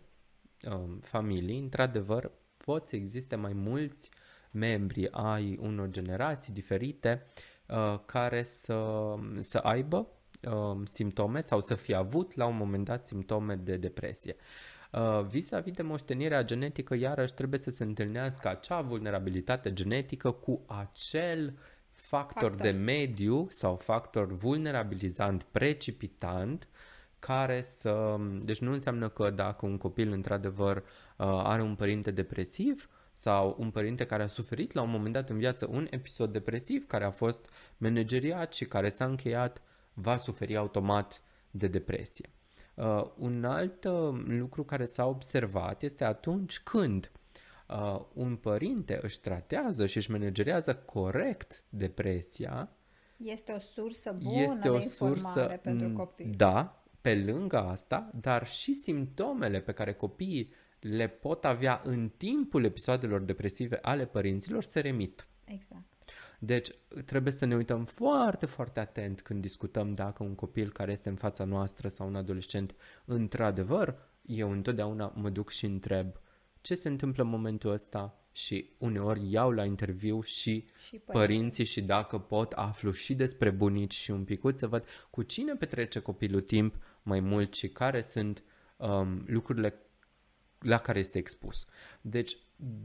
uh, 0.63 0.97
familii, 1.01 1.59
într-adevăr, 1.59 2.31
pot 2.57 2.87
să 2.87 2.95
existe 2.95 3.35
mai 3.35 3.53
mulți 3.53 4.09
membri 4.51 5.11
ai 5.11 5.57
unor 5.61 5.89
generații 5.89 6.53
diferite 6.53 7.25
uh, 7.67 7.99
care 8.05 8.43
să, 8.43 9.15
să 9.39 9.57
aibă 9.57 10.07
uh, 10.47 10.81
simptome 10.83 11.39
sau 11.39 11.59
să 11.59 11.75
fie 11.75 11.95
avut 11.95 12.35
la 12.35 12.45
un 12.45 12.57
moment 12.57 12.85
dat 12.85 13.05
simptome 13.05 13.55
de 13.55 13.77
depresie. 13.77 14.35
Uh, 14.93 15.25
vis-a-vis 15.25 15.73
de 15.73 15.81
moștenirea 15.81 16.43
genetică, 16.43 16.95
iarăși 16.95 17.33
trebuie 17.33 17.59
să 17.59 17.69
se 17.69 17.83
întâlnească 17.83 18.49
acea 18.49 18.81
vulnerabilitate 18.81 19.73
genetică 19.73 20.31
cu 20.31 20.61
acel 20.65 21.57
factor, 21.91 22.41
factor. 22.41 22.61
de 22.61 22.69
mediu 22.69 23.47
sau 23.49 23.75
factor 23.75 24.33
vulnerabilizant 24.33 25.43
precipitant 25.43 26.67
care 27.19 27.61
să... 27.61 28.15
Deci 28.41 28.59
nu 28.59 28.71
înseamnă 28.71 29.09
că 29.09 29.29
dacă 29.29 29.65
un 29.65 29.77
copil 29.77 30.11
într-adevăr 30.11 30.77
uh, 30.77 30.83
are 31.25 31.61
un 31.61 31.75
părinte 31.75 32.11
depresiv 32.11 32.89
sau 33.13 33.55
un 33.59 33.71
părinte 33.71 34.05
care 34.05 34.23
a 34.23 34.27
suferit 34.27 34.73
la 34.73 34.81
un 34.81 34.89
moment 34.89 35.13
dat 35.13 35.29
în 35.29 35.37
viață 35.37 35.67
un 35.71 35.87
episod 35.89 36.31
depresiv 36.31 36.87
care 36.87 37.03
a 37.03 37.11
fost 37.11 37.49
manageriat 37.77 38.53
și 38.53 38.65
care 38.65 38.89
s-a 38.89 39.05
încheiat, 39.05 39.61
va 39.93 40.17
suferi 40.17 40.55
automat 40.55 41.21
de 41.51 41.67
depresie. 41.67 42.29
Uh, 42.75 43.11
un 43.17 43.45
alt 43.45 43.83
uh, 43.83 44.23
lucru 44.25 44.63
care 44.63 44.85
s-a 44.85 45.05
observat 45.05 45.83
este 45.83 46.03
atunci 46.03 46.59
când 46.59 47.11
uh, 47.69 48.01
un 48.13 48.35
părinte 48.35 48.99
își 49.01 49.19
tratează 49.19 49.85
și 49.85 49.97
își 49.97 50.11
managerează 50.11 50.75
corect 50.75 51.63
depresia, 51.69 52.69
este 53.17 53.51
o 53.51 53.59
sursă 53.59 54.15
bună 54.23 54.41
este 54.41 54.69
o 54.69 54.77
de 54.77 54.83
informare 54.83 55.19
sursă, 55.19 55.59
pentru 55.61 55.89
copii. 55.89 56.25
Da, 56.25 56.83
pe 57.01 57.15
lângă 57.15 57.57
asta, 57.57 58.11
dar 58.21 58.47
și 58.47 58.73
simptomele 58.73 59.59
pe 59.59 59.71
care 59.71 59.93
copiii 59.93 60.53
le 60.79 61.07
pot 61.07 61.45
avea 61.45 61.81
în 61.83 62.09
timpul 62.17 62.63
episoadelor 62.63 63.21
depresive 63.21 63.79
ale 63.81 64.05
părinților 64.05 64.63
se 64.63 64.79
remit. 64.79 65.27
Exact. 65.45 65.92
Deci 66.45 66.69
trebuie 67.05 67.33
să 67.33 67.45
ne 67.45 67.55
uităm 67.55 67.85
foarte, 67.85 68.45
foarte 68.45 68.79
atent 68.79 69.21
când 69.21 69.41
discutăm 69.41 69.93
dacă 69.93 70.23
un 70.23 70.35
copil 70.35 70.71
care 70.71 70.91
este 70.91 71.09
în 71.09 71.15
fața 71.15 71.43
noastră 71.43 71.87
sau 71.87 72.07
un 72.07 72.15
adolescent, 72.15 72.75
într-adevăr, 73.05 73.95
eu 74.21 74.51
întotdeauna 74.51 75.13
mă 75.15 75.29
duc 75.29 75.49
și 75.49 75.65
întreb 75.65 76.07
ce 76.61 76.75
se 76.75 76.87
întâmplă 76.87 77.23
în 77.23 77.29
momentul 77.29 77.71
ăsta 77.71 78.17
și 78.31 78.69
uneori 78.77 79.31
iau 79.31 79.51
la 79.51 79.65
interviu 79.65 80.21
și, 80.21 80.67
și 80.85 80.97
părinții. 80.97 81.13
părinții 81.13 81.63
și 81.63 81.81
dacă 81.81 82.17
pot 82.17 82.51
aflu 82.51 82.91
și 82.91 83.15
despre 83.15 83.49
bunici 83.49 83.93
și 83.93 84.11
un 84.11 84.23
picuț 84.23 84.59
să 84.59 84.67
văd 84.67 84.85
cu 85.09 85.23
cine 85.23 85.55
petrece 85.55 85.99
copilul 85.99 86.41
timp 86.41 86.75
mai 87.03 87.19
mult 87.19 87.53
și 87.53 87.69
care 87.69 88.01
sunt 88.01 88.43
um, 88.77 89.23
lucrurile 89.27 89.75
la 90.59 90.77
care 90.77 90.99
este 90.99 91.17
expus. 91.17 91.65
Deci, 92.01 92.37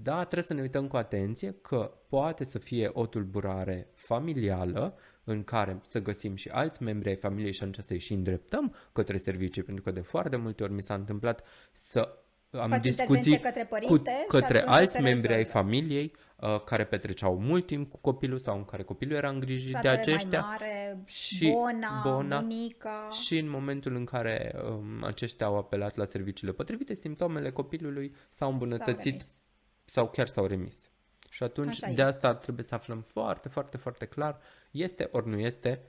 da, 0.02 0.16
trebuie 0.16 0.42
să 0.42 0.54
ne 0.54 0.60
uităm 0.60 0.86
cu 0.86 0.96
atenție 0.96 1.54
că 1.62 1.92
poate 2.08 2.44
să 2.44 2.58
fie 2.58 2.90
o 2.92 3.06
tulburare 3.06 3.88
familială 3.94 4.98
în 5.24 5.44
care 5.44 5.80
să 5.82 6.02
găsim 6.02 6.34
și 6.34 6.48
alți 6.48 6.82
membri 6.82 7.08
ai 7.08 7.16
familiei 7.16 7.52
și 7.52 7.62
atunci 7.62 7.84
să-i 7.84 7.98
și 7.98 8.12
îndreptăm 8.12 8.74
către 8.92 9.16
servicii, 9.16 9.62
pentru 9.62 9.82
că 9.82 9.90
de 9.90 10.00
foarte 10.00 10.36
multe 10.36 10.62
ori 10.62 10.72
mi 10.72 10.82
s-a 10.82 10.94
întâmplat 10.94 11.44
să 11.72 12.18
am 12.50 12.78
discuții 12.80 13.38
către, 13.38 13.64
părinte 13.64 13.94
cu, 13.94 14.36
către 14.36 14.62
alți 14.66 15.00
membri 15.00 15.34
ai 15.34 15.44
familiei 15.44 16.14
uh, 16.36 16.64
care 16.64 16.84
petreceau 16.84 17.38
mult 17.38 17.66
timp 17.66 17.90
cu 17.90 17.96
copilul 17.96 18.38
sau 18.38 18.56
în 18.56 18.64
care 18.64 18.82
copilul 18.82 19.16
era 19.16 19.28
îngrijit 19.28 19.70
Fratele 19.70 19.94
de 19.94 20.00
aceștia. 20.00 20.40
mai 20.40 20.48
mare, 20.50 21.02
și 21.04 21.50
bona, 21.50 22.00
bona. 22.04 22.40
bunica. 22.40 23.08
și 23.24 23.38
în 23.38 23.48
momentul 23.48 23.94
în 23.94 24.04
care 24.04 24.54
um, 24.68 25.04
aceștia 25.04 25.46
au 25.46 25.56
apelat 25.56 25.96
la 25.96 26.04
serviciile 26.04 26.52
potrivite, 26.52 26.94
simptomele 26.94 27.50
copilului 27.50 28.14
s-au 28.30 28.50
îmbunătățit 28.50 29.20
s-au 29.20 29.46
sau 29.88 30.08
chiar 30.08 30.26
s-au 30.26 30.46
remis. 30.46 30.80
Și 31.30 31.42
atunci 31.42 31.68
Așa 31.68 31.86
de 31.86 31.90
este. 31.90 32.02
asta 32.02 32.34
trebuie 32.34 32.64
să 32.64 32.74
aflăm 32.74 33.02
foarte, 33.02 33.48
foarte, 33.48 33.76
foarte 33.76 34.06
clar 34.06 34.40
este 34.70 35.08
ori 35.12 35.28
nu 35.28 35.38
este 35.38 35.82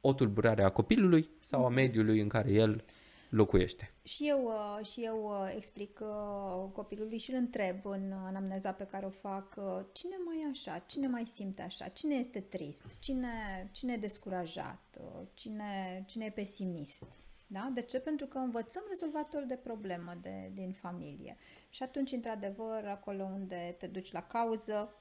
o 0.00 0.12
tulburare 0.12 0.62
a 0.62 0.68
copilului 0.68 1.30
sau 1.38 1.64
a 1.64 1.66
mhm. 1.66 1.74
mediului 1.74 2.20
în 2.20 2.28
care 2.28 2.52
el 2.52 2.84
locuiește. 3.28 3.94
Și 4.02 4.28
eu, 4.28 4.44
uh, 4.44 4.86
și 4.86 5.04
eu 5.04 5.24
uh, 5.24 5.52
explic 5.56 6.00
uh, 6.02 6.70
copilului 6.72 7.18
și 7.18 7.30
îl 7.30 7.36
întreb 7.36 7.86
în 7.86 8.12
anamneza 8.12 8.72
pe 8.72 8.84
care 8.84 9.06
o 9.06 9.10
fac 9.10 9.54
cine 9.92 10.16
mai 10.26 10.42
e 10.44 10.48
așa, 10.50 10.78
cine 10.78 11.06
mai 11.06 11.26
simte 11.26 11.62
așa, 11.62 11.88
cine 11.88 12.14
este 12.14 12.40
trist, 12.40 12.98
cine, 12.98 13.28
cine 13.72 13.92
e 13.92 13.96
descurajat, 13.96 14.98
cine, 15.34 16.04
cine 16.06 16.24
e 16.24 16.30
pesimist. 16.30 17.18
Da? 17.46 17.70
De 17.74 17.82
ce? 17.82 18.00
Pentru 18.00 18.26
că 18.26 18.38
învățăm 18.38 18.82
rezolvatorul 18.88 19.46
de 19.46 19.54
problemă 19.54 20.16
de, 20.22 20.50
din 20.54 20.72
familie. 20.72 21.36
Și 21.76 21.82
atunci, 21.82 22.12
într-adevăr, 22.12 22.84
acolo 22.86 23.22
unde 23.22 23.74
te 23.78 23.86
duci 23.86 24.12
la 24.12 24.22
cauză, 24.22 24.94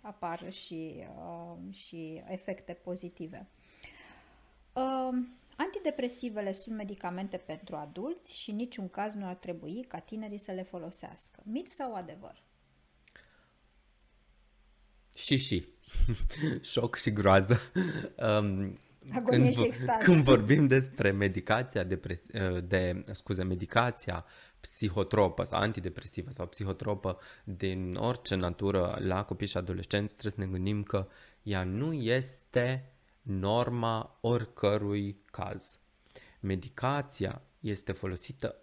apar 0.00 0.52
și, 0.52 1.04
uh, 1.16 1.74
și 1.74 2.22
efecte 2.28 2.72
pozitive. 2.72 3.48
Uh, 4.72 5.08
Antidepresivele 5.56 6.52
sunt 6.52 6.76
medicamente 6.76 7.36
pentru 7.36 7.76
adulți 7.76 8.38
și 8.38 8.50
în 8.50 8.56
niciun 8.56 8.88
caz 8.88 9.14
nu 9.14 9.26
ar 9.26 9.34
trebui 9.34 9.84
ca 9.88 9.98
tinerii 9.98 10.38
să 10.38 10.52
le 10.52 10.62
folosească. 10.62 11.42
Mit 11.44 11.68
sau 11.68 11.94
adevăr? 11.94 12.42
Și 15.14 15.36
și. 15.36 15.68
Șoc 16.72 16.96
și 16.96 17.12
groază. 17.12 17.58
Um, 18.16 18.78
Agonie 19.10 19.38
când, 19.38 19.54
și 19.54 19.64
extaz. 19.64 20.02
Când 20.02 20.24
vorbim 20.24 20.66
despre 20.66 21.10
medicația 21.10 21.82
de, 21.82 22.00
de, 22.66 23.04
scuze, 23.12 23.42
medicația 23.42 24.24
psihotropă 24.62 25.44
sau 25.44 25.60
antidepresivă 25.60 26.30
sau 26.30 26.46
psihotropă 26.46 27.18
din 27.44 27.94
orice 27.94 28.34
natură 28.34 28.98
la 29.00 29.24
copii 29.24 29.46
și 29.46 29.56
adolescenți, 29.56 30.16
trebuie 30.16 30.32
să 30.32 30.40
ne 30.40 30.58
gândim 30.58 30.82
că 30.82 31.08
ea 31.42 31.64
nu 31.64 31.92
este 31.92 32.92
norma 33.22 34.18
oricărui 34.20 35.20
caz. 35.30 35.78
Medicația 36.40 37.42
este 37.60 37.92
folosită 37.92 38.56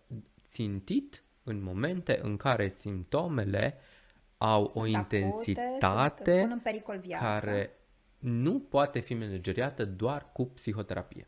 țintit 0.44 1.24
în 1.44 1.64
momente 1.64 2.20
în 2.22 2.38
care 2.38 2.68
simptomele 2.68 3.78
au 4.38 4.68
sunt 4.68 4.84
o 4.84 4.88
intensitate 4.88 5.82
acute, 5.82 6.62
care 7.10 7.74
nu 8.20 8.60
poate 8.60 9.00
fi 9.00 9.14
manageriată 9.14 9.86
doar 9.86 10.32
cu 10.32 10.46
psihoterapie 10.46 11.28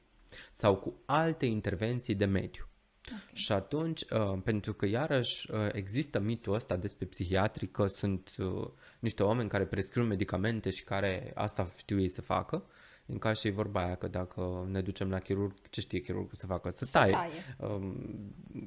sau 0.51 0.76
cu 0.76 1.01
alte 1.05 1.45
intervenții 1.45 2.15
de 2.15 2.26
mediu. 2.26 2.65
Okay. 3.08 3.20
Și 3.34 3.52
atunci, 3.52 4.02
uh, 4.02 4.38
pentru 4.43 4.74
că 4.74 4.86
iarăși 4.86 5.52
uh, 5.52 5.68
există 5.72 6.20
mitul 6.20 6.54
ăsta 6.54 6.76
despre 6.76 7.06
psihiatri 7.06 7.68
că 7.68 7.88
sunt 7.88 8.36
uh, 8.38 8.68
niște 8.99 9.24
oameni 9.24 9.49
care 9.49 9.66
prescriu 9.66 10.04
medicamente 10.04 10.70
și 10.70 10.84
care 10.84 11.32
asta 11.36 11.72
știu 11.78 11.99
ei 11.99 12.10
să 12.10 12.22
facă, 12.22 12.66
în 13.06 13.18
ca 13.18 13.34
și 13.34 13.49
vorba 13.49 13.84
aia 13.84 13.95
că 13.95 14.08
dacă 14.08 14.68
ne 14.72 14.82
ducem 14.82 15.10
la 15.10 15.20
chirurg, 15.20 15.54
ce 15.70 15.82
știe 15.82 15.99
chirurgul 15.99 16.34
să 16.34 16.45
facă? 16.45 16.70
Să, 16.70 16.86
să 16.86 16.91
taie. 16.91 17.12
taie. 17.12 17.72
Um, 17.74 17.95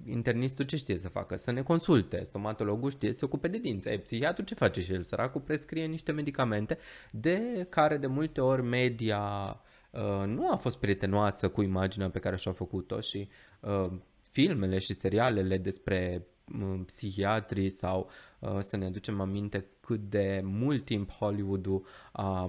internistul 0.07 0.65
ce 0.65 0.77
știe 0.77 0.99
să 0.99 1.09
facă? 1.09 1.37
Să 1.37 1.51
ne 1.51 1.63
consulte. 1.63 2.23
Stomatologul 2.23 2.91
știe 2.91 3.13
să 3.13 3.19
se 3.19 3.25
ocupe 3.25 3.49
de 3.49 3.59
dinți. 3.59 3.89
E, 3.89 3.99
psihiatru 3.99 4.45
ce 4.45 4.55
face 4.55 4.81
și 4.81 4.93
el? 4.93 5.03
Săracul 5.03 5.41
prescrie 5.41 5.87
niște 5.87 6.13
medicamente 6.13 6.79
de 7.11 7.67
care 7.69 7.97
de 7.97 8.07
multe 8.07 8.41
ori 8.41 8.63
media 8.63 9.21
uh, 9.91 10.23
nu 10.27 10.51
a 10.51 10.57
fost 10.57 10.79
prietenoasă 10.79 11.49
cu 11.49 11.63
imaginea 11.63 12.11
pe 12.11 12.19
care 12.19 12.37
și-a 12.37 12.53
făcut-o 12.53 13.01
și 13.01 13.29
uh, 13.61 13.93
filmele 14.35 14.79
și 14.79 14.95
serialele 14.95 15.59
despre 15.59 16.27
psihiatrii 16.87 17.69
sau 17.71 18.11
uh, 18.39 18.59
să 18.61 18.77
ne 18.77 18.85
aducem 18.85 19.21
aminte 19.21 19.67
cât 19.81 20.01
de 20.01 20.41
mult 20.45 20.85
timp 20.85 21.11
Hollywood-ul 21.11 21.87
a 22.13 22.45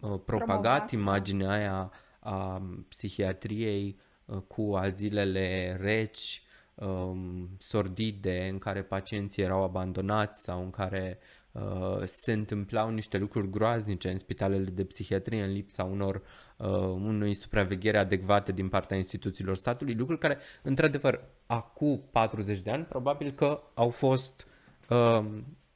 uh, 0.00 0.20
propagat 0.24 0.90
da. 0.90 0.96
imaginea 0.98 1.50
aia 1.50 1.92
a 2.20 2.62
psihiatriei 2.88 3.98
uh, 4.24 4.38
cu 4.48 4.74
azilele 4.74 5.78
reci, 5.80 6.42
um, 6.74 7.48
sordide, 7.58 8.48
în 8.50 8.58
care 8.58 8.82
pacienții 8.82 9.42
erau 9.42 9.62
abandonați 9.62 10.42
sau 10.42 10.62
în 10.62 10.70
care 10.70 11.18
uh, 11.52 12.02
se 12.04 12.32
întâmplau 12.32 12.90
niște 12.90 13.18
lucruri 13.18 13.50
groaznice 13.50 14.10
în 14.10 14.18
spitalele 14.18 14.70
de 14.70 14.84
psihiatrie 14.84 15.42
în 15.42 15.52
lipsa 15.52 15.84
unor 15.84 16.22
uh, 16.60 16.68
unui 16.88 17.34
supraveghere 17.34 17.98
adecvate 17.98 18.52
din 18.52 18.68
partea 18.68 18.96
instituțiilor 18.96 19.56
statului, 19.56 19.94
lucruri 19.94 20.20
care, 20.20 20.38
într-adevăr, 20.62 21.24
acum 21.46 22.08
40 22.10 22.60
de 22.60 22.70
ani, 22.70 22.84
probabil 22.84 23.30
că 23.30 23.62
au 23.74 23.90
fost 23.90 24.46
uh, 24.88 25.24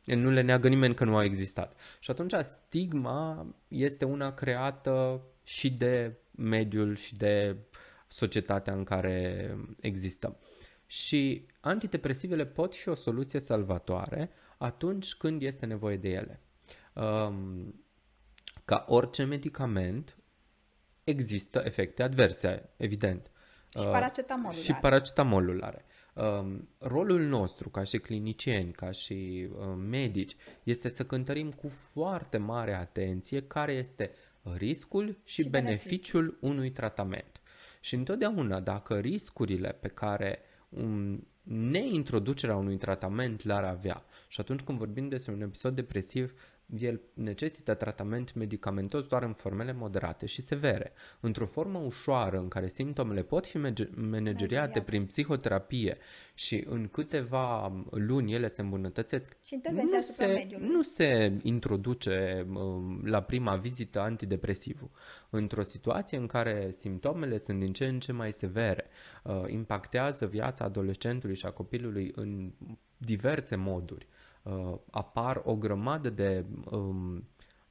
nu 0.04 0.30
le 0.30 0.40
neagă 0.40 0.68
nimeni 0.68 0.94
că 0.94 1.04
nu 1.04 1.16
au 1.16 1.24
existat. 1.24 1.80
Și 2.00 2.10
atunci 2.10 2.32
stigma 2.40 3.46
este 3.68 4.04
una 4.04 4.34
creată 4.34 5.22
și 5.42 5.70
de 5.70 6.16
mediul 6.30 6.94
și 6.94 7.16
de 7.16 7.56
societatea 8.08 8.74
în 8.74 8.84
care 8.84 9.56
există. 9.80 10.38
Și 10.86 11.46
antidepresivele 11.60 12.46
pot 12.46 12.74
fi 12.74 12.88
o 12.88 12.94
soluție 12.94 13.40
salvatoare 13.40 14.30
atunci 14.58 15.14
când 15.14 15.42
este 15.42 15.66
nevoie 15.66 15.96
de 15.96 16.08
ele. 16.08 16.40
Um, 16.92 17.74
ca 18.64 18.84
orice 18.88 19.24
medicament, 19.24 20.16
există 21.04 21.62
efecte 21.64 22.02
adverse, 22.02 22.68
evident. 22.76 23.30
Și 23.78 23.84
paracetamolul 23.84 24.50
uh, 24.50 24.62
Și 24.62 24.70
are. 24.70 24.80
paracetamolul 24.80 25.62
are. 25.62 25.84
Um, 26.14 26.68
rolul 26.78 27.20
nostru 27.20 27.68
ca 27.68 27.82
și 27.82 27.98
clinicieni, 27.98 28.72
ca 28.72 28.90
și 28.90 29.48
uh, 29.50 29.74
medici, 29.88 30.36
este 30.62 30.88
să 30.88 31.04
cântărim 31.04 31.50
cu 31.50 31.68
foarte 31.68 32.36
mare 32.36 32.74
atenție 32.74 33.42
care 33.42 33.72
este 33.72 34.10
riscul 34.56 35.18
și, 35.24 35.42
și 35.42 35.48
beneficiul 35.48 36.22
beneficiu. 36.22 36.46
unui 36.46 36.70
tratament. 36.70 37.40
Și 37.80 37.94
întotdeauna, 37.94 38.60
dacă 38.60 38.98
riscurile 38.98 39.68
pe 39.80 39.88
care 39.88 40.38
um, 40.68 41.26
neintroducerea 41.42 42.56
unui 42.56 42.76
tratament 42.76 43.44
l-ar 43.44 43.64
avea, 43.64 44.04
și 44.28 44.40
atunci 44.40 44.60
când 44.60 44.78
vorbim 44.78 45.08
despre 45.08 45.32
un 45.32 45.40
episod 45.40 45.74
depresiv, 45.74 46.34
el 46.78 47.00
necesită 47.14 47.74
tratament 47.74 48.34
medicamentos 48.34 49.06
doar 49.06 49.22
în 49.22 49.32
formele 49.32 49.72
moderate 49.72 50.26
și 50.26 50.42
severe. 50.42 50.92
Într-o 51.20 51.46
formă 51.46 51.78
ușoară 51.78 52.38
în 52.38 52.48
care 52.48 52.68
simptomele 52.68 53.22
pot 53.22 53.46
fi 53.46 53.58
manageriate 53.94 54.80
prin 54.80 55.06
psihoterapie 55.06 55.96
și 56.34 56.64
în 56.68 56.88
câteva 56.88 57.72
luni 57.90 58.34
ele 58.34 58.46
se 58.46 58.60
îmbunătățesc, 58.60 59.36
și 59.46 59.60
nu, 59.72 60.00
se, 60.00 60.48
nu 60.58 60.82
se 60.82 61.38
introduce 61.42 62.46
um, 62.54 63.00
la 63.04 63.22
prima 63.22 63.56
vizită 63.56 64.00
antidepresivul. 64.00 64.90
Într-o 65.30 65.62
situație 65.62 66.18
în 66.18 66.26
care 66.26 66.70
simptomele 66.70 67.36
sunt 67.38 67.60
din 67.60 67.72
ce 67.72 67.86
în 67.86 68.00
ce 68.00 68.12
mai 68.12 68.32
severe, 68.32 68.86
uh, 69.22 69.42
impactează 69.46 70.26
viața 70.26 70.64
adolescentului 70.64 71.36
și 71.36 71.46
a 71.46 71.50
copilului 71.50 72.12
în 72.14 72.52
diverse 72.96 73.56
moduri, 73.56 74.06
uh, 74.44 74.78
apar 74.90 75.42
o 75.44 75.56
grămadă 75.56 76.10
de 76.10 76.44
um, 76.70 77.24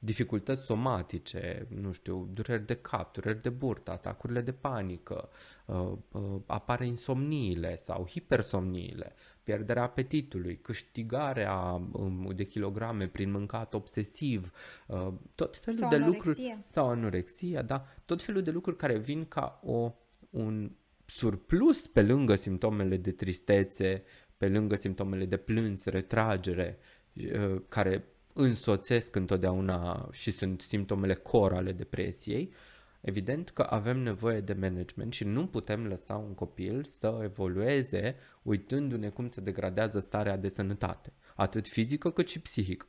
dificultăți 0.04 0.62
somatice, 0.62 1.66
nu 1.68 1.92
știu, 1.92 2.28
dureri 2.32 2.66
de 2.66 2.74
cap, 2.74 3.12
dureri 3.12 3.42
de 3.42 3.48
burtă, 3.48 3.90
atacurile 3.90 4.40
de 4.40 4.52
panică, 4.52 5.28
uh, 5.66 5.92
uh, 6.12 6.40
apare 6.46 6.86
insomniile 6.86 7.76
sau 7.76 8.06
hipersomniile, 8.06 9.12
pierderea 9.42 9.82
apetitului, 9.82 10.58
câștigarea 10.58 11.82
um, 11.92 12.32
de 12.34 12.44
kilograme 12.44 13.06
prin 13.06 13.30
mâncat 13.30 13.74
obsesiv, 13.74 14.50
uh, 14.86 15.12
tot 15.34 15.56
felul 15.56 15.78
sau 15.78 15.88
de 15.88 15.94
anorexia. 15.94 16.26
lucruri 16.26 16.62
sau 16.64 16.88
anorexia, 16.88 17.62
da, 17.62 17.86
tot 18.04 18.22
felul 18.22 18.42
de 18.42 18.50
lucruri 18.50 18.76
care 18.76 18.98
vin 18.98 19.24
ca 19.24 19.60
o 19.64 19.94
un 20.30 20.70
surplus 21.06 21.86
pe 21.86 22.02
lângă 22.02 22.34
simptomele 22.34 22.96
de 22.96 23.10
tristețe, 23.10 24.02
pe 24.36 24.48
lângă 24.48 24.74
simptomele 24.74 25.24
de 25.24 25.36
plâns, 25.36 25.84
retragere, 25.84 26.78
uh, 27.14 27.62
care 27.68 28.04
însoțesc 28.32 29.16
întotdeauna 29.16 30.08
și 30.12 30.30
sunt 30.30 30.60
simptomele 30.60 31.14
core 31.14 31.56
ale 31.56 31.72
depresiei, 31.72 32.52
evident 33.00 33.50
că 33.50 33.66
avem 33.70 33.98
nevoie 33.98 34.40
de 34.40 34.52
management 34.52 35.12
și 35.12 35.24
nu 35.24 35.46
putem 35.46 35.86
lăsa 35.86 36.16
un 36.16 36.34
copil 36.34 36.84
să 36.84 37.20
evolueze 37.22 38.16
uitându-ne 38.42 39.08
cum 39.08 39.28
se 39.28 39.40
degradează 39.40 39.98
starea 39.98 40.36
de 40.36 40.48
sănătate, 40.48 41.12
atât 41.34 41.68
fizică 41.68 42.10
cât 42.10 42.28
și 42.28 42.40
psihică. 42.40 42.86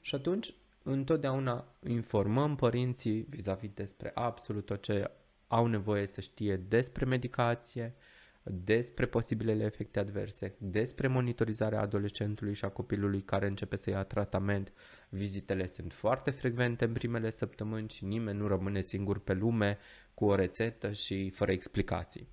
Și 0.00 0.14
atunci, 0.14 0.54
întotdeauna 0.82 1.74
informăm 1.86 2.56
părinții 2.56 3.26
vis-a-vis 3.28 3.70
despre 3.74 4.10
absolut 4.14 4.66
tot 4.66 4.82
ce 4.82 5.10
au 5.48 5.66
nevoie 5.66 6.06
să 6.06 6.20
știe 6.20 6.56
despre 6.56 7.04
medicație, 7.04 7.94
despre 8.42 9.06
posibilele 9.06 9.64
efecte 9.64 9.98
adverse, 9.98 10.54
despre 10.58 11.06
monitorizarea 11.08 11.80
adolescentului 11.80 12.54
și 12.54 12.64
a 12.64 12.68
copilului 12.68 13.22
care 13.22 13.46
începe 13.46 13.76
să 13.76 13.90
ia 13.90 14.02
tratament. 14.02 14.72
Vizitele 15.08 15.66
sunt 15.66 15.92
foarte 15.92 16.30
frecvente 16.30 16.84
în 16.84 16.92
primele 16.92 17.30
săptămâni 17.30 17.88
și 17.88 18.04
nimeni 18.04 18.38
nu 18.38 18.46
rămâne 18.46 18.80
singur 18.80 19.18
pe 19.18 19.32
lume 19.32 19.78
cu 20.14 20.24
o 20.24 20.34
rețetă 20.34 20.92
și 20.92 21.30
fără 21.30 21.52
explicații. 21.52 22.28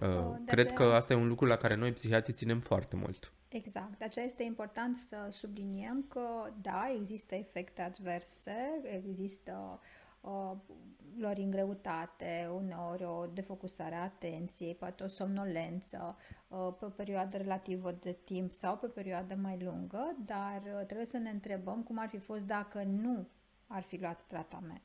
Uh, 0.00 0.08
o, 0.08 0.30
Cred 0.46 0.70
aceea... 0.70 0.88
că 0.88 0.94
asta 0.94 1.12
e 1.12 1.16
un 1.16 1.28
lucru 1.28 1.46
la 1.46 1.56
care 1.56 1.74
noi 1.74 1.92
psihiatrii 1.92 2.34
ținem 2.34 2.60
foarte 2.60 2.96
mult. 2.96 3.32
Exact. 3.48 3.98
De 3.98 4.04
aceea 4.04 4.24
este 4.24 4.42
important 4.42 4.96
să 4.96 5.16
subliniem 5.30 6.04
că, 6.08 6.52
da, 6.60 6.94
există 6.98 7.34
efecte 7.34 7.82
adverse, 7.82 8.56
există 9.04 9.52
uh, 9.72 9.78
lor 11.18 11.36
în 11.36 11.50
greutate, 11.50 12.50
uneori 12.54 13.04
o 13.04 13.26
defocusare 13.26 13.94
a 13.94 14.02
atenției, 14.02 14.74
poate 14.74 15.02
o 15.02 15.08
somnolență 15.08 16.16
pe 16.48 16.84
o 16.84 16.88
perioadă 16.88 17.36
relativă 17.36 17.92
de 17.92 18.16
timp 18.24 18.52
sau 18.52 18.76
pe 18.76 18.86
o 18.86 18.88
perioadă 18.88 19.34
mai 19.34 19.62
lungă, 19.62 20.16
dar 20.24 20.62
trebuie 20.86 21.06
să 21.06 21.18
ne 21.18 21.30
întrebăm 21.30 21.82
cum 21.82 21.98
ar 21.98 22.08
fi 22.08 22.18
fost 22.18 22.46
dacă 22.46 22.82
nu 22.82 23.28
ar 23.66 23.82
fi 23.82 24.00
luat 24.00 24.24
tratament. 24.26 24.82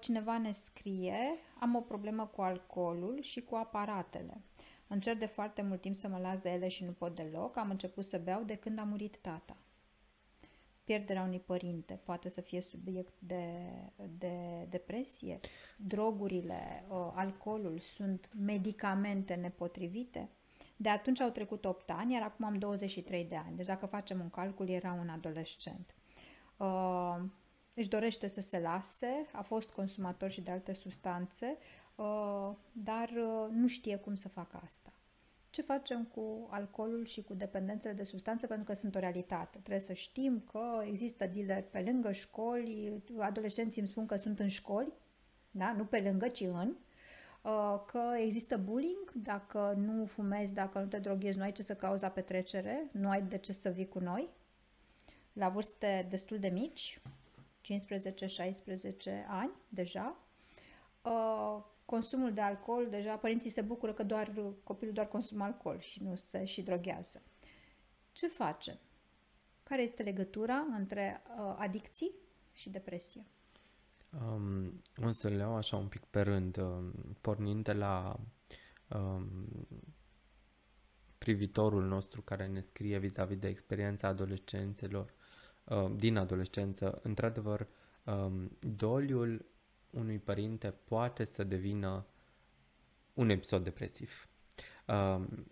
Cineva 0.00 0.38
ne 0.38 0.50
scrie, 0.50 1.18
am 1.60 1.74
o 1.74 1.80
problemă 1.80 2.26
cu 2.26 2.40
alcoolul 2.40 3.18
și 3.20 3.40
cu 3.40 3.54
aparatele. 3.54 4.40
Încerc 4.86 5.18
de 5.18 5.26
foarte 5.26 5.62
mult 5.62 5.80
timp 5.80 5.94
să 5.94 6.08
mă 6.08 6.18
las 6.18 6.40
de 6.40 6.50
ele 6.50 6.68
și 6.68 6.84
nu 6.84 6.92
pot 6.92 7.14
deloc. 7.14 7.56
Am 7.56 7.70
început 7.70 8.04
să 8.04 8.18
beau 8.18 8.42
de 8.42 8.54
când 8.54 8.78
a 8.78 8.82
murit 8.82 9.16
tata 9.16 9.56
pierderea 10.84 11.22
unui 11.22 11.40
părinte 11.40 12.00
poate 12.04 12.28
să 12.28 12.40
fie 12.40 12.60
subiect 12.60 13.14
de, 13.18 13.44
de 14.18 14.66
depresie, 14.68 15.40
drogurile, 15.76 16.84
uh, 16.88 17.12
alcoolul 17.14 17.78
sunt 17.78 18.30
medicamente 18.38 19.34
nepotrivite. 19.34 20.30
De 20.76 20.88
atunci 20.88 21.20
au 21.20 21.30
trecut 21.30 21.64
8 21.64 21.90
ani, 21.90 22.12
iar 22.12 22.22
acum 22.22 22.44
am 22.44 22.58
23 22.58 23.24
de 23.24 23.36
ani. 23.36 23.56
Deci 23.56 23.66
dacă 23.66 23.86
facem 23.86 24.20
un 24.20 24.30
calcul, 24.30 24.68
era 24.68 24.92
un 24.92 25.08
adolescent. 25.08 25.94
Uh, 26.56 27.16
își 27.74 27.88
dorește 27.88 28.26
să 28.26 28.40
se 28.40 28.60
lase, 28.60 29.26
a 29.32 29.42
fost 29.42 29.72
consumator 29.72 30.30
și 30.30 30.40
de 30.40 30.50
alte 30.50 30.72
substanțe, 30.72 31.56
uh, 31.94 32.50
dar 32.72 33.08
uh, 33.08 33.48
nu 33.50 33.66
știe 33.66 33.96
cum 33.96 34.14
să 34.14 34.28
facă 34.28 34.60
asta 34.64 34.92
ce 35.52 35.62
facem 35.62 36.04
cu 36.04 36.48
alcoolul 36.50 37.04
și 37.04 37.22
cu 37.22 37.34
dependențele 37.34 37.94
de 37.94 38.04
substanțe, 38.04 38.46
pentru 38.46 38.64
că 38.64 38.72
sunt 38.72 38.94
o 38.94 38.98
realitate. 38.98 39.58
Trebuie 39.58 39.80
să 39.80 39.92
știm 39.92 40.44
că 40.52 40.82
există 40.84 41.26
dealer 41.26 41.62
pe 41.62 41.82
lângă 41.86 42.12
școli, 42.12 43.02
adolescenții 43.18 43.80
îmi 43.80 43.90
spun 43.90 44.06
că 44.06 44.16
sunt 44.16 44.38
în 44.38 44.48
școli, 44.48 44.92
da? 45.50 45.72
nu 45.72 45.84
pe 45.84 46.00
lângă, 46.00 46.28
ci 46.28 46.40
în. 46.40 46.76
uh, 47.42 47.80
că 47.86 48.02
există 48.18 48.56
bullying, 48.56 49.12
dacă 49.12 49.74
nu 49.76 50.06
fumezi, 50.06 50.54
dacă 50.54 50.78
nu 50.78 50.86
te 50.86 50.98
droghezi, 50.98 51.36
nu 51.36 51.42
ai 51.42 51.52
ce 51.52 51.62
să 51.62 51.74
cauzi 51.74 52.02
la 52.02 52.08
petrecere, 52.08 52.88
nu 52.92 53.08
ai 53.08 53.22
de 53.22 53.38
ce 53.38 53.52
să 53.52 53.68
vii 53.68 53.88
cu 53.88 53.98
noi, 53.98 54.28
la 55.32 55.48
vârste 55.48 56.06
destul 56.10 56.38
de 56.38 56.48
mici, 56.48 57.00
15-16 57.62 57.66
ani 59.28 59.52
deja. 59.68 60.16
Uh, 61.92 61.98
consumul 61.98 62.32
de 62.32 62.40
alcool, 62.40 62.86
deja 62.90 63.16
părinții 63.16 63.50
se 63.50 63.60
bucură 63.60 63.92
că 63.92 64.02
doar 64.02 64.32
copilul 64.64 64.94
doar 64.94 65.08
consumă 65.08 65.44
alcool 65.44 65.80
și 65.80 66.02
nu 66.02 66.14
se 66.14 66.44
și 66.44 66.62
droghează. 66.62 67.22
Ce 68.12 68.26
facem? 68.26 68.78
Care 69.62 69.82
este 69.82 70.02
legătura 70.02 70.66
între 70.78 71.22
uh, 71.38 71.54
adicții 71.58 72.12
și 72.52 72.70
depresie? 72.70 73.24
Um, 74.10 74.82
o 75.04 75.10
să 75.10 75.28
le 75.28 75.36
iau 75.36 75.54
așa 75.54 75.76
un 75.76 75.88
pic 75.88 76.04
pe 76.04 76.20
rând, 76.20 76.56
um, 76.56 76.92
pornind 77.20 77.64
de 77.64 77.72
la 77.72 78.16
um, 78.88 79.26
privitorul 81.18 81.84
nostru 81.84 82.22
care 82.22 82.46
ne 82.46 82.60
scrie 82.60 82.98
vis-a-vis 82.98 83.38
de 83.38 83.48
experiența 83.48 84.08
adolescenților 84.08 85.12
uh, 85.64 85.90
din 85.96 86.16
adolescență. 86.16 87.00
Într-adevăr, 87.02 87.68
um, 88.04 88.56
doliul 88.60 89.51
unui 89.92 90.18
părinte 90.18 90.74
poate 90.84 91.24
să 91.24 91.44
devină 91.44 92.06
un 93.14 93.28
episod 93.28 93.64
depresiv. 93.64 94.28
Um, 94.86 95.46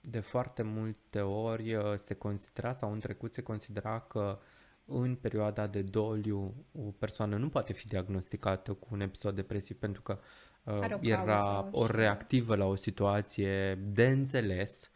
de 0.00 0.20
foarte 0.20 0.62
multe 0.62 1.20
ori 1.20 1.74
uh, 1.74 1.94
se 1.96 2.14
considera 2.14 2.72
sau 2.72 2.92
în 2.92 3.00
trecut 3.00 3.34
se 3.34 3.42
considera 3.42 4.00
că 4.00 4.38
în 4.84 5.14
perioada 5.14 5.66
de 5.66 5.82
doliu 5.82 6.54
o 6.72 6.90
persoană 6.98 7.36
nu 7.36 7.48
poate 7.48 7.72
fi 7.72 7.86
diagnosticată 7.86 8.72
cu 8.72 8.88
un 8.90 9.00
episod 9.00 9.34
depresiv 9.34 9.76
pentru 9.76 10.02
că 10.02 10.18
uh, 10.64 10.74
o 10.74 10.98
era 11.00 11.68
o 11.70 11.86
reactivă 11.86 12.56
la 12.56 12.64
o 12.64 12.74
situație 12.74 13.74
de 13.74 14.06
înțeles, 14.06 14.90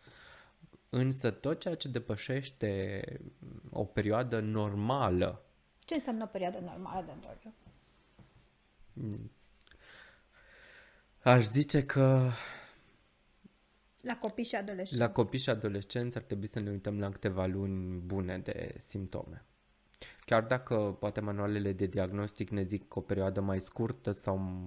însă 0.88 1.30
tot 1.30 1.60
ceea 1.60 1.74
ce 1.74 1.88
depășește 1.88 3.02
o 3.70 3.84
perioadă 3.84 4.40
normală. 4.40 5.42
Ce 5.78 5.94
înseamnă 5.94 6.24
o 6.24 6.26
perioadă 6.26 6.58
normală 6.58 7.04
de 7.06 7.12
doliu? 7.20 7.54
Mm. 9.00 9.30
Aș 11.22 11.44
zice 11.44 11.84
că 11.84 12.30
la 14.00 14.16
copii 14.16 14.44
și 14.44 14.54
adolescenți. 14.54 14.96
La 14.96 15.10
copii 15.10 15.38
și 15.38 15.50
adolescenți 15.50 16.16
ar 16.16 16.22
trebui 16.22 16.46
să 16.46 16.60
ne 16.60 16.70
uităm 16.70 16.98
la 16.98 17.10
câteva 17.10 17.46
luni 17.46 17.98
bune 17.98 18.38
de 18.38 18.74
simptome. 18.78 19.44
Chiar 20.24 20.44
dacă 20.44 20.96
poate 21.00 21.20
manualele 21.20 21.72
de 21.72 21.86
diagnostic 21.86 22.50
ne 22.50 22.62
zic 22.62 22.96
o 22.96 23.00
perioadă 23.00 23.40
mai 23.40 23.60
scurtă 23.60 24.10
sau 24.10 24.62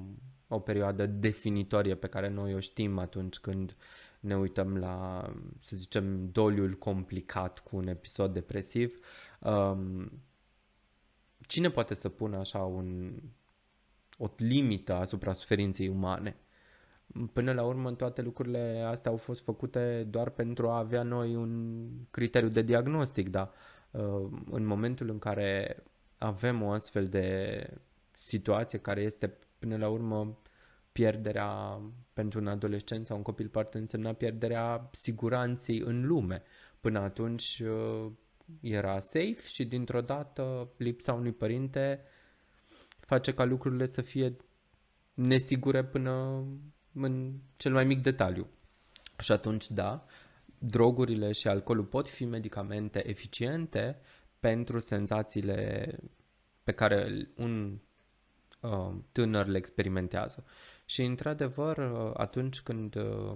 o 0.48 0.60
perioadă 0.60 1.06
definitorie 1.06 1.96
pe 1.96 2.08
care 2.08 2.30
noi 2.30 2.54
o 2.54 2.60
știm 2.60 2.98
atunci 2.98 3.38
când 3.38 3.76
ne 4.20 4.38
uităm 4.38 4.78
la, 4.78 5.26
să 5.60 5.76
zicem, 5.76 6.32
doliul 6.32 6.74
complicat 6.74 7.60
cu 7.60 7.76
un 7.76 7.88
episod 7.88 8.34
depresiv, 8.34 9.00
um, 9.40 10.12
cine 11.48 11.70
poate 11.70 11.94
să 11.94 12.10
pună 12.10 12.38
așa 12.38 12.60
un, 12.60 13.14
o 14.22 14.30
limită 14.38 14.94
asupra 14.94 15.34
suferinței 15.34 15.88
umane? 15.88 16.36
Până 17.34 17.54
la 17.54 17.64
urmă, 17.64 17.92
toate 17.92 18.22
lucrurile 18.22 18.84
astea 18.88 19.12
au 19.12 19.18
fost 19.18 19.44
făcute 19.44 20.08
doar 20.10 20.30
pentru 20.30 20.70
a 20.70 20.78
avea 20.78 21.04
noi 21.04 21.36
un 21.36 21.84
criteriu 22.12 22.50
de 22.50 22.62
diagnostic, 22.62 23.30
dar 23.30 23.52
uh, 23.92 24.30
în 24.52 24.66
momentul 24.66 25.10
în 25.10 25.20
care 25.20 25.84
avem 26.18 26.62
o 26.62 26.70
astfel 26.72 27.06
de 27.06 27.68
situație 28.12 28.80
care 28.80 29.02
este 29.02 29.38
până 29.60 29.78
la 29.78 29.90
urmă 29.90 30.38
pierderea 30.92 31.82
pentru 32.14 32.40
un 32.40 32.48
adolescent 32.48 33.06
sau 33.06 33.18
un 33.18 33.24
copil 33.24 33.48
poate 33.48 33.78
însemna 33.78 34.14
pierderea 34.14 34.90
siguranței 34.92 35.80
în 35.80 36.08
lume. 36.08 36.44
Până 36.80 37.00
atunci 37.00 37.62
uh, 37.66 38.12
era 38.62 39.00
safe 39.00 39.48
și 39.48 39.66
dintr-o 39.66 40.02
dată 40.02 40.70
lipsa 40.78 41.14
unui 41.14 41.32
părinte 41.32 42.02
face 43.12 43.34
ca 43.34 43.44
lucrurile 43.44 43.86
să 43.86 44.02
fie 44.02 44.36
nesigure 45.14 45.84
până 45.84 46.44
în 46.94 47.34
cel 47.58 47.74
mai 47.74 47.84
mic 47.86 48.02
detaliu. 48.02 48.48
Și 49.20 49.32
atunci, 49.32 49.70
da, 49.72 50.06
drogurile 50.58 51.32
și 51.32 51.48
alcoolul 51.48 51.86
pot 51.86 52.08
fi 52.08 52.26
medicamente 52.26 53.10
eficiente 53.10 54.00
pentru 54.40 54.80
senzațiile 54.80 55.60
pe 56.64 56.72
care 56.72 57.28
un 57.38 57.80
uh, 58.60 58.94
tânăr 59.12 59.48
le 59.48 59.58
experimentează. 59.58 60.44
Și, 60.86 61.02
într-adevăr, 61.02 61.78
uh, 61.78 62.12
atunci 62.14 62.62
când 62.62 62.96
uh, 62.96 63.34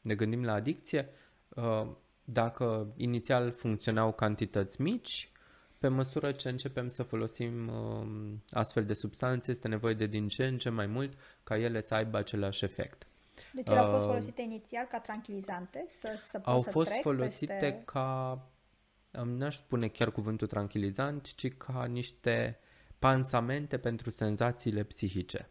ne 0.00 0.14
gândim 0.14 0.44
la 0.44 0.52
adicție, 0.52 1.08
uh, 1.48 1.86
dacă 2.24 2.92
inițial 2.96 3.50
funcționau 3.50 4.12
cantități 4.12 4.80
mici, 4.80 5.30
pe 5.78 5.88
măsură 5.88 6.32
ce 6.32 6.48
începem 6.48 6.88
să 6.88 7.02
folosim 7.02 7.68
uh, 7.68 8.06
astfel 8.50 8.84
de 8.84 8.92
substanțe, 8.92 9.50
este 9.50 9.68
nevoie 9.68 9.94
de 9.94 10.06
din 10.06 10.28
ce 10.28 10.46
în 10.46 10.58
ce 10.58 10.68
mai 10.68 10.86
mult 10.86 11.12
ca 11.42 11.58
ele 11.58 11.80
să 11.80 11.94
aibă 11.94 12.16
același 12.16 12.64
efect. 12.64 13.06
Deci 13.52 13.70
ele 13.70 13.78
au 13.78 13.90
fost 13.90 14.04
uh, 14.04 14.10
folosite 14.10 14.42
uh, 14.42 14.46
inițial 14.46 14.86
ca 14.86 14.98
tranquilizante? 14.98 15.84
Să, 15.86 16.14
să 16.16 16.40
au 16.42 16.58
să 16.58 16.70
fost 16.70 16.92
folosite 17.00 17.52
peste... 17.52 17.82
ca, 17.84 18.46
n-aș 19.24 19.56
spune 19.56 19.88
chiar 19.88 20.10
cuvântul 20.10 20.46
tranquilizant, 20.46 21.34
ci 21.34 21.56
ca 21.56 21.84
niște 21.84 22.58
pansamente 22.98 23.78
pentru 23.78 24.10
senzațiile 24.10 24.82
psihice. 24.82 25.50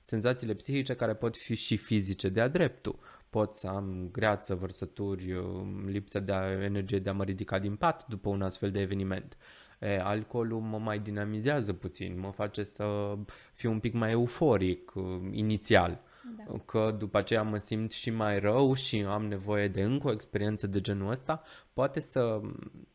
Senzațiile 0.00 0.54
psihice 0.54 0.94
care 0.94 1.14
pot 1.14 1.36
fi 1.36 1.54
și 1.54 1.76
fizice 1.76 2.28
de-a 2.28 2.48
dreptul. 2.48 2.98
Pot 3.34 3.54
să 3.54 3.66
am 3.66 4.08
greață, 4.12 4.54
vărsături, 4.54 5.32
um, 5.32 5.86
lipsă 5.86 6.20
de 6.20 6.32
energie 6.62 6.98
de 6.98 7.10
a 7.10 7.12
mă 7.12 7.24
ridica 7.24 7.58
din 7.58 7.76
pat 7.76 8.06
după 8.08 8.28
un 8.28 8.42
astfel 8.42 8.70
de 8.70 8.80
eveniment. 8.80 9.36
E, 9.80 10.00
alcoolul 10.00 10.60
mă 10.60 10.78
mai 10.78 10.98
dinamizează 10.98 11.72
puțin, 11.72 12.18
mă 12.18 12.30
face 12.30 12.64
să 12.64 13.14
fiu 13.52 13.70
un 13.70 13.78
pic 13.78 13.92
mai 13.92 14.10
euforic 14.10 14.94
uh, 14.94 15.04
inițial. 15.30 16.00
Da. 16.36 16.58
Că 16.64 16.94
după 16.98 17.18
aceea 17.18 17.42
mă 17.42 17.58
simt 17.58 17.92
și 17.92 18.10
mai 18.10 18.38
rău 18.38 18.74
și 18.74 19.04
am 19.08 19.26
nevoie 19.26 19.68
de 19.68 19.82
încă 19.82 20.08
o 20.08 20.12
experiență 20.12 20.66
de 20.66 20.80
genul 20.80 21.10
ăsta, 21.10 21.42
poate 21.72 22.00
să 22.00 22.40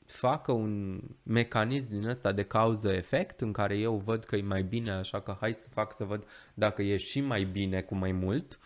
facă 0.05 0.51
un 0.51 1.01
mecanism 1.23 1.89
din 1.89 2.07
ăsta 2.07 2.31
de 2.31 2.43
cauză-efect 2.43 3.41
în 3.41 3.51
care 3.51 3.77
eu 3.77 3.95
văd 3.95 4.23
că 4.23 4.35
e 4.35 4.41
mai 4.41 4.63
bine, 4.63 4.91
așa 4.91 5.21
că 5.21 5.37
hai 5.39 5.53
să 5.53 5.67
fac 5.69 5.93
să 5.93 6.03
văd 6.03 6.23
dacă 6.53 6.81
e 6.81 6.97
și 6.97 7.21
mai 7.21 7.43
bine 7.43 7.81
cu 7.81 7.95
mai 7.95 8.11
mult. 8.11 8.59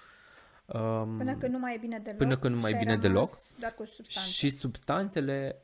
Um, 0.73 1.17
până 1.17 1.35
când 1.35 1.53
nu 1.53 1.59
mai 1.59 1.75
e 1.75 1.77
bine 1.77 1.99
deloc. 1.99 2.17
Până 2.17 2.37
când 2.37 2.55
nu 2.55 2.61
mai 2.61 2.71
e 2.71 2.77
bine 2.77 2.97
deloc. 2.97 3.29
Doar 3.59 3.73
cu 3.73 3.85
substanțe. 3.85 4.29
Și 4.29 4.49
substanțele 4.49 5.63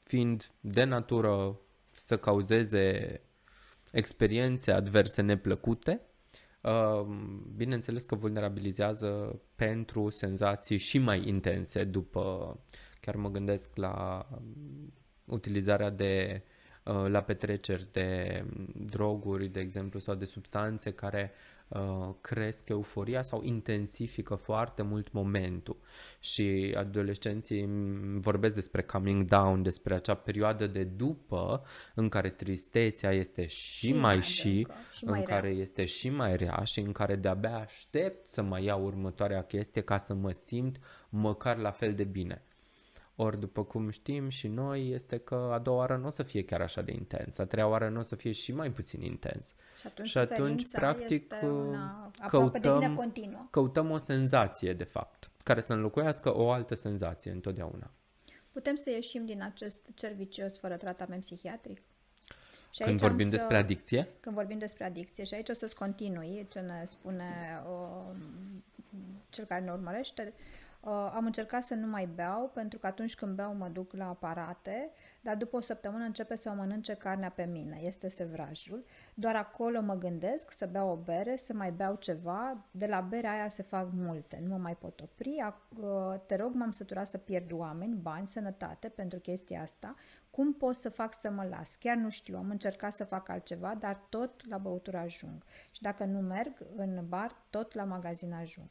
fiind 0.00 0.50
de 0.60 0.84
natură 0.84 1.60
să 1.92 2.16
cauzeze 2.16 3.20
experiențe 3.92 4.72
adverse 4.72 5.22
neplăcute, 5.22 6.00
um, 6.60 7.52
bineînțeles 7.56 8.04
că 8.04 8.14
vulnerabilizează 8.14 9.40
pentru 9.54 10.08
senzații 10.08 10.76
și 10.76 10.98
mai 10.98 11.28
intense 11.28 11.84
după, 11.84 12.56
chiar 13.00 13.16
mă 13.16 13.30
gândesc 13.30 13.76
la 13.76 14.28
utilizarea 15.24 15.90
de 15.90 16.42
uh, 16.84 17.04
la 17.08 17.22
petreceri 17.22 17.88
de 17.92 18.42
droguri, 18.74 19.48
de 19.48 19.60
exemplu, 19.60 19.98
sau 19.98 20.14
de 20.14 20.24
substanțe 20.24 20.92
care 20.92 21.32
Uh, 21.32 21.55
cresc 22.20 22.68
euforia 22.68 23.22
sau 23.22 23.42
intensifică 23.42 24.34
foarte 24.34 24.82
mult 24.82 25.12
momentul 25.12 25.76
și 26.20 26.74
adolescenții 26.76 27.68
vorbesc 28.20 28.54
despre 28.54 28.82
coming 28.82 29.24
down, 29.24 29.62
despre 29.62 29.94
acea 29.94 30.14
perioadă 30.14 30.66
de 30.66 30.84
după 30.84 31.62
în 31.94 32.08
care 32.08 32.30
tristețea 32.30 33.12
este 33.12 33.46
și, 33.46 33.86
și 33.86 33.92
mai, 33.92 34.00
mai 34.00 34.22
și, 34.22 34.66
și 34.92 35.04
în 35.04 35.10
mai 35.10 35.22
care 35.22 35.48
rea. 35.48 35.58
este 35.60 35.84
și 35.84 36.10
mai 36.10 36.36
rea 36.36 36.62
și 36.64 36.80
în 36.80 36.92
care 36.92 37.16
de-abia 37.16 37.56
aștept 37.56 38.26
să 38.26 38.42
mai 38.42 38.64
iau 38.64 38.84
următoarea 38.84 39.42
chestie 39.42 39.82
ca 39.82 39.98
să 39.98 40.14
mă 40.14 40.30
simt 40.30 40.78
măcar 41.08 41.56
la 41.56 41.70
fel 41.70 41.94
de 41.94 42.04
bine. 42.04 42.45
Ori, 43.18 43.40
după 43.40 43.64
cum 43.64 43.90
știm 43.90 44.28
și 44.28 44.48
noi, 44.48 44.90
este 44.90 45.18
că 45.18 45.50
a 45.52 45.58
doua 45.58 45.76
oară 45.76 45.96
nu 45.96 46.06
o 46.06 46.10
să 46.10 46.22
fie 46.22 46.44
chiar 46.44 46.60
așa 46.60 46.82
de 46.82 46.92
intens, 46.92 47.38
a 47.38 47.44
treia 47.44 47.68
oară 47.68 47.88
nu 47.88 47.98
o 47.98 48.02
să 48.02 48.16
fie 48.16 48.32
și 48.32 48.52
mai 48.52 48.70
puțin 48.70 49.02
intens. 49.02 49.54
Și 49.80 49.86
atunci, 49.86 50.08
și 50.08 50.18
atunci 50.18 50.70
practic, 50.70 51.34
una, 51.42 52.10
căutăm, 52.26 53.10
căutăm 53.50 53.90
o 53.90 53.98
senzație, 53.98 54.72
de 54.72 54.84
fapt, 54.84 55.30
care 55.42 55.60
să 55.60 55.72
înlocuiască 55.72 56.36
o 56.36 56.50
altă 56.50 56.74
senzație 56.74 57.30
întotdeauna. 57.30 57.90
Putem 58.52 58.74
să 58.74 58.90
ieșim 58.90 59.26
din 59.26 59.42
acest 59.42 59.80
cer 59.94 60.12
vicios 60.12 60.58
fără 60.58 60.76
tratament 60.76 61.20
psihiatric? 61.20 61.82
Și 62.70 62.82
când 62.82 63.00
vorbim 63.00 63.24
să, 63.24 63.30
despre 63.30 63.56
adicție? 63.56 64.08
Când 64.20 64.34
vorbim 64.34 64.58
despre 64.58 64.84
adicție 64.84 65.24
și 65.24 65.34
aici 65.34 65.48
o 65.48 65.52
să-ți 65.52 65.74
continui 65.74 66.46
ce 66.50 66.60
ne 66.60 66.82
spune 66.84 67.62
o, 67.68 68.02
cel 69.30 69.44
care 69.44 69.64
ne 69.64 69.70
urmărește 69.70 70.32
Uh, 70.32 70.65
am 70.90 71.24
încercat 71.24 71.62
să 71.62 71.74
nu 71.74 71.86
mai 71.86 72.08
beau, 72.14 72.50
pentru 72.54 72.78
că 72.78 72.86
atunci 72.86 73.14
când 73.14 73.34
beau 73.36 73.54
mă 73.54 73.68
duc 73.68 73.92
la 73.92 74.08
aparate, 74.08 74.90
dar 75.20 75.36
după 75.36 75.56
o 75.56 75.60
săptămână 75.60 76.04
începe 76.04 76.36
să 76.36 76.50
mănânce 76.50 76.94
carnea 76.94 77.30
pe 77.30 77.44
mine, 77.44 77.80
este 77.82 78.08
sevrajul. 78.08 78.84
Doar 79.14 79.36
acolo 79.36 79.80
mă 79.80 79.94
gândesc 79.94 80.52
să 80.52 80.66
beau 80.66 80.88
o 80.88 80.96
bere, 80.96 81.36
să 81.36 81.52
mai 81.52 81.70
beau 81.70 81.94
ceva, 81.94 82.64
de 82.70 82.86
la 82.86 83.00
berea 83.00 83.32
aia 83.32 83.48
se 83.48 83.62
fac 83.62 83.88
multe, 83.92 84.40
nu 84.42 84.48
mă 84.48 84.56
mai 84.56 84.76
pot 84.76 85.00
opri. 85.00 85.44
Uh, 85.80 86.14
te 86.26 86.36
rog, 86.36 86.54
m-am 86.54 86.70
săturat 86.70 87.06
să 87.06 87.18
pierd 87.18 87.52
oameni, 87.52 87.94
bani, 87.94 88.28
sănătate 88.28 88.88
pentru 88.88 89.18
chestia 89.18 89.62
asta. 89.62 89.94
Cum 90.30 90.54
pot 90.54 90.74
să 90.74 90.88
fac 90.88 91.14
să 91.14 91.30
mă 91.30 91.46
las? 91.50 91.74
Chiar 91.74 91.96
nu 91.96 92.10
știu, 92.10 92.36
am 92.36 92.50
încercat 92.50 92.92
să 92.92 93.04
fac 93.04 93.28
altceva, 93.28 93.74
dar 93.78 93.96
tot 93.96 94.48
la 94.48 94.58
băutură 94.58 94.96
ajung. 94.96 95.42
Și 95.70 95.82
dacă 95.82 96.04
nu 96.04 96.18
merg 96.18 96.52
în 96.76 97.04
bar, 97.08 97.36
tot 97.50 97.74
la 97.74 97.84
magazin 97.84 98.32
ajung. 98.32 98.68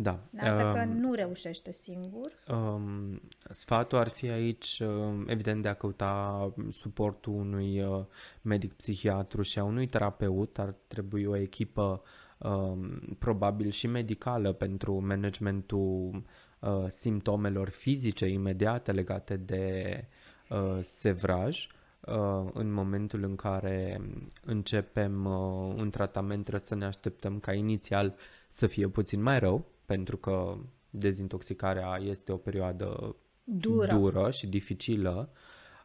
Da. 0.00 0.18
Dar 0.30 0.72
că 0.72 0.80
um, 0.88 0.96
nu 0.96 1.14
reușește 1.14 1.72
singur. 1.72 2.32
Um, 2.48 3.20
sfatul 3.50 3.98
ar 3.98 4.08
fi 4.08 4.28
aici, 4.28 4.78
um, 4.78 5.24
evident, 5.28 5.62
de 5.62 5.68
a 5.68 5.74
căuta 5.74 6.52
suportul 6.70 7.32
unui 7.32 7.80
uh, 7.82 8.04
medic 8.42 8.72
psihiatru 8.72 9.42
și 9.42 9.58
a 9.58 9.64
unui 9.64 9.86
terapeut. 9.86 10.58
Ar 10.58 10.74
trebui 10.86 11.24
o 11.24 11.36
echipă 11.36 12.02
um, 12.38 12.98
probabil 13.18 13.70
și 13.70 13.86
medicală 13.86 14.52
pentru 14.52 15.06
managementul 15.06 16.22
uh, 16.60 16.84
simptomelor 16.88 17.68
fizice 17.68 18.26
imediate 18.26 18.92
legate 18.92 19.36
de 19.36 20.04
uh, 20.50 20.78
sevraj. 20.80 21.66
Uh, 22.00 22.50
în 22.52 22.72
momentul 22.72 23.22
în 23.22 23.36
care 23.36 24.00
începem 24.44 25.24
uh, 25.24 25.74
un 25.76 25.90
tratament 25.90 26.40
trebuie 26.40 26.66
să 26.68 26.74
ne 26.74 26.84
așteptăm 26.84 27.38
ca 27.38 27.52
inițial 27.52 28.14
să 28.48 28.66
fie 28.66 28.88
puțin 28.88 29.22
mai 29.22 29.38
rău, 29.38 29.64
pentru 29.88 30.16
că 30.16 30.56
dezintoxicarea 30.90 31.98
este 32.00 32.32
o 32.32 32.36
perioadă 32.36 33.16
dură, 33.44 33.94
dură 33.94 34.30
și 34.30 34.46
dificilă, 34.46 35.30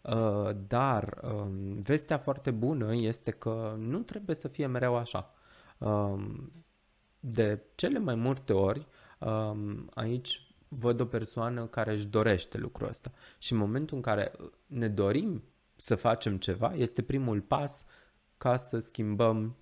uh, 0.02 0.50
dar 0.68 1.20
um, 1.24 1.82
vestea 1.82 2.18
foarte 2.18 2.52
bună 2.52 2.96
este 2.96 3.32
că 3.32 3.76
nu 3.78 4.00
trebuie 4.00 4.36
să 4.36 4.48
fie 4.48 4.66
mereu 4.66 4.96
așa. 4.96 5.34
Um, 5.78 6.52
de 7.20 7.62
cele 7.76 8.00
mai 8.00 8.16
multe 8.16 8.54
ori, 8.54 8.88
um, 9.20 9.90
aici 9.94 10.54
văd 10.68 11.00
o 11.00 11.06
persoană 11.06 11.66
care 11.66 11.92
își 11.92 12.08
dorește 12.08 12.58
lucrul 12.58 12.88
ăsta. 12.88 13.12
Și 13.38 13.54
în 13.54 13.58
momentul 13.58 13.96
în 13.96 14.02
care 14.02 14.32
ne 14.66 14.88
dorim 14.88 15.44
să 15.76 15.96
facem 15.96 16.38
ceva, 16.38 16.74
este 16.74 17.02
primul 17.02 17.42
pas 17.42 17.84
ca 18.38 18.56
să 18.56 18.80
schimbăm 18.80 19.56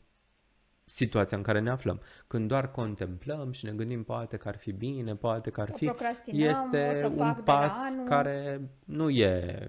situația 0.92 1.38
în 1.38 1.44
care 1.44 1.60
ne 1.60 1.70
aflăm. 1.70 2.02
Când 2.28 2.48
doar 2.48 2.72
contemplăm 2.72 3.52
și 3.52 3.66
ne 3.66 3.72
gândim 3.72 4.04
poate 4.04 4.38
că 4.38 4.48
ar 4.48 4.58
fi 4.58 4.72
bine, 4.72 5.16
poate 5.16 5.50
că 5.50 5.62
ar 5.62 5.70
fi, 5.72 5.92
este 6.26 7.12
un 7.16 7.34
pas 7.44 7.76
care 8.06 8.70
nu 8.86 9.10
e 9.10 9.68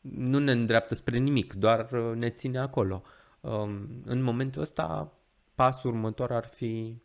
nu 0.00 0.38
ne 0.38 0.52
îndreaptă 0.52 0.94
spre 0.94 1.18
nimic, 1.18 1.54
doar 1.54 1.90
uh, 1.92 2.16
ne 2.16 2.30
ține 2.30 2.58
acolo. 2.58 3.02
Um, 3.40 3.88
în 4.04 4.22
momentul 4.22 4.62
ăsta, 4.62 5.12
pasul 5.54 5.90
următor 5.90 6.32
ar 6.32 6.44
fi 6.44 7.02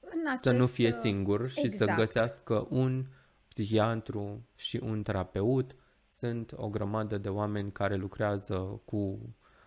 în 0.00 0.22
acest... 0.26 0.42
să 0.42 0.52
nu 0.52 0.66
fie 0.66 0.92
singur 0.92 1.48
și 1.48 1.64
exact. 1.64 1.90
să 1.90 1.96
găsească 1.96 2.66
un 2.70 3.06
psihiatru 3.48 4.48
și 4.54 4.80
un 4.82 5.02
terapeut. 5.02 5.76
Sunt 6.04 6.52
o 6.56 6.68
grămadă 6.68 7.18
de 7.18 7.28
oameni 7.28 7.72
care 7.72 7.94
lucrează 7.94 8.80
cu 8.84 9.18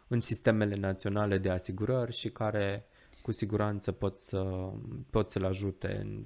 în 0.09 0.21
sistemele 0.21 0.75
naționale 0.75 1.37
de 1.37 1.49
asigurări 1.49 2.11
și 2.11 2.31
care 2.31 2.85
cu 3.21 3.31
siguranță 3.31 3.91
pot, 3.91 4.19
să, 4.19 4.71
pot 5.09 5.29
să-l 5.29 5.45
ajute 5.45 5.97
în 5.97 6.25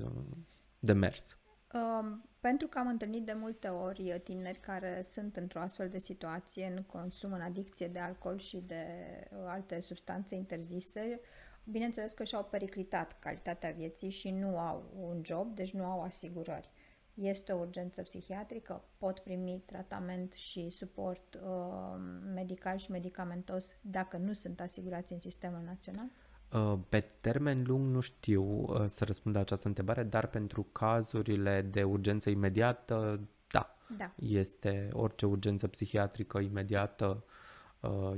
demers. 0.79 1.37
Um, 1.73 2.29
pentru 2.39 2.67
că 2.67 2.79
am 2.79 2.87
întâlnit 2.87 3.25
de 3.25 3.33
multe 3.33 3.67
ori 3.67 4.21
tineri 4.23 4.59
care 4.59 5.01
sunt 5.03 5.35
într-o 5.35 5.59
astfel 5.59 5.89
de 5.89 5.99
situație, 5.99 6.73
în 6.75 6.83
consum, 6.83 7.33
în 7.33 7.41
adicție 7.41 7.87
de 7.87 7.99
alcool 7.99 8.37
și 8.37 8.57
de 8.57 8.85
uh, 9.31 9.37
alte 9.45 9.79
substanțe 9.79 10.35
interzise, 10.35 11.19
bineînțeles 11.63 12.13
că 12.13 12.23
și-au 12.23 12.43
periclitat 12.43 13.19
calitatea 13.19 13.71
vieții 13.71 14.09
și 14.09 14.29
nu 14.29 14.57
au 14.57 14.93
un 14.99 15.21
job, 15.23 15.55
deci 15.55 15.73
nu 15.73 15.85
au 15.85 16.01
asigurări 16.01 16.69
este 17.13 17.51
o 17.51 17.57
urgență 17.59 18.01
psihiatrică, 18.01 18.83
pot 18.97 19.19
primi 19.19 19.63
tratament 19.65 20.33
și 20.33 20.69
suport 20.69 21.39
uh, 21.43 21.99
medical 22.33 22.77
și 22.77 22.91
medicamentos 22.91 23.75
dacă 23.81 24.17
nu 24.17 24.33
sunt 24.33 24.59
asigurați 24.59 25.13
în 25.13 25.19
sistemul 25.19 25.61
național? 25.65 26.07
Uh, 26.53 26.79
pe 26.89 26.99
termen 27.21 27.63
lung 27.67 27.93
nu 27.93 27.99
știu 27.99 28.43
uh, 28.43 28.85
să 28.87 29.05
răspund 29.05 29.35
la 29.35 29.41
această 29.41 29.67
întrebare, 29.67 30.03
dar 30.03 30.27
pentru 30.27 30.63
cazurile 30.63 31.61
de 31.61 31.83
urgență 31.83 32.29
imediată, 32.29 33.19
da. 33.47 33.77
da. 33.97 34.13
Este 34.15 34.89
orice 34.91 35.25
urgență 35.25 35.67
psihiatrică 35.67 36.39
imediată 36.39 37.23
Uh, 37.25 37.31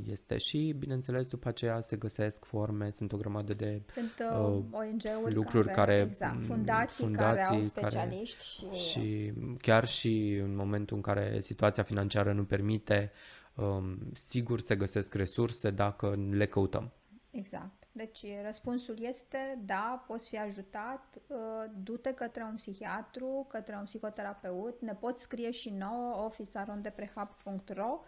este 0.06 0.38
și, 0.38 0.76
bineînțeles, 0.80 1.28
după 1.28 1.48
aceea 1.48 1.82
se 1.82 1.96
găsesc 1.96 2.46
forme, 2.46 2.92
sunt 2.92 3.12
o 3.12 3.18
grămadă 3.18 3.54
de 3.54 3.82
sunt, 3.88 4.14
uh, 4.32 4.38
uh 4.38 4.64
ONG-uri 4.72 5.34
lucruri 5.34 5.66
care, 5.66 5.74
care 5.76 6.02
exact, 6.08 6.44
fundații, 6.44 7.04
fundații 7.04 7.42
care 7.42 7.56
au 7.56 7.62
specialiști 7.62 8.62
care, 8.62 8.76
și... 8.76 8.90
și 8.90 9.34
chiar 9.62 9.86
și 9.86 10.40
în 10.44 10.56
momentul 10.56 10.96
în 10.96 11.02
care 11.02 11.40
situația 11.40 11.84
financiară 11.84 12.34
nu 12.34 12.44
permite, 12.44 13.12
um, 13.56 13.98
sigur 14.14 14.60
se 14.60 14.76
găsesc 14.76 15.14
resurse 15.14 15.70
dacă 15.70 16.16
le 16.30 16.46
căutăm. 16.48 16.92
Exact. 17.32 17.84
Deci 17.92 18.26
răspunsul 18.44 18.96
este 19.00 19.62
da, 19.66 20.04
poți 20.08 20.30
fi 20.30 20.38
ajutat, 20.38 21.22
uh, 21.28 21.38
du-te 21.84 22.14
către 22.14 22.44
un 22.44 22.56
psihiatru, 22.56 23.46
către 23.50 23.76
un 23.76 23.84
psihoterapeut, 23.84 24.82
ne 24.82 24.94
poți 24.94 25.22
scrie 25.22 25.52
și 25.52 25.70
nouă 25.70 26.26
officearondeprehab.ro 26.26 28.00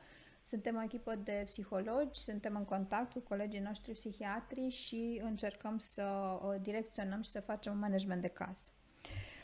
suntem 0.48 0.76
o 0.76 0.84
echipă 0.84 1.16
de 1.16 1.42
psihologi, 1.46 2.20
suntem 2.20 2.56
în 2.56 2.66
contact 2.66 3.12
cu 3.12 3.20
colegii 3.20 3.60
noștri 3.60 3.92
psihiatri 3.94 4.70
și 4.70 5.20
încercăm 5.24 5.78
să 5.78 6.04
uh, 6.04 6.56
direcționăm 6.62 7.22
și 7.22 7.30
să 7.30 7.40
facem 7.40 7.72
un 7.74 7.80
management 7.80 8.22
de 8.22 8.28
caz. 8.28 8.72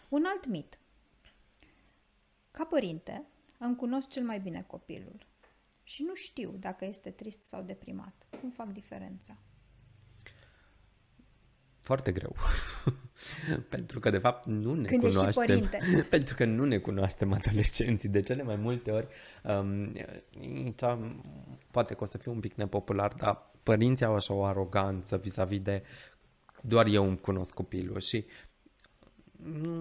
Un 0.09 0.23
alt 0.25 0.45
mit. 0.45 0.79
Ca 2.51 2.65
părinte, 2.65 3.23
îmi 3.57 3.75
cunosc 3.75 4.07
cel 4.07 4.23
mai 4.23 4.39
bine 4.39 4.63
copilul 4.67 5.25
și 5.83 6.03
nu 6.03 6.13
știu 6.13 6.51
dacă 6.59 6.85
este 6.85 7.09
trist 7.09 7.41
sau 7.41 7.61
deprimat. 7.61 8.27
Cum 8.39 8.49
fac 8.49 8.71
diferența? 8.71 9.37
Foarte 11.83 12.11
greu. 12.11 12.35
pentru 13.69 13.99
că, 13.99 14.09
de 14.09 14.17
fapt, 14.17 14.45
nu 14.45 14.73
ne 14.73 14.85
Când 14.85 15.01
cunoaștem. 15.01 15.69
pentru 16.09 16.35
că 16.35 16.45
nu 16.45 16.65
ne 16.65 16.77
cunoaștem 16.77 17.33
adolescenții. 17.33 18.09
De 18.09 18.21
cele 18.21 18.43
mai 18.43 18.55
multe 18.55 18.91
ori, 18.91 19.07
um, 19.43 19.91
poate 21.71 21.93
că 21.93 22.03
o 22.03 22.05
să 22.05 22.17
fiu 22.17 22.31
un 22.31 22.39
pic 22.39 22.53
nepopular, 22.53 23.13
dar 23.13 23.51
părinții 23.63 24.05
au 24.05 24.13
așa 24.13 24.33
o 24.33 24.43
aroganță 24.43 25.17
vis-a-vis 25.17 25.61
de 25.61 25.83
doar 26.61 26.85
eu 26.85 27.07
îmi 27.07 27.19
cunosc 27.19 27.53
copilul 27.53 27.99
și 27.99 28.25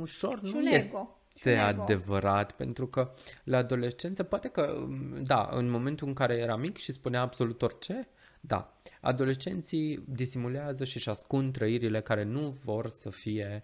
ușor 0.01 0.41
și 0.45 0.55
nu 0.55 0.71
este 0.71 1.09
este 1.35 1.57
adevărat, 1.57 2.53
pentru 2.53 2.87
că 2.87 3.15
la 3.45 3.57
adolescență 3.57 4.23
poate 4.23 4.49
că, 4.49 4.87
da, 5.23 5.49
în 5.53 5.71
momentul 5.71 6.09
în 6.09 6.15
care 6.15 6.35
era 6.35 6.57
mic 6.57 6.77
și 6.77 6.93
spunea 6.93 7.21
absolut 7.21 7.63
orice, 7.63 8.09
da, 8.45 8.81
adolescenții 9.01 10.05
disimulează 10.09 10.85
și 10.85 10.97
își 10.97 11.09
ascund 11.09 11.53
trăirile 11.53 12.01
care 12.01 12.23
nu 12.23 12.49
vor 12.65 12.89
să 12.89 13.11
fie 13.11 13.63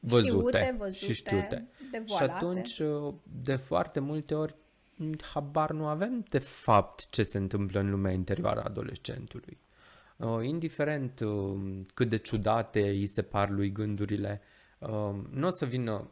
văzute, 0.00 0.28
știute, 0.28 0.74
văzute 0.78 1.04
și 1.04 1.14
știute. 1.14 1.68
Și 2.06 2.22
atunci, 2.22 2.80
de 3.22 3.56
foarte 3.56 4.00
multe 4.00 4.34
ori, 4.34 4.56
habar 5.32 5.70
nu 5.70 5.86
avem 5.86 6.24
de 6.28 6.38
fapt 6.38 7.10
ce 7.10 7.22
se 7.22 7.38
întâmplă 7.38 7.80
în 7.80 7.90
lumea 7.90 8.12
interioară 8.12 8.60
a 8.60 8.64
adolescentului. 8.64 9.58
Uh, 10.16 10.38
indiferent 10.42 11.20
uh, 11.20 11.80
cât 11.94 12.08
de 12.08 12.16
ciudate 12.16 12.88
îi 12.88 13.06
se 13.06 13.22
par 13.22 13.50
lui 13.50 13.72
gândurile, 13.72 14.40
uh, 14.78 15.14
nu 15.30 15.46
o 15.46 15.50
să 15.50 15.64
vină 15.64 16.10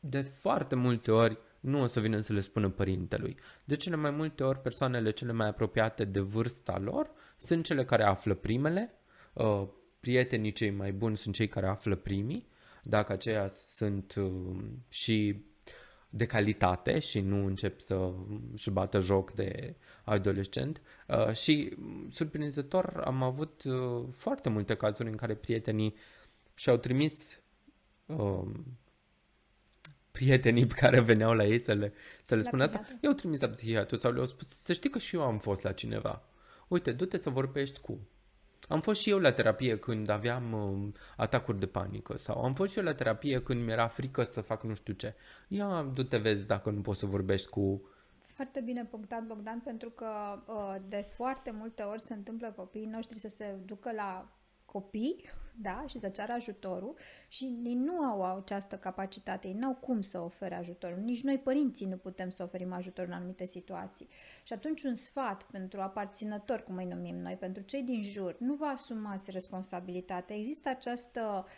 de 0.00 0.20
foarte 0.20 0.74
multe 0.74 1.10
ori 1.10 1.38
nu 1.60 1.80
o 1.80 1.86
să 1.86 2.00
vină 2.00 2.20
să 2.20 2.32
le 2.32 2.40
spună 2.40 2.68
părintelui. 2.68 3.36
De 3.64 3.76
cele 3.76 3.96
mai 3.96 4.10
multe 4.10 4.42
ori, 4.42 4.60
persoanele 4.60 5.10
cele 5.10 5.32
mai 5.32 5.48
apropiate 5.48 6.04
de 6.04 6.20
vârsta 6.20 6.78
lor 6.78 7.10
sunt 7.36 7.64
cele 7.64 7.84
care 7.84 8.02
află 8.02 8.34
primele, 8.34 8.94
uh, 9.32 9.68
prietenii 10.00 10.52
cei 10.52 10.70
mai 10.70 10.92
buni 10.92 11.16
sunt 11.16 11.34
cei 11.34 11.48
care 11.48 11.66
află 11.66 11.96
primii, 11.96 12.48
dacă 12.82 13.12
aceia 13.12 13.46
sunt 13.46 14.14
uh, 14.14 14.56
și 14.88 15.42
de 16.10 16.26
calitate 16.26 16.98
și 16.98 17.20
nu 17.20 17.46
încep 17.46 17.80
să 17.80 18.12
își 18.52 18.70
bată 18.70 18.98
joc 18.98 19.32
de 19.32 19.76
adolescent. 20.04 20.82
Uh, 21.08 21.32
și, 21.32 21.76
surprinzător, 22.10 23.02
am 23.04 23.22
avut 23.22 23.62
foarte 24.10 24.48
multe 24.48 24.74
cazuri 24.74 25.08
în 25.08 25.16
care 25.16 25.34
prietenii 25.34 25.94
și-au 26.54 26.76
trimis 26.76 27.40
prietenii 30.18 30.66
care 30.66 31.00
veneau 31.00 31.32
la 31.32 31.44
ei 31.44 31.58
să 31.58 31.72
le, 31.72 31.92
să 32.22 32.34
le 32.34 32.42
spună 32.42 32.62
asta, 32.62 32.86
eu 33.00 33.12
trimis 33.12 33.40
la 33.40 33.48
psihiatru 33.48 33.96
sau 33.96 34.12
le-au 34.12 34.26
spus 34.26 34.48
să 34.48 34.72
știi 34.72 34.90
că 34.90 34.98
și 34.98 35.16
eu 35.16 35.22
am 35.22 35.38
fost 35.38 35.62
la 35.62 35.72
cineva. 35.72 36.22
Uite, 36.68 36.92
du-te 36.92 37.16
să 37.16 37.30
vorbești 37.30 37.80
cu. 37.80 37.98
Am 38.68 38.80
fost 38.80 39.00
și 39.00 39.10
eu 39.10 39.18
la 39.18 39.32
terapie 39.32 39.78
când 39.78 40.08
aveam 40.08 40.52
uh, 40.52 40.92
atacuri 41.16 41.58
de 41.58 41.66
panică 41.66 42.16
sau 42.16 42.44
am 42.44 42.54
fost 42.54 42.72
și 42.72 42.78
eu 42.78 42.84
la 42.84 42.94
terapie 42.94 43.42
când 43.42 43.64
mi-era 43.64 43.88
frică 43.88 44.22
să 44.22 44.40
fac 44.40 44.62
nu 44.62 44.74
știu 44.74 44.92
ce. 44.92 45.14
Ia, 45.48 45.90
du-te 45.94 46.16
vezi 46.16 46.46
dacă 46.46 46.70
nu 46.70 46.80
poți 46.80 46.98
să 46.98 47.06
vorbești 47.06 47.48
cu 47.48 47.88
foarte 48.34 48.60
bine 48.60 48.84
punctat, 48.84 49.22
Bogdan, 49.26 49.60
pentru 49.60 49.90
că 49.90 50.06
uh, 50.46 50.76
de 50.88 51.06
foarte 51.08 51.50
multe 51.50 51.82
ori 51.82 52.00
se 52.00 52.14
întâmplă 52.14 52.52
copiii 52.56 52.86
noștri 52.86 53.18
să 53.18 53.28
se 53.28 53.56
ducă 53.64 53.92
la 53.92 54.28
copii, 54.64 55.24
da, 55.60 55.84
și 55.86 55.98
să 55.98 56.08
ceară 56.08 56.32
ajutorul 56.32 56.96
și 57.28 57.58
ei 57.64 57.74
nu 57.74 58.00
au 58.00 58.36
această 58.36 58.76
capacitate, 58.76 59.48
ei 59.48 59.54
nu 59.54 59.66
au 59.66 59.74
cum 59.74 60.00
să 60.00 60.20
ofere 60.20 60.54
ajutorul. 60.54 60.98
Nici 60.98 61.22
noi, 61.22 61.38
părinții, 61.38 61.86
nu 61.86 61.96
putem 61.96 62.28
să 62.28 62.42
oferim 62.42 62.72
ajutor 62.72 63.06
în 63.06 63.12
anumite 63.12 63.44
situații. 63.44 64.08
Și 64.42 64.52
atunci 64.52 64.82
un 64.82 64.94
sfat 64.94 65.42
pentru 65.42 65.80
aparținători, 65.80 66.64
cum 66.64 66.76
îi 66.76 66.84
numim 66.84 67.16
noi, 67.16 67.34
pentru 67.34 67.62
cei 67.62 67.82
din 67.82 68.02
jur, 68.02 68.36
nu 68.38 68.54
vă 68.54 68.64
asumați 68.64 69.30
responsabilitatea. 69.30 70.36
Există 70.36 70.68
această 70.68 71.44
uh, 71.44 71.50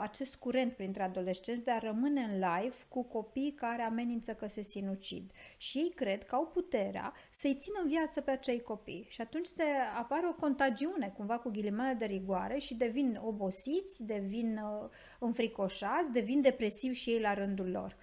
acest 0.00 0.36
curent 0.36 0.72
printre 0.72 1.02
adolescenți 1.02 1.64
de 1.64 1.70
a 1.70 1.78
rămâne 1.78 2.20
în 2.20 2.32
live 2.32 2.76
cu 2.88 3.02
copii 3.02 3.52
care 3.52 3.82
amenință 3.82 4.34
că 4.34 4.46
se 4.46 4.62
sinucid. 4.62 5.30
Și 5.56 5.78
ei 5.78 5.92
cred 5.94 6.24
că 6.24 6.34
au 6.34 6.46
puterea 6.46 7.12
să-i 7.30 7.54
țină 7.54 7.78
în 7.82 7.88
viață 7.88 8.20
pe 8.20 8.30
acei 8.30 8.62
copii. 8.62 9.06
Și 9.08 9.20
atunci 9.20 9.46
se 9.46 9.64
apare 9.98 10.26
o 10.28 10.34
contagiune, 10.34 11.12
cumva 11.16 11.38
cu 11.38 11.50
ghilimele 11.50 11.94
de 11.94 12.04
rigoare 12.04 12.58
și 12.58 12.74
devin 12.74 13.20
obosiți, 13.22 14.04
devin 14.04 14.56
uh, 14.56 14.88
înfricoșați, 15.18 16.12
devin 16.12 16.40
depresivi 16.40 16.94
și 16.94 17.10
ei 17.10 17.20
la 17.20 17.34
rândul 17.34 17.70
lor. 17.70 17.96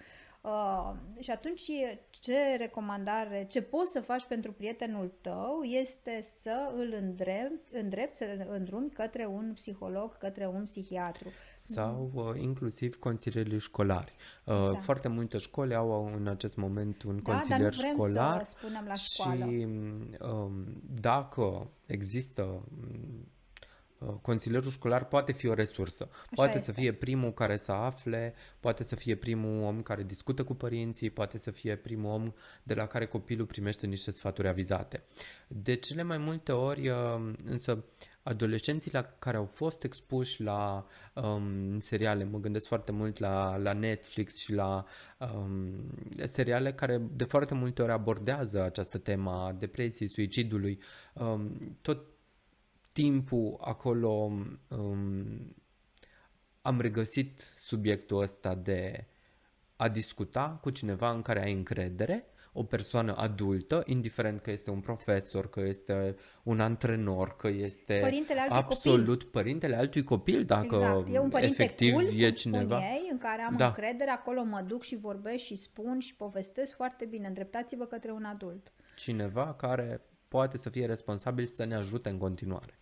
Uh, 0.46 0.92
și 1.20 1.30
atunci 1.30 1.62
ce 2.10 2.56
recomandare, 2.58 3.46
ce 3.50 3.62
poți 3.62 3.92
să 3.92 4.00
faci 4.00 4.26
pentru 4.26 4.52
prietenul 4.52 5.12
tău 5.20 5.62
este 5.62 6.20
să 6.22 6.72
îl 6.76 6.94
îndrept, 7.00 7.70
îndrept 7.72 8.14
să 8.14 8.24
îl 8.38 8.46
îndrumi 8.50 8.90
către 8.90 9.26
un 9.26 9.52
psiholog, 9.54 10.18
către 10.18 10.46
un 10.46 10.62
psihiatru. 10.64 11.28
Sau 11.56 12.10
uh, 12.14 12.40
inclusiv 12.40 12.96
consilierii 12.96 13.58
școlari. 13.58 14.14
Uh, 14.44 14.54
exact. 14.60 14.82
Foarte 14.82 15.08
multe 15.08 15.38
școli 15.38 15.74
au 15.74 16.12
în 16.16 16.26
acest 16.26 16.56
moment 16.56 17.02
un 17.02 17.20
da, 17.22 17.32
consilier 17.32 17.60
dar 17.60 17.72
nu 17.72 17.80
vrem 17.80 17.92
școlar. 17.92 18.44
Să 18.44 18.54
spunem 18.58 18.84
la 18.86 18.94
școală. 18.94 19.44
Și 19.44 19.66
um, 20.20 20.82
dacă 21.00 21.70
există 21.86 22.42
Uh, 22.42 23.35
consilierul 24.12 24.70
școlar 24.70 25.04
poate 25.04 25.32
fi 25.32 25.46
o 25.46 25.54
resursă. 25.54 26.08
Așa 26.10 26.26
poate 26.34 26.56
este. 26.56 26.72
să 26.72 26.72
fie 26.72 26.92
primul 26.92 27.32
care 27.32 27.56
să 27.56 27.72
afle, 27.72 28.34
poate 28.60 28.84
să 28.84 28.96
fie 28.96 29.14
primul 29.16 29.62
om 29.62 29.82
care 29.82 30.02
discută 30.02 30.44
cu 30.44 30.54
părinții, 30.54 31.10
poate 31.10 31.38
să 31.38 31.50
fie 31.50 31.76
primul 31.76 32.10
om 32.10 32.32
de 32.62 32.74
la 32.74 32.86
care 32.86 33.06
copilul 33.06 33.46
primește 33.46 33.86
niște 33.86 34.10
sfaturi 34.10 34.48
avizate. 34.48 35.02
De 35.48 35.74
cele 35.74 36.02
mai 36.02 36.18
multe 36.18 36.52
ori, 36.52 36.88
uh, 36.88 37.32
însă, 37.44 37.84
adolescenții 38.26 38.92
la 38.92 39.02
care 39.18 39.36
au 39.36 39.44
fost 39.44 39.84
expuși 39.84 40.42
la 40.42 40.86
um, 41.14 41.78
seriale, 41.78 42.24
mă 42.24 42.38
gândesc 42.38 42.66
foarte 42.66 42.92
mult 42.92 43.18
la, 43.18 43.56
la 43.56 43.72
Netflix 43.72 44.36
și 44.36 44.52
la 44.52 44.84
um, 45.18 45.70
seriale 46.22 46.72
care 46.72 47.02
de 47.12 47.24
foarte 47.24 47.54
multe 47.54 47.82
ori 47.82 47.92
abordează 47.92 48.62
această 48.62 48.98
temă 48.98 49.30
a 49.30 49.52
depresiei, 49.52 50.08
suicidului, 50.08 50.78
um, 51.14 51.56
tot 51.82 52.15
timpul 52.96 53.56
acolo 53.60 54.08
um, 54.68 55.54
am 56.62 56.80
regăsit 56.80 57.40
subiectul 57.58 58.20
ăsta 58.22 58.54
de 58.54 59.06
a 59.76 59.88
discuta 59.88 60.58
cu 60.60 60.70
cineva 60.70 61.10
în 61.10 61.22
care 61.22 61.42
ai 61.42 61.52
încredere, 61.52 62.26
o 62.52 62.62
persoană 62.62 63.16
adultă, 63.16 63.82
indiferent 63.86 64.40
că 64.40 64.50
este 64.50 64.70
un 64.70 64.80
profesor, 64.80 65.48
că 65.48 65.60
este 65.60 66.16
un 66.42 66.60
antrenor, 66.60 67.36
că 67.36 67.48
este 67.48 67.98
părintele 68.02 68.40
altui 68.40 68.56
absolut 68.56 69.22
copil. 69.22 69.28
părintele 69.32 69.76
altui 69.76 70.04
copil, 70.04 70.44
dacă 70.44 70.76
exact. 70.76 71.14
e 71.14 71.18
un 71.18 71.28
părinte 71.28 71.62
efectiv 71.62 71.92
cool, 71.92 72.20
e 72.20 72.30
cineva. 72.30 72.78
Ei, 72.78 73.08
în 73.10 73.18
care 73.18 73.42
am 73.42 73.56
da. 73.56 73.66
încredere, 73.66 74.10
acolo 74.10 74.44
mă 74.44 74.60
duc 74.66 74.82
și 74.82 74.96
vorbesc 74.96 75.44
și 75.44 75.56
spun 75.56 75.98
și 75.98 76.14
povestesc 76.14 76.74
foarte 76.74 77.04
bine. 77.04 77.26
Îndreptați-vă 77.26 77.84
către 77.84 78.12
un 78.12 78.24
adult. 78.24 78.72
Cineva 78.94 79.54
care 79.54 80.00
poate 80.28 80.56
să 80.56 80.70
fie 80.70 80.86
responsabil 80.86 81.46
să 81.46 81.64
ne 81.64 81.74
ajute 81.74 82.08
în 82.08 82.18
continuare. 82.18 82.78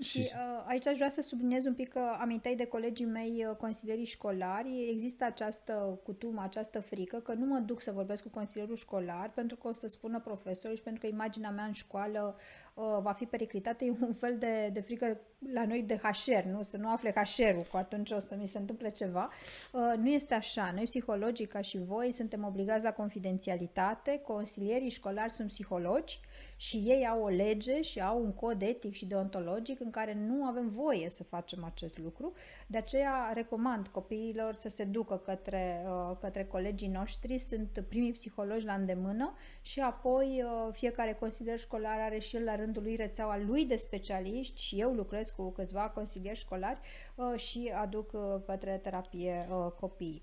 Și 0.00 0.18
uh, 0.18 0.64
aici 0.66 0.86
aș 0.86 0.96
vrea 0.96 1.08
să 1.08 1.20
subliniez 1.20 1.64
un 1.64 1.74
pic 1.74 1.88
că 1.88 2.00
aminteai 2.20 2.54
de 2.54 2.64
colegii 2.64 3.04
mei 3.04 3.44
uh, 3.48 3.56
consilierii 3.56 4.04
școlari. 4.04 4.88
Există 4.90 5.24
această 5.24 6.00
cutumă, 6.04 6.42
această 6.42 6.80
frică 6.80 7.16
că 7.16 7.32
nu 7.32 7.46
mă 7.46 7.58
duc 7.58 7.80
să 7.80 7.92
vorbesc 7.92 8.22
cu 8.22 8.28
consilierul 8.28 8.76
școlar 8.76 9.30
pentru 9.34 9.56
că 9.56 9.68
o 9.68 9.72
să 9.72 9.88
spună 9.88 10.20
profesorul 10.20 10.76
și 10.76 10.82
pentru 10.82 11.00
că 11.00 11.06
imaginea 11.06 11.50
mea 11.50 11.64
în 11.64 11.72
școală 11.72 12.36
uh, 12.74 12.84
va 13.00 13.12
fi 13.12 13.24
periclitată. 13.24 13.84
E 13.84 13.92
un 14.00 14.12
fel 14.12 14.38
de, 14.38 14.70
de 14.72 14.80
frică 14.80 15.20
la 15.52 15.66
noi 15.66 15.82
de 15.82 15.96
HR, 15.96 16.48
nu? 16.48 16.62
Să 16.62 16.76
nu 16.76 16.90
afle 16.90 17.10
HR-ul, 17.10 17.64
cu 17.70 17.76
atunci 17.76 18.10
o 18.10 18.18
să 18.18 18.36
mi 18.36 18.46
se 18.46 18.58
întâmple 18.58 18.90
ceva. 18.90 19.30
Uh, 19.72 19.92
nu 19.96 20.08
este 20.08 20.34
așa. 20.34 20.72
Noi, 20.74 20.84
psihologii, 20.84 21.46
ca 21.46 21.60
și 21.60 21.78
voi, 21.78 22.10
suntem 22.10 22.44
obligați 22.44 22.84
la 22.84 22.92
confidențialitate. 22.92 24.18
Consilierii 24.18 24.90
școlari 24.90 25.32
sunt 25.32 25.48
psihologi 25.48 26.20
și 26.60 26.76
ei 26.76 27.06
au 27.06 27.22
o 27.22 27.28
lege 27.28 27.82
și 27.82 28.00
au 28.00 28.22
un 28.22 28.32
cod 28.32 28.62
etic 28.62 28.94
și 28.94 29.06
deontologic 29.06 29.80
în 29.80 29.90
care 29.90 30.14
nu 30.14 30.44
avem 30.44 30.68
voie 30.68 31.08
să 31.08 31.24
facem 31.24 31.64
acest 31.64 31.98
lucru. 31.98 32.32
De 32.66 32.78
aceea 32.78 33.30
recomand 33.34 33.86
copiilor 33.86 34.54
să 34.54 34.68
se 34.68 34.84
ducă 34.84 35.16
către, 35.16 35.84
uh, 35.86 36.16
către 36.20 36.44
colegii 36.44 36.88
noștri, 36.88 37.38
sunt 37.38 37.84
primii 37.88 38.12
psihologi 38.12 38.64
la 38.64 38.72
îndemână 38.72 39.34
și 39.62 39.80
apoi 39.80 40.44
uh, 40.44 40.68
fiecare 40.72 41.12
consilier 41.12 41.58
școlar 41.58 41.98
are 42.00 42.18
și 42.18 42.36
el 42.36 42.44
la 42.44 42.56
rândul 42.56 42.82
lui 42.82 42.96
rețeaua 42.96 43.38
lui 43.38 43.64
de 43.64 43.76
specialiști 43.76 44.62
și 44.62 44.80
eu 44.80 44.92
lucrez 44.92 45.30
cu 45.30 45.50
câțiva 45.50 45.88
consilieri 45.88 46.38
școlari 46.38 46.78
uh, 47.14 47.38
și 47.38 47.72
aduc 47.74 48.10
către 48.46 48.80
terapie 48.82 49.48
copiii. 49.78 50.22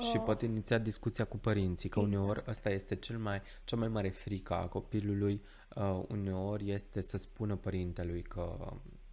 Și 0.00 0.16
uh, 0.16 0.22
pot 0.24 0.42
iniția 0.42 0.78
discuția 0.78 1.24
cu 1.24 1.36
părinții, 1.36 1.88
că 1.88 2.00
exact. 2.00 2.16
uneori 2.16 2.42
asta 2.46 2.70
este 2.70 2.96
cel 2.96 3.18
mai, 3.18 3.42
cea 3.64 3.76
mai 3.76 3.88
mare 3.88 4.08
frică 4.08 4.54
a 4.54 4.66
copilului, 4.66 5.42
uh, 5.76 6.02
uneori 6.08 6.70
este 6.70 7.00
să 7.00 7.16
spună 7.16 7.56
părintelui 7.56 8.22
că 8.22 8.72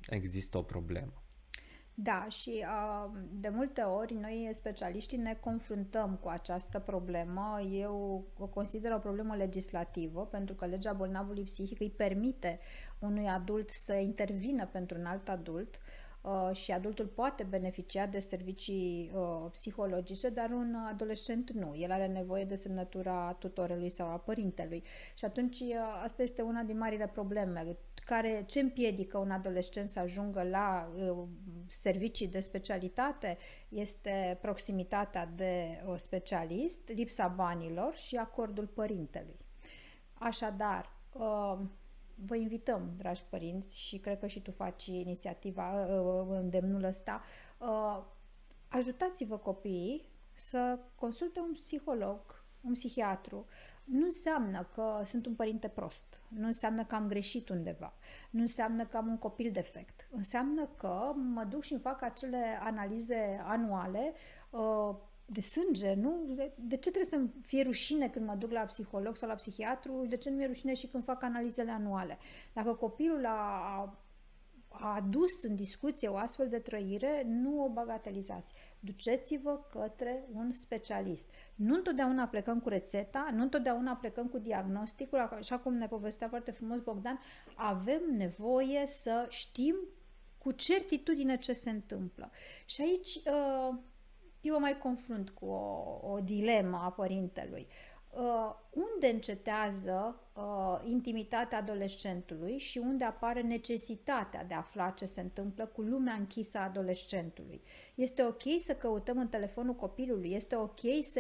există 0.10 0.58
o 0.58 0.62
problemă. 0.62 1.22
Da, 1.94 2.26
și 2.30 2.66
uh, 2.66 3.12
de 3.32 3.50
multe 3.50 3.82
ori 3.82 4.14
noi 4.14 4.50
specialiștii 4.52 5.18
ne 5.18 5.38
confruntăm 5.40 6.20
cu 6.22 6.28
această 6.28 6.80
problemă. 6.80 7.62
Eu 7.72 8.26
o 8.38 8.46
consider 8.46 8.92
o 8.92 8.98
problemă 9.00 9.36
legislativă, 9.36 10.26
pentru 10.26 10.56
că 10.56 10.66
legea 10.66 10.94
bolnavului 10.94 11.44
psihic 11.44 11.80
îi 11.80 11.90
permite 11.90 12.60
unui 13.00 13.28
adult 13.28 13.70
să 13.70 13.94
intervină 13.94 14.66
pentru 14.66 14.98
un 14.98 15.06
alt 15.06 15.30
adult. 15.30 15.76
Uh, 15.76 15.82
Uh, 15.82 16.07
și 16.52 16.72
adultul 16.72 17.06
poate 17.06 17.44
beneficia 17.44 18.06
de 18.06 18.20
servicii 18.20 19.12
uh, 19.14 19.52
psihologice, 19.52 20.30
dar 20.30 20.50
un 20.50 20.76
adolescent 20.76 21.52
nu. 21.52 21.76
El 21.76 21.92
are 21.92 22.08
nevoie 22.08 22.44
de 22.44 22.56
semnătura 22.56 23.36
tutorelui 23.40 23.90
sau 23.90 24.08
a 24.08 24.18
părintelui. 24.18 24.84
Și 25.16 25.26
atunci 25.26 25.60
uh, 25.60 25.76
asta 26.04 26.24
este 26.24 26.42
una 26.42 26.62
din 26.62 26.78
marile 26.78 27.08
probleme. 27.08 27.78
Care, 28.06 28.44
ce 28.48 28.60
împiedică 28.60 29.18
un 29.18 29.32
adolescent 29.32 29.90
să 29.90 30.00
ajungă 30.00 30.44
la 30.44 30.90
servicii 31.68 32.28
de 32.28 32.40
specialitate 32.40 33.38
este 33.70 34.38
proximitatea 34.42 35.26
de 35.36 35.84
specialist, 35.96 36.88
lipsa 36.88 37.28
banilor 37.28 37.96
și 37.96 38.16
acordul 38.16 38.68
părintelui. 38.68 39.38
Așadar, 40.14 40.96
vă 42.26 42.36
invităm, 42.36 42.94
dragi 42.98 43.24
părinți, 43.30 43.80
și 43.80 43.98
cred 43.98 44.20
că 44.20 44.28
și 44.28 44.42
tu 44.42 44.52
faci 44.52 44.86
inițiativa, 44.86 45.86
uh, 45.86 46.26
uh, 46.30 46.38
îndemnul 46.40 46.84
ăsta, 46.84 47.22
uh, 47.58 48.04
ajutați-vă 48.68 49.38
copiii 49.38 50.10
să 50.34 50.80
consulte 50.96 51.40
un 51.40 51.54
psiholog, 51.54 52.44
un 52.62 52.74
psihiatru. 52.74 53.46
Nu 53.84 54.06
înseamnă 54.06 54.68
că 54.74 55.02
sunt 55.06 55.26
un 55.26 55.36
părinte 55.36 55.68
prost, 55.68 56.22
nu 56.28 56.46
înseamnă 56.46 56.86
că 56.86 56.96
am 56.96 57.08
greșit 57.08 57.50
undeva, 57.50 57.94
nu 58.30 58.42
înseamnă 58.42 58.86
că 58.86 58.98
am 58.98 59.08
un 59.08 59.18
copil 59.18 59.52
defect. 59.52 60.08
Înseamnă 60.12 60.70
că 60.78 61.12
mă 61.16 61.44
duc 61.44 61.64
și 61.64 61.72
îmi 61.72 61.82
fac 61.82 62.02
acele 62.02 62.60
analize 62.62 63.42
anuale 63.44 64.14
de 65.30 65.42
sânge, 65.42 65.94
nu? 65.94 66.24
De, 66.28 66.52
de 66.56 66.76
ce 66.76 66.90
trebuie 66.90 67.04
să-mi 67.04 67.34
fie 67.42 67.64
rușine 67.64 68.10
când 68.10 68.26
mă 68.26 68.36
duc 68.36 68.52
la 68.52 68.60
psiholog 68.62 69.16
sau 69.16 69.30
la 69.30 69.36
psihiatru? 69.36 70.06
De 70.08 70.18
ce 70.18 70.30
nu 70.30 70.36
mi-e 70.36 70.48
rușine 70.48 70.74
și 70.74 70.88
când 70.88 71.04
fac 71.04 71.24
analizele 71.24 71.72
anuale? 71.72 72.18
Dacă 72.54 72.74
copilul 72.74 73.26
a, 73.26 74.00
a 74.68 74.96
adus 74.96 75.44
în 75.44 75.56
discuție 75.56 76.08
o 76.08 76.16
astfel 76.16 76.50
de 76.50 76.60
trăire, 76.60 77.24
nu 77.26 77.64
o 77.64 77.70
bagatelizați. 77.70 78.54
Duceți-vă 78.80 79.60
către 79.72 80.24
un 80.34 80.54
specialist. 80.54 81.30
Nu 81.56 81.76
întotdeauna 81.76 82.28
plecăm 82.28 82.60
cu 82.60 82.70
rețeta, 82.70 83.30
nu 83.34 83.42
întotdeauna 83.42 83.96
plecăm 83.96 84.28
cu 84.28 84.38
diagnosticul, 84.38 85.20
așa 85.20 85.58
cum 85.60 85.74
ne 85.74 85.88
povestea 85.88 86.28
foarte 86.28 86.52
frumos 86.52 86.80
Bogdan, 86.80 87.20
avem 87.56 88.02
nevoie 88.16 88.88
să 88.88 89.26
știm 89.30 89.76
cu 90.38 90.52
certitudine 90.52 91.38
ce 91.38 91.54
se 91.54 91.70
întâmplă. 91.70 92.32
Și 92.66 92.82
aici 92.82 93.16
uh, 93.16 93.78
eu 94.42 94.54
mă 94.54 94.60
mai 94.60 94.78
confrunt 94.78 95.30
cu 95.30 95.46
o, 95.46 96.00
o 96.02 96.20
dilemă 96.20 96.82
a 96.84 96.92
părintelui. 96.92 97.68
Uh, 98.18 98.56
unde 98.74 98.98
unde 98.98 99.10
încetează 99.10 100.16
uh, 100.34 100.90
intimitatea 100.90 101.58
adolescentului 101.58 102.58
și 102.58 102.78
unde 102.78 103.04
apare 103.04 103.42
necesitatea 103.42 104.44
de 104.44 104.54
a 104.54 104.58
afla 104.58 104.90
ce 104.90 105.06
se 105.06 105.22
întâmplă 105.22 105.66
cu 105.66 105.82
lumea 105.82 106.14
închisă 106.14 106.58
a 106.58 106.64
adolescentului. 106.64 107.62
Este 107.96 108.24
ok 108.24 108.42
să 108.60 108.74
căutăm 108.74 109.18
în 109.18 109.28
telefonul 109.28 109.74
copilului, 109.76 110.34
este 110.34 110.56
ok 110.56 110.80
să 111.02 111.20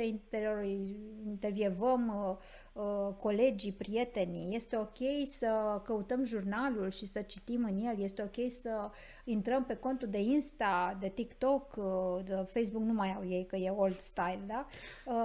intervievăm 1.25 2.07
uh, 2.07 2.83
uh, 2.83 3.13
colegii, 3.19 3.71
prietenii, 3.71 4.55
este 4.55 4.77
ok 4.77 5.27
să 5.27 5.81
căutăm 5.83 6.25
jurnalul 6.25 6.89
și 6.89 7.05
să 7.05 7.21
citim 7.21 7.63
în 7.63 7.77
el, 7.77 8.03
este 8.03 8.21
ok 8.21 8.51
să 8.51 8.89
intrăm 9.23 9.65
pe 9.65 9.75
contul 9.75 10.07
de 10.07 10.21
Insta, 10.21 10.97
de 10.99 11.07
TikTok, 11.07 11.75
uh, 11.75 12.23
de 12.23 12.33
Facebook, 12.33 12.83
nu 12.83 12.93
mai 12.93 13.13
au 13.15 13.27
ei 13.27 13.45
că 13.45 13.55
e 13.55 13.69
old 13.69 13.99
style, 13.99 14.43
da? 14.47 14.67
Uh, 15.05 15.15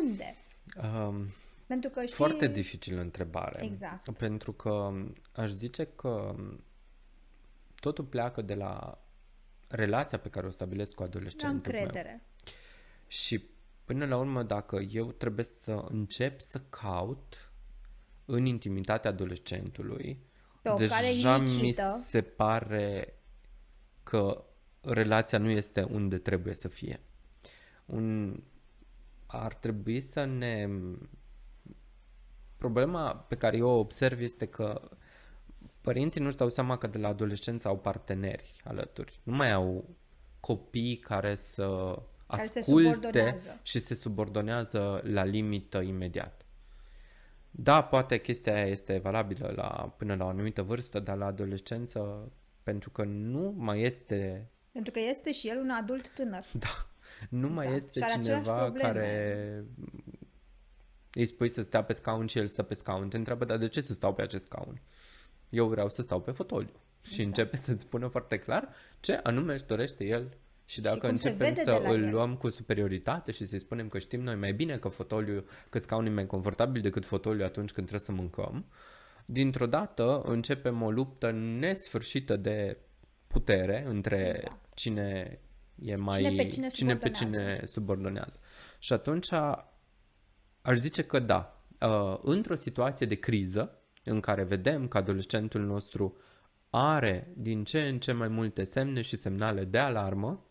unde? 0.00 0.34
Um, 0.82 1.26
pentru 1.66 1.90
că 1.90 2.00
știi... 2.00 2.14
Foarte 2.14 2.46
dificilă 2.46 3.00
întrebare. 3.00 3.64
Exact. 3.64 4.12
Pentru 4.18 4.52
că 4.52 4.92
aș 5.32 5.50
zice 5.50 5.84
că 5.84 6.34
totul 7.80 8.04
pleacă 8.04 8.42
de 8.42 8.54
la 8.54 8.98
relația 9.68 10.18
pe 10.18 10.28
care 10.28 10.46
o 10.46 10.50
stabilesc 10.50 10.94
cu 10.94 11.02
adolescentul 11.02 11.72
La 11.72 11.78
încredere. 11.78 12.08
Meu. 12.08 12.54
Și 13.06 13.44
până 13.84 14.06
la 14.06 14.16
urmă, 14.16 14.42
dacă 14.42 14.76
eu 14.76 15.12
trebuie 15.12 15.44
să 15.44 15.84
încep 15.88 16.40
să 16.40 16.60
caut 16.60 17.50
în 18.24 18.44
intimitatea 18.44 19.10
adolescentului, 19.10 20.20
pe 20.62 20.68
o 20.68 20.76
deja 20.76 21.38
mi 21.38 21.74
se 22.02 22.22
pare 22.22 23.14
că 24.02 24.44
relația 24.80 25.38
nu 25.38 25.50
este 25.50 25.82
unde 25.82 26.18
trebuie 26.18 26.54
să 26.54 26.68
fie. 26.68 27.00
Un, 27.84 28.36
ar 29.42 29.54
trebui 29.54 30.00
să 30.00 30.24
ne 30.24 30.68
Problema 32.56 33.16
pe 33.16 33.36
care 33.36 33.56
eu 33.56 33.68
o 33.68 33.78
observ 33.78 34.20
este 34.20 34.46
că 34.46 34.90
părinții 35.80 36.20
nu-și 36.20 36.36
dau 36.36 36.48
seama 36.48 36.78
că 36.78 36.86
de 36.86 36.98
la 36.98 37.08
adolescență 37.08 37.68
au 37.68 37.78
parteneri 37.78 38.60
alături. 38.64 39.20
Nu 39.22 39.36
mai 39.36 39.52
au 39.52 39.84
copii 40.40 40.96
care 40.96 41.34
să 41.34 41.98
care 42.26 42.42
asculte 42.42 43.32
se 43.36 43.58
și 43.62 43.78
se 43.78 43.94
subordonează 43.94 45.00
la 45.04 45.24
limită 45.24 45.78
imediat. 45.78 46.44
Da, 47.50 47.82
poate 47.82 48.18
chestia 48.18 48.54
aia 48.54 48.66
este 48.66 48.98
valabilă 48.98 49.52
la, 49.56 49.94
până 49.96 50.14
la 50.14 50.24
o 50.24 50.28
anumită 50.28 50.62
vârstă, 50.62 51.00
dar 51.00 51.16
la 51.16 51.26
adolescență, 51.26 52.32
pentru 52.62 52.90
că 52.90 53.04
nu 53.04 53.54
mai 53.56 53.82
este... 53.82 54.50
Pentru 54.72 54.92
că 54.92 55.00
este 55.00 55.32
și 55.32 55.48
el 55.48 55.58
un 55.58 55.70
adult 55.70 56.08
tânăr. 56.08 56.44
Da. 56.52 56.86
Nu 57.28 57.46
exact. 57.46 57.54
mai 57.54 57.76
este 57.76 58.00
cineva 58.22 58.72
care 58.72 59.64
îi 61.12 61.26
spui 61.26 61.48
să 61.48 61.62
stea 61.62 61.84
pe 61.84 61.92
scaun 61.92 62.26
și 62.26 62.38
el 62.38 62.46
stă 62.46 62.62
pe 62.62 62.74
scaun, 62.74 63.08
te 63.08 63.16
întreabă, 63.16 63.44
dar 63.44 63.58
de 63.58 63.68
ce 63.68 63.80
să 63.80 63.92
stau 63.92 64.14
pe 64.14 64.22
acest 64.22 64.44
scaun? 64.44 64.80
Eu 65.48 65.68
vreau 65.68 65.88
să 65.88 66.02
stau 66.02 66.20
pe 66.20 66.30
fotoliu. 66.30 66.80
Exact. 67.00 67.14
Și 67.14 67.22
începe 67.22 67.56
să-ți 67.56 67.84
spună 67.84 68.06
foarte 68.06 68.38
clar 68.38 68.68
ce 69.00 69.20
anume 69.22 69.52
își 69.52 69.64
dorește 69.64 70.04
el 70.04 70.36
și 70.64 70.80
dacă 70.80 71.06
și 71.06 71.06
începem 71.06 71.54
să 71.54 71.80
îl 71.84 72.02
el. 72.02 72.10
luăm 72.10 72.36
cu 72.36 72.50
superioritate 72.50 73.32
și 73.32 73.44
să-i 73.44 73.58
spunem 73.58 73.88
că 73.88 73.98
știm 73.98 74.20
noi 74.20 74.34
mai 74.34 74.52
bine 74.52 74.78
că 74.78 74.88
fotoliu, 74.88 75.44
că 75.70 75.78
scaunul 75.78 76.10
e 76.10 76.14
mai 76.14 76.26
confortabil 76.26 76.82
decât 76.82 77.04
fotoliu 77.04 77.44
atunci 77.44 77.72
când 77.72 77.86
trebuie 77.86 78.06
să 78.16 78.22
mâncăm, 78.22 78.66
dintr-o 79.26 79.66
dată 79.66 80.22
începem 80.24 80.82
o 80.82 80.90
luptă 80.90 81.30
nesfârșită 81.30 82.36
de 82.36 82.78
putere 83.26 83.84
între 83.86 84.28
exact. 84.28 84.74
cine 84.74 85.38
e 85.82 85.96
mai 85.96 86.16
cine 86.16 86.42
pe 86.42 86.48
cine, 86.48 86.68
cine, 86.68 86.96
pe 86.96 87.10
cine 87.10 87.60
subordonează. 87.64 88.38
Și 88.78 88.92
atunci 88.92 89.28
Aș 90.66 90.76
zice 90.76 91.02
că 91.02 91.18
da. 91.18 91.60
Uh, 91.80 92.18
într-o 92.22 92.54
situație 92.54 93.06
de 93.06 93.14
criză, 93.14 93.78
în 94.04 94.20
care 94.20 94.42
vedem 94.42 94.88
că 94.88 94.98
adolescentul 94.98 95.60
nostru 95.60 96.16
are 96.70 97.32
din 97.36 97.64
ce 97.64 97.80
în 97.80 97.98
ce 97.98 98.12
mai 98.12 98.28
multe 98.28 98.64
semne 98.64 99.00
și 99.00 99.16
semnale 99.16 99.64
de 99.64 99.78
alarmă, 99.78 100.44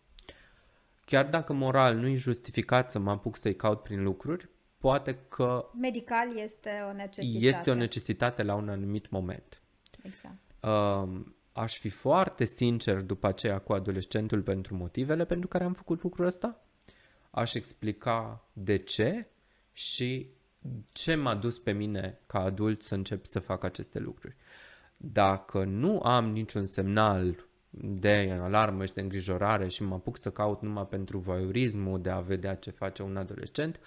chiar 1.06 1.30
dacă 1.30 1.54
moral 1.54 1.96
nu 1.96 2.08
e 2.08 2.16
justificat 2.16 2.92
să 2.92 3.00
mă 3.00 3.12
apuc 3.12 3.38
să-i 3.38 3.56
caut 3.56 3.84
prin 3.84 4.04
lucruri, 4.04 4.50
poate 4.78 5.16
că... 5.30 5.70
Medical 5.80 6.38
este 6.38 6.70
o 6.90 6.94
necesitate. 6.94 7.46
Este 7.46 7.72
o 7.72 7.74
necesitate 7.74 8.44
la 8.44 8.56
un 8.56 8.70
anumit 8.70 9.10
moment. 9.10 9.62
Exact. 10.02 10.40
Uh, 10.60 11.26
aș 11.58 11.78
fi 11.80 11.90
foarte 11.90 12.46
sincer 12.46 13.02
după 13.02 13.28
aceea 13.28 13.60
cu 13.60 13.74
adolescentul 13.74 14.42
pentru 14.42 14.76
motivele 14.76 15.26
pentru 15.26 15.48
care 15.48 15.64
am 15.64 15.74
făcut 15.74 16.04
lucrul 16.04 16.26
ăsta. 16.26 16.62
Aș 17.32 17.54
explica 17.54 18.48
de 18.54 18.78
ce 18.78 19.28
și 19.74 20.30
ce 20.92 21.16
m-a 21.16 21.36
dus 21.36 21.60
pe 21.60 21.72
mine 21.72 22.20
ca 22.28 22.40
adult 22.40 22.82
să 22.82 22.96
încep 22.96 23.26
să 23.26 23.40
fac 23.40 23.64
aceste 23.64 24.00
lucruri. 24.00 24.36
Dacă 24.98 25.64
nu 25.64 26.00
am 26.00 26.32
niciun 26.32 26.66
semnal 26.66 27.48
de 27.80 28.38
alarmă 28.42 28.86
și 28.86 28.94
de 28.94 29.02
îngrijorare 29.02 29.68
și 29.68 29.84
mă 29.84 29.94
apuc 29.94 30.18
să 30.18 30.32
caut 30.32 30.62
numai 30.62 30.88
pentru 30.88 31.18
voyeurismul 31.18 32.02
de 32.02 32.10
a 32.10 32.20
vedea 32.20 32.56
ce 32.56 32.72
face 32.72 33.02
un 33.04 33.18
adolescent, 33.18 33.80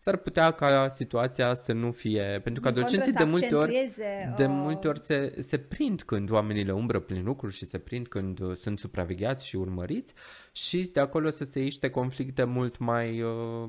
s-ar 0.00 0.16
putea 0.16 0.50
ca 0.50 0.88
situația 0.88 1.54
să 1.54 1.72
nu 1.72 1.92
fie... 1.92 2.40
Pentru 2.42 2.62
că 2.62 2.68
adolescenții 2.68 3.12
de 3.12 3.24
multe 3.24 3.54
ori, 3.54 3.88
de 4.36 4.46
multe 4.46 4.88
ori 4.88 4.98
se, 4.98 5.34
se 5.38 5.58
prind 5.58 6.02
când 6.02 6.30
oamenii 6.30 6.64
le 6.64 6.72
umbră 6.72 7.00
prin 7.00 7.24
lucruri 7.24 7.54
și 7.54 7.64
se 7.64 7.78
prind 7.78 8.08
când 8.08 8.56
sunt 8.56 8.78
supravegheați 8.78 9.46
și 9.46 9.56
urmăriți 9.56 10.14
și 10.52 10.90
de 10.92 11.00
acolo 11.00 11.30
să 11.30 11.44
se 11.44 11.60
iște 11.60 11.90
conflicte 11.90 12.44
mult 12.44 12.78
mai 12.78 13.22
uh, 13.22 13.68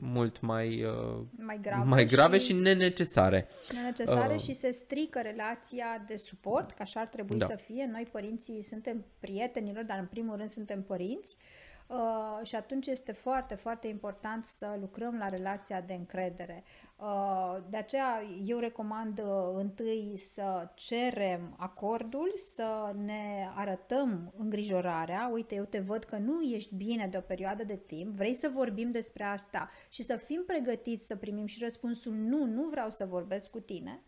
mult 0.00 0.40
mai, 0.40 0.84
uh, 0.84 1.20
mai 1.32 1.58
grave, 1.62 1.88
mai 1.88 2.06
grave 2.06 2.38
și, 2.38 2.46
și 2.46 2.60
nenecesare. 2.60 3.48
Nenecesare 3.72 4.34
uh, 4.34 4.40
și 4.40 4.52
se 4.52 4.70
strică 4.70 5.20
relația 5.22 6.04
de 6.06 6.16
suport, 6.16 6.70
că 6.70 6.82
așa 6.82 7.00
ar 7.00 7.06
trebui 7.06 7.38
da. 7.38 7.46
să 7.46 7.56
fie. 7.56 7.88
Noi 7.92 8.08
părinții 8.12 8.62
suntem 8.62 9.04
prietenilor, 9.18 9.84
dar 9.84 9.98
în 9.98 10.06
primul 10.06 10.36
rând 10.36 10.48
suntem 10.48 10.82
părinți. 10.82 11.36
Uh, 11.38 11.71
Uh, 11.92 12.46
și 12.46 12.54
atunci 12.54 12.86
este 12.86 13.12
foarte, 13.12 13.54
foarte 13.54 13.88
important 13.88 14.44
să 14.44 14.76
lucrăm 14.80 15.16
la 15.18 15.26
relația 15.26 15.80
de 15.80 15.92
încredere. 15.92 16.64
Uh, 16.96 17.56
de 17.70 17.76
aceea 17.76 18.22
eu 18.44 18.58
recomand 18.58 19.18
uh, 19.18 19.26
întâi 19.54 20.14
să 20.16 20.68
cerem 20.74 21.54
acordul, 21.58 22.32
să 22.36 22.94
ne 23.04 23.48
arătăm 23.54 24.34
îngrijorarea. 24.38 25.30
Uite, 25.32 25.54
eu 25.54 25.64
te 25.64 25.78
văd 25.78 26.04
că 26.04 26.16
nu 26.16 26.42
ești 26.42 26.74
bine 26.74 27.06
de 27.06 27.16
o 27.16 27.20
perioadă 27.20 27.64
de 27.64 27.76
timp, 27.86 28.14
vrei 28.14 28.34
să 28.34 28.50
vorbim 28.52 28.90
despre 28.90 29.24
asta 29.24 29.70
și 29.88 30.02
să 30.02 30.16
fim 30.16 30.42
pregătiți 30.46 31.06
să 31.06 31.16
primim 31.16 31.46
și 31.46 31.62
răspunsul 31.62 32.12
nu, 32.12 32.44
nu 32.44 32.62
vreau 32.62 32.90
să 32.90 33.06
vorbesc 33.06 33.50
cu 33.50 33.60
tine 33.60 34.02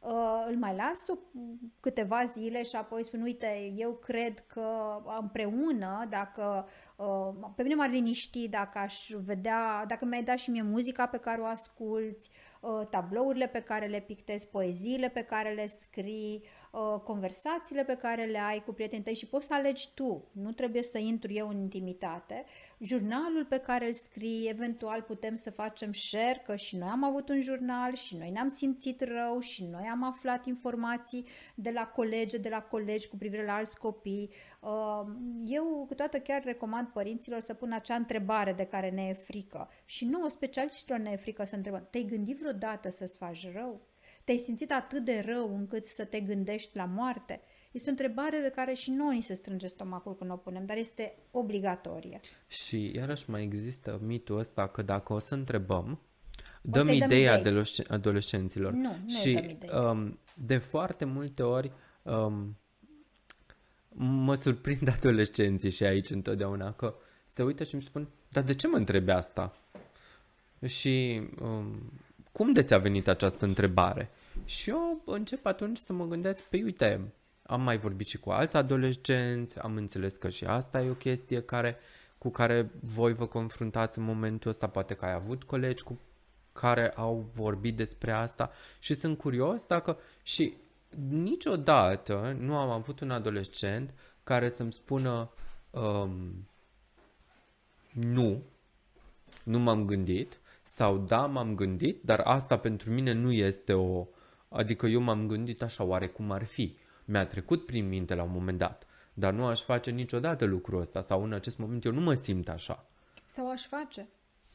uh, 0.00 0.44
îl 0.48 0.56
mai 0.56 0.76
las 0.76 1.04
câteva 1.80 2.24
zile 2.24 2.62
și 2.62 2.76
apoi 2.76 3.04
spun, 3.04 3.22
uite, 3.22 3.72
eu 3.76 3.92
cred 3.92 4.38
că 4.46 4.66
împreună, 5.20 6.06
dacă 6.10 6.64
uh, 6.66 6.72
pe 7.54 7.62
mine 7.62 7.74
m-ar 7.74 7.90
liniști 7.90 8.48
dacă 8.48 8.78
aș 8.78 9.08
vedea, 9.24 9.84
dacă 9.86 10.04
mi-ai 10.04 10.22
dat 10.22 10.38
și 10.38 10.50
mie 10.50 10.62
muzica 10.62 11.06
pe 11.06 11.18
care 11.18 11.40
o 11.40 11.44
asculți, 11.44 12.30
uh, 12.60 12.86
tablourile 12.90 13.46
pe 13.46 13.60
care 13.60 13.86
le 13.86 14.00
pictezi, 14.00 14.48
poeziile 14.48 15.08
pe 15.08 15.22
care 15.22 15.54
le 15.54 15.66
scrii, 15.66 16.44
uh, 16.72 17.00
conversațiile 17.04 17.84
pe 17.84 17.96
care 17.96 18.24
le 18.24 18.38
ai 18.38 18.62
cu 18.64 18.72
prietenii 18.72 19.04
tăi 19.04 19.14
și 19.14 19.26
poți 19.26 19.46
să 19.46 19.54
alegi 19.54 19.88
tu, 19.94 20.28
nu 20.32 20.52
trebuie 20.52 20.82
să 20.82 20.98
intru 20.98 21.32
eu 21.32 21.48
în 21.48 21.58
intimitate, 21.58 22.44
jurnalul 22.78 23.44
pe 23.48 23.58
care 23.58 23.86
îl 23.86 23.92
scrii, 23.92 24.48
eventual 24.48 25.02
putem 25.02 25.34
să 25.34 25.50
facem 25.50 25.92
share, 25.92 26.42
că 26.46 26.56
și 26.56 26.76
noi 26.76 26.88
am 26.88 27.04
avut 27.04 27.28
un 27.28 27.40
jurnal 27.40 27.94
și 27.94 28.16
noi 28.16 28.30
ne-am 28.30 28.48
simțit 28.48 29.00
rău 29.00 29.38
și 29.38 29.64
noi 29.64 29.88
am 29.90 30.04
aflat 30.04 30.46
informații 30.46 31.26
de 31.54 31.70
la 31.70 31.86
colegi, 31.86 32.38
de 32.38 32.48
la 32.48 32.62
colegi 32.62 33.08
cu 33.08 33.16
privire 33.16 33.44
la 33.44 33.54
alți 33.54 33.78
copii. 33.78 34.30
Uh, 34.60 35.02
eu 35.44 35.84
câteodată 35.88 36.18
chiar 36.18 36.42
recomand 36.44 36.88
părinților 36.92 37.40
să 37.40 37.54
pună 37.54 37.74
acea 37.74 37.94
întrebare 37.94 38.52
de 38.52 38.64
care 38.64 38.90
ne 38.90 39.02
e 39.02 39.12
frică. 39.12 39.68
Și 39.84 40.04
nouă 40.04 40.28
specialiștilor 40.28 40.98
ne 40.98 41.10
e 41.10 41.16
frică 41.16 41.44
să 41.44 41.56
întrebăm, 41.56 41.86
te-ai 41.90 42.04
gândit 42.04 42.38
vreodată 42.38 42.90
să-ți 42.90 43.16
faci 43.16 43.52
rău? 43.52 43.80
Te-ai 44.24 44.38
simțit 44.38 44.72
atât 44.72 45.04
de 45.04 45.24
rău 45.26 45.56
încât 45.56 45.84
să 45.84 46.04
te 46.04 46.20
gândești 46.20 46.76
la 46.76 46.84
moarte? 46.84 47.40
Este 47.72 47.88
o 47.88 47.90
întrebare 47.90 48.38
de 48.38 48.48
care 48.48 48.74
și 48.74 48.90
noi 48.90 49.14
ni 49.14 49.22
se 49.22 49.34
strânge 49.34 49.66
stomacul 49.66 50.16
când 50.16 50.30
o 50.30 50.36
punem, 50.36 50.66
dar 50.66 50.76
este 50.76 51.14
obligatorie. 51.30 52.20
Și 52.46 52.92
iarăși 52.94 53.30
mai 53.30 53.42
există 53.42 54.00
mitul 54.02 54.38
ăsta 54.38 54.68
că 54.68 54.82
dacă 54.82 55.12
o 55.12 55.18
să 55.18 55.34
întrebăm, 55.34 56.00
dăm 56.62 56.88
ideea 56.88 57.36
idei. 57.38 57.64
adolescenților. 57.88 58.72
Nu, 58.72 58.96
nu 59.02 59.08
și 59.08 59.58
um, 59.90 60.18
de 60.34 60.58
foarte 60.58 61.04
multe 61.04 61.42
ori 61.42 61.72
um, 62.02 62.56
mă 63.96 64.34
surprind 64.34 64.88
adolescenții 64.98 65.70
și 65.70 65.84
aici 65.84 66.10
întotdeauna 66.10 66.72
că 66.72 66.94
se 67.28 67.42
uită 67.42 67.64
și 67.64 67.74
îmi 67.74 67.82
spun, 67.82 68.08
dar 68.28 68.42
de 68.42 68.54
ce 68.54 68.68
mă 68.68 68.76
întrebi 68.76 69.10
asta? 69.10 69.56
Și 70.66 71.22
um, 71.42 71.92
cum 72.32 72.52
de 72.52 72.62
ți-a 72.62 72.78
venit 72.78 73.08
această 73.08 73.44
întrebare? 73.44 74.10
Și 74.44 74.70
eu 74.70 75.02
încep 75.04 75.46
atunci 75.46 75.78
să 75.78 75.92
mă 75.92 76.06
gândesc, 76.06 76.40
pe 76.40 76.46
păi 76.50 76.62
uite, 76.62 77.12
am 77.42 77.62
mai 77.62 77.78
vorbit 77.78 78.06
și 78.06 78.18
cu 78.18 78.30
alți 78.30 78.56
adolescenți, 78.56 79.58
am 79.58 79.76
înțeles 79.76 80.16
că 80.16 80.28
și 80.28 80.44
asta 80.44 80.82
e 80.82 80.90
o 80.90 80.94
chestie 80.94 81.42
care, 81.42 81.76
cu 82.18 82.30
care 82.30 82.70
voi 82.80 83.12
vă 83.12 83.26
confruntați 83.26 83.98
în 83.98 84.04
momentul 84.04 84.50
ăsta, 84.50 84.68
poate 84.68 84.94
că 84.94 85.04
ai 85.04 85.12
avut 85.12 85.42
colegi 85.42 85.82
cu 85.82 86.00
care 86.52 86.90
au 86.90 87.30
vorbit 87.32 87.76
despre 87.76 88.12
asta 88.12 88.50
și 88.78 88.94
sunt 88.94 89.18
curios 89.18 89.64
dacă 89.64 89.98
și 90.22 90.54
niciodată 91.08 92.36
nu 92.38 92.56
am 92.56 92.70
avut 92.70 93.00
un 93.00 93.10
adolescent 93.10 93.94
care 94.24 94.48
să-mi 94.48 94.72
spună 94.72 95.30
um, 95.70 96.48
nu, 97.92 98.42
nu 99.44 99.58
m-am 99.58 99.84
gândit 99.84 100.40
sau 100.62 100.98
da, 100.98 101.26
m-am 101.26 101.54
gândit, 101.54 102.02
dar 102.02 102.20
asta 102.20 102.58
pentru 102.58 102.90
mine 102.90 103.12
nu 103.12 103.32
este 103.32 103.72
o... 103.72 104.06
Adică 104.48 104.86
eu 104.86 105.00
m-am 105.00 105.26
gândit 105.26 105.62
așa, 105.62 105.84
oare 105.84 106.08
cum 106.08 106.30
ar 106.30 106.44
fi? 106.44 106.76
Mi-a 107.04 107.26
trecut 107.26 107.66
prin 107.66 107.88
minte 107.88 108.14
la 108.14 108.22
un 108.22 108.30
moment 108.32 108.58
dat, 108.58 108.86
dar 109.14 109.32
nu 109.32 109.46
aș 109.46 109.60
face 109.60 109.90
niciodată 109.90 110.44
lucrul 110.44 110.80
ăsta 110.80 111.00
sau 111.00 111.24
în 111.24 111.32
acest 111.32 111.58
moment 111.58 111.84
eu 111.84 111.92
nu 111.92 112.00
mă 112.00 112.14
simt 112.14 112.48
așa. 112.48 112.86
Sau 113.26 113.50
aș 113.50 113.66
face. 113.66 114.08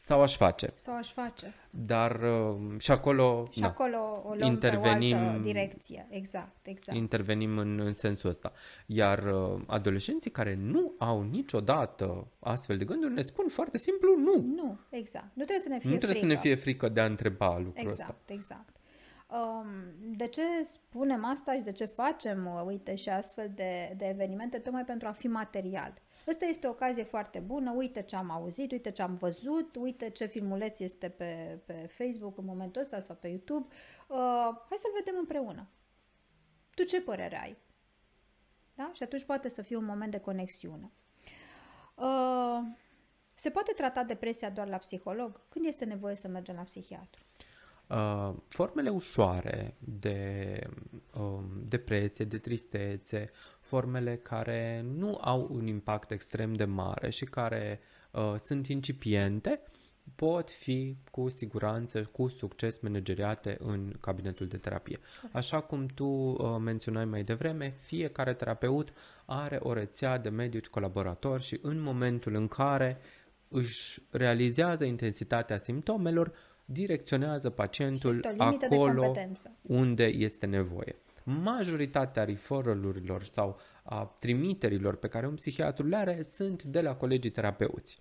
Sau 0.06 0.22
aș 0.22 0.36
face. 0.36 0.72
Sau 0.76 0.96
aș 0.96 1.12
face. 1.12 1.54
Dar 1.70 2.22
uh, 2.22 2.80
și 2.80 2.92
acolo, 2.92 3.48
și 3.52 3.60
da, 3.60 3.68
acolo 3.68 4.24
o 4.26 4.34
luăm 4.34 4.52
intervenim, 4.52 5.18
pe 5.18 5.24
o 5.24 5.28
altă 5.28 5.42
direcție. 5.42 6.08
Exact, 6.10 6.68
exact. 6.68 6.98
Intervenim 6.98 7.58
în, 7.58 7.80
în 7.80 7.94
sensul 7.94 8.30
ăsta. 8.30 8.52
Iar 8.86 9.24
uh, 9.24 9.62
adolescenții 9.68 10.32
care 10.32 10.56
nu 10.56 10.94
au 10.98 11.22
niciodată 11.22 12.28
astfel 12.40 12.78
de 12.78 12.86
gânduri 12.86 13.14
ne 13.14 13.22
spun 13.22 13.48
foarte 13.48 13.78
simplu 13.78 14.16
nu. 14.18 14.42
Nu, 14.56 14.80
exact. 14.90 15.30
Nu 15.34 15.44
trebuie 15.44 15.60
să 15.60 15.70
ne 15.70 15.80
fie 15.80 15.90
Nu 15.90 15.98
trebuie 15.98 16.20
frică. 16.20 16.34
să 16.34 16.36
ne 16.36 16.42
fie 16.42 16.56
frică 16.56 16.90
de 16.90 17.00
a 17.00 17.06
întreba 17.06 17.58
lucrul 17.58 17.90
exact, 17.90 18.10
ăsta. 18.10 18.16
Exact, 18.26 18.30
exact. 18.30 18.76
Um, 19.28 19.68
de 20.16 20.28
ce 20.28 20.42
spunem 20.62 21.26
asta 21.26 21.54
și 21.54 21.62
de 21.62 21.72
ce 21.72 21.86
facem, 21.86 22.46
uh, 22.46 22.64
uite, 22.66 22.96
și 22.96 23.10
astfel 23.10 23.52
de, 23.56 23.94
de 23.98 24.06
evenimente, 24.06 24.58
tocmai 24.58 24.84
pentru 24.84 25.08
a 25.08 25.12
fi 25.12 25.28
material. 25.28 25.94
Ăsta 26.28 26.46
este 26.46 26.68
o 26.68 26.70
ocazie 26.70 27.04
foarte 27.04 27.40
bună, 27.40 27.72
uite 27.72 28.02
ce 28.02 28.16
am 28.16 28.30
auzit, 28.30 28.72
uite 28.72 28.92
ce 28.92 29.02
am 29.02 29.16
văzut, 29.16 29.76
uite 29.76 30.10
ce 30.10 30.26
filmuleț 30.26 30.80
este 30.80 31.10
pe, 31.10 31.60
pe 31.66 31.74
Facebook 31.74 32.38
în 32.38 32.46
momentul 32.46 32.82
ăsta 32.82 33.00
sau 33.00 33.16
pe 33.16 33.28
YouTube. 33.28 33.68
Uh, 34.08 34.18
hai 34.70 34.78
să-l 34.78 34.92
vedem 34.98 35.16
împreună. 35.18 35.68
Tu 36.74 36.84
ce 36.84 37.02
părere 37.02 37.42
ai? 37.42 37.58
Da? 38.76 38.92
Și 38.94 39.04
atunci 39.04 39.24
poate 39.24 39.50
să 39.50 39.62
fie 39.62 39.76
un 39.76 39.86
moment 39.86 40.12
de 40.12 40.20
conexiune. 40.20 40.92
Uh, 41.96 42.60
se 43.36 43.50
poate 43.50 43.72
trata 43.72 44.04
depresia 44.04 44.50
doar 44.50 44.68
la 44.68 44.78
psiholog? 44.78 45.42
Când 45.50 45.66
este 45.66 45.86
nevoie 45.86 46.16
să 46.16 46.28
mergem 46.28 46.56
la 46.56 46.62
psihiatru? 46.62 47.24
Uh, 47.90 48.34
formele 48.48 48.90
ușoare 48.90 49.76
de 49.80 50.60
uh, 51.14 51.40
depresie, 51.68 52.26
de 52.26 52.38
tristețe, 52.38 53.30
formele 53.60 54.16
care 54.16 54.86
nu 54.98 55.18
au 55.22 55.48
un 55.52 55.68
impact 55.68 56.12
extrem 56.12 56.54
de 56.54 56.66
mare 56.66 57.10
și 57.10 57.26
care 57.26 57.80
uh, 58.12 58.34
sunt 58.38 58.68
incipiente, 58.68 59.62
pot 60.16 60.52
fi 60.52 60.98
cu 61.12 61.30
siguranță, 61.30 62.04
cu 62.04 62.28
succes 62.28 62.80
manageriate 62.80 63.58
în 63.60 63.94
cabinetul 64.00 64.48
de 64.48 64.58
terapie. 64.58 65.00
Așa 65.32 65.62
cum 65.62 65.86
tu 65.86 66.06
uh, 66.06 66.56
menționai 66.60 67.06
mai 67.06 67.24
devreme, 67.24 67.78
fiecare 67.80 68.34
terapeut 68.34 68.94
are 69.26 69.60
o 69.62 69.74
rețea 69.74 70.18
de 70.18 70.30
medici 70.30 70.68
colaboratori 70.68 71.44
și 71.44 71.60
în 71.62 71.82
momentul 71.82 72.36
în 72.36 72.48
care 72.48 72.98
își 73.48 74.02
realizează 74.12 74.86
intensitatea 74.86 75.58
simptomelor, 75.58 76.34
direcționează 76.66 77.50
pacientul 77.50 78.36
acolo 78.38 79.14
unde 79.62 80.04
este 80.04 80.46
nevoie. 80.46 80.96
Majoritatea 81.24 82.24
referralurilor 82.24 83.24
sau 83.24 83.60
a 83.84 84.16
trimiterilor 84.20 84.96
pe 84.96 85.08
care 85.08 85.28
un 85.28 85.36
psihiatru 85.36 85.88
le 85.88 85.96
are 85.96 86.22
sunt 86.22 86.64
de 86.64 86.82
la 86.82 86.96
colegii 86.96 87.32
terapeuți. 87.32 87.98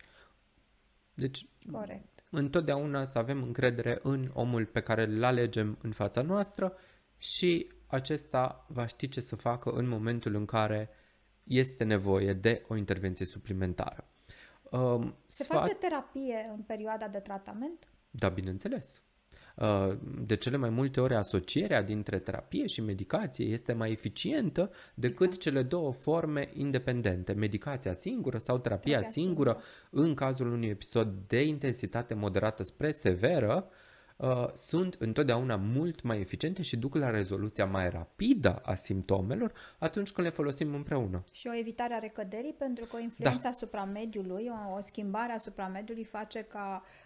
Deci, 1.14 1.46
Corect. 1.72 2.24
întotdeauna 2.30 3.04
să 3.04 3.18
avem 3.18 3.42
încredere 3.42 3.98
în 4.02 4.30
omul 4.32 4.66
pe 4.66 4.80
care 4.80 5.04
îl 5.04 5.24
alegem 5.24 5.78
în 5.82 5.92
fața 5.92 6.22
noastră 6.22 6.76
și 7.16 7.72
acesta 7.86 8.66
va 8.68 8.86
ști 8.86 9.08
ce 9.08 9.20
să 9.20 9.36
facă 9.36 9.70
în 9.70 9.88
momentul 9.88 10.34
în 10.34 10.44
care 10.44 10.88
este 11.44 11.84
nevoie 11.84 12.32
de 12.32 12.64
o 12.68 12.76
intervenție 12.76 13.26
suplimentară. 13.26 14.08
Um, 14.70 15.14
Se 15.26 15.42
sfat... 15.42 15.62
face 15.62 15.74
terapie 15.74 16.50
în 16.54 16.62
perioada 16.62 17.08
de 17.08 17.18
tratament? 17.18 17.88
Da, 18.18 18.28
bineînțeles. 18.28 19.02
Uh, 19.56 19.96
de 20.26 20.34
cele 20.34 20.56
mai 20.56 20.70
multe 20.70 21.00
ori 21.00 21.14
asocierea 21.14 21.82
dintre 21.82 22.18
terapie 22.18 22.66
și 22.66 22.80
medicație 22.80 23.46
este 23.46 23.72
mai 23.72 23.90
eficientă 23.90 24.70
decât 24.94 25.26
exact. 25.26 25.42
cele 25.42 25.62
două 25.62 25.92
forme 25.92 26.48
independente, 26.52 27.32
medicația 27.32 27.94
singură 27.94 28.38
sau 28.38 28.58
terapia, 28.58 28.92
terapia 28.92 29.10
singură, 29.10 29.50
singură 29.90 30.08
în 30.08 30.14
cazul 30.14 30.52
unui 30.52 30.68
episod 30.68 31.08
de 31.26 31.42
intensitate 31.42 32.14
moderată 32.14 32.62
spre 32.62 32.90
severă, 32.90 33.68
uh, 34.16 34.46
sunt 34.52 34.96
întotdeauna 34.98 35.56
mult 35.56 36.02
mai 36.02 36.20
eficiente 36.20 36.62
și 36.62 36.76
duc 36.76 36.94
la 36.94 37.10
rezoluția 37.10 37.66
mai 37.66 37.90
rapidă 37.90 38.60
a 38.64 38.74
simptomelor 38.74 39.52
atunci 39.78 40.10
când 40.10 40.26
le 40.26 40.32
folosim 40.32 40.74
împreună. 40.74 41.24
Și 41.32 41.46
o 41.46 41.56
evitare 41.56 41.94
a 41.94 41.98
recăderii 41.98 42.54
pentru 42.58 42.84
că 42.84 42.96
o 42.96 43.00
influență 43.00 43.42
da. 43.42 43.48
asupra 43.48 43.84
mediului, 43.84 44.50
o, 44.50 44.76
o 44.76 44.80
schimbare 44.80 45.32
asupra 45.32 45.66
mediului 45.68 46.04
face 46.04 46.40
ca 46.40 46.82
uh, 46.84 47.03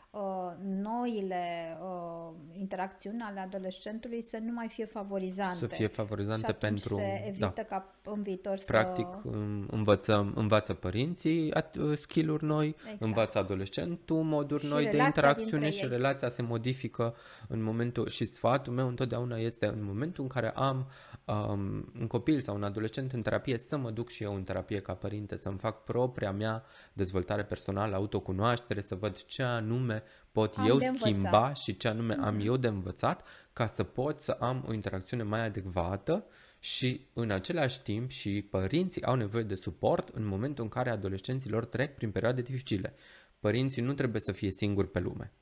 noile 0.61 1.79
uh, 1.83 2.35
interacțiuni 2.53 3.21
ale 3.21 3.41
adolescentului 3.41 4.23
să 4.23 4.39
nu 4.43 4.53
mai 4.53 4.69
fie 4.69 4.85
favorizante. 4.85 5.55
Să 5.55 5.67
fie 5.67 5.87
favorizante 5.87 6.47
și 6.47 6.53
pentru... 6.53 6.95
se 6.95 7.25
evită 7.27 7.53
da. 7.55 7.63
ca 7.63 7.95
în 8.05 8.23
viitor 8.23 8.59
Practic, 8.67 9.07
să... 9.13 9.19
Practic, 9.21 9.71
învățăm, 9.71 10.33
învață 10.37 10.75
părinții 10.75 11.53
uh, 11.79 11.97
skill-uri 11.97 12.45
noi, 12.45 12.67
exact. 12.69 13.03
învață 13.03 13.39
adolescentul 13.39 14.23
moduri 14.23 14.65
și 14.65 14.71
noi 14.71 14.87
de 14.87 14.97
interacțiune 14.97 15.71
și 15.71 15.83
ei. 15.83 15.89
relația 15.89 16.29
se 16.29 16.43
modifică 16.43 17.15
în 17.49 17.63
momentul... 17.63 18.09
Și 18.09 18.25
sfatul 18.25 18.73
meu 18.73 18.89
întotdeauna 18.89 19.37
este 19.37 19.67
în 19.67 19.85
momentul 19.85 20.23
în 20.23 20.29
care 20.29 20.51
am 20.51 20.87
um, 21.29 21.93
un 22.01 22.07
copil 22.07 22.41
sau 22.41 22.55
un 22.55 22.63
adolescent 22.63 23.13
în 23.13 23.23
terapie, 23.23 23.59
să 23.59 23.77
mă 23.77 23.91
duc 23.91 24.09
și 24.09 24.23
eu 24.23 24.35
în 24.35 24.43
terapie 24.43 24.81
ca 24.81 24.95
părinte, 24.95 25.37
să-mi 25.37 25.59
fac 25.59 25.85
propria 25.85 26.33
mea 26.33 26.65
dezvoltare 26.93 27.45
personală, 27.45 27.95
autocunoaștere, 27.95 28.81
să 28.81 28.95
văd 28.95 29.23
ce 29.23 29.43
anume 29.43 30.03
pot 30.33 30.57
am 30.57 30.67
eu 30.69 30.79
schimba 30.79 31.53
și 31.53 31.77
ce 31.77 31.89
anume 31.89 32.15
mm-hmm. 32.15 32.27
am 32.27 32.35
mhm. 32.35 32.47
eu 32.47 32.57
de 32.57 32.69
învățat 32.69 33.27
ca 33.53 33.67
să 33.67 33.83
pot 33.83 34.21
să 34.21 34.37
am 34.41 34.65
o 34.69 34.73
interacțiune 34.73 35.23
mai 35.23 35.45
adecvată 35.45 36.25
și 36.59 37.07
în 37.13 37.31
același 37.31 37.83
timp 37.83 38.11
și 38.11 38.47
părinții 38.51 39.05
au 39.05 39.15
nevoie 39.15 39.43
de 39.43 39.55
suport 39.55 40.09
în 40.09 40.27
momentul 40.27 40.65
în 40.65 40.71
care 40.71 40.91
adolescenții 40.91 41.51
lor 41.51 41.65
trec 41.65 41.95
prin 41.95 42.11
perioade 42.11 42.43
dificile. 42.43 42.95
Părinții 43.39 43.83
nu 43.83 43.93
trebuie 43.93 44.21
să 44.21 44.33
fie 44.33 44.51
singuri 44.51 44.91
pe 44.91 44.99
lume. 44.99 45.33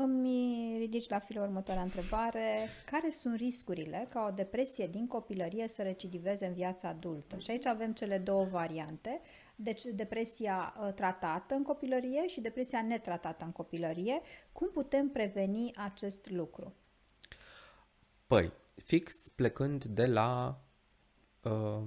Îmi 0.00 0.76
ridici 0.78 1.08
la 1.08 1.18
filul 1.18 1.42
următoarea 1.42 1.82
întrebare. 1.82 2.68
Care 2.90 3.10
sunt 3.10 3.36
riscurile 3.36 4.06
ca 4.10 4.26
o 4.30 4.34
depresie 4.34 4.86
din 4.86 5.06
copilărie 5.06 5.68
să 5.68 5.82
recidiveze 5.82 6.46
în 6.46 6.52
viața 6.52 6.88
adultă? 6.88 7.38
Și 7.38 7.50
aici 7.50 7.66
avem 7.66 7.92
cele 7.92 8.18
două 8.18 8.44
variante. 8.44 9.20
Deci 9.54 9.82
depresia 9.82 10.74
uh, 10.80 10.92
tratată 10.92 11.54
în 11.54 11.62
copilărie 11.62 12.26
și 12.26 12.40
depresia 12.40 12.82
netratată 12.82 13.44
în 13.44 13.52
copilărie. 13.52 14.20
Cum 14.52 14.70
putem 14.72 15.08
preveni 15.08 15.70
acest 15.76 16.30
lucru? 16.30 16.74
Păi, 18.26 18.52
fix 18.84 19.28
plecând 19.28 19.84
de 19.84 20.06
la 20.06 20.60
uh, 21.42 21.82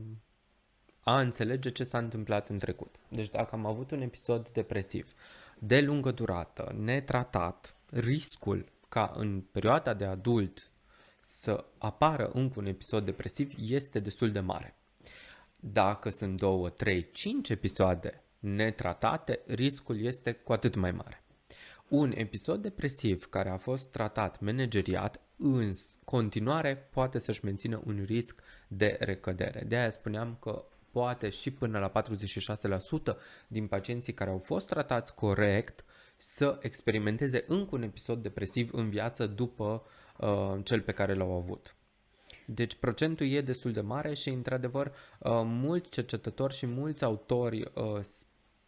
a 1.00 1.20
înțelege 1.20 1.70
ce 1.70 1.84
s-a 1.84 1.98
întâmplat 1.98 2.50
în 2.50 2.58
trecut. 2.58 2.96
Deci 3.10 3.30
dacă 3.30 3.56
am 3.56 3.66
avut 3.66 3.92
un 3.92 4.02
episod 4.02 4.50
depresiv 4.50 5.14
de 5.60 5.82
lungă 5.82 6.12
durată, 6.12 6.76
netratat, 6.78 7.76
riscul 7.92 8.72
ca 8.90 9.14
în 9.16 9.42
perioada 9.42 9.94
de 9.94 10.06
adult 10.06 10.72
să 11.20 11.66
apară 11.78 12.30
încă 12.34 12.60
un 12.60 12.66
episod 12.66 13.06
depresiv 13.06 13.54
este 13.58 14.00
destul 14.00 14.32
de 14.32 14.40
mare. 14.40 14.76
Dacă 15.56 16.10
sunt 16.10 16.38
2, 16.38 16.72
3, 16.72 17.12
5 17.12 17.50
episoade 17.50 18.24
netratate, 18.40 19.40
riscul 19.48 20.02
este 20.02 20.32
cu 20.32 20.54
atât 20.54 20.76
mai 20.76 20.92
mare. 20.92 21.24
Un 21.88 22.12
episod 22.16 22.62
depresiv 22.62 23.26
care 23.26 23.50
a 23.50 23.58
fost 23.58 23.92
tratat, 23.92 24.40
manageriat, 24.40 25.22
în 25.38 25.74
continuare 26.04 26.76
poate 26.76 27.20
să-și 27.20 27.46
mențină 27.46 27.82
un 27.86 28.04
risc 28.06 28.42
de 28.68 28.98
recădere. 29.00 29.64
De 29.68 29.76
aia 29.76 29.90
spuneam 29.90 30.38
că 30.40 30.66
poate 30.92 31.30
și 31.30 31.52
până 31.52 31.80
la 31.80 32.04
46% 33.16 33.18
din 33.48 33.68
pacienții 33.68 34.14
care 34.14 34.30
au 34.30 34.38
fost 34.38 34.68
tratați 34.68 35.16
corect 35.16 35.84
să 36.22 36.58
experimenteze 36.62 37.44
încă 37.48 37.76
un 37.76 37.82
episod 37.82 38.22
depresiv 38.22 38.70
în 38.74 38.90
viață 38.90 39.28
după 39.28 39.84
uh, 40.18 40.60
cel 40.64 40.82
pe 40.82 40.92
care 40.92 41.14
l-au 41.14 41.32
avut. 41.32 41.76
Deci 42.46 42.76
procentul 42.76 43.28
e 43.28 43.42
destul 43.42 43.72
de 43.72 43.82
mare 43.82 44.14
și, 44.14 44.30
într-adevăr, 44.30 44.88
uh, 44.88 45.42
mulți 45.44 45.90
cercetători 45.90 46.54
și 46.54 46.66
mulți 46.66 47.04
autori 47.04 47.72
uh, 47.76 48.00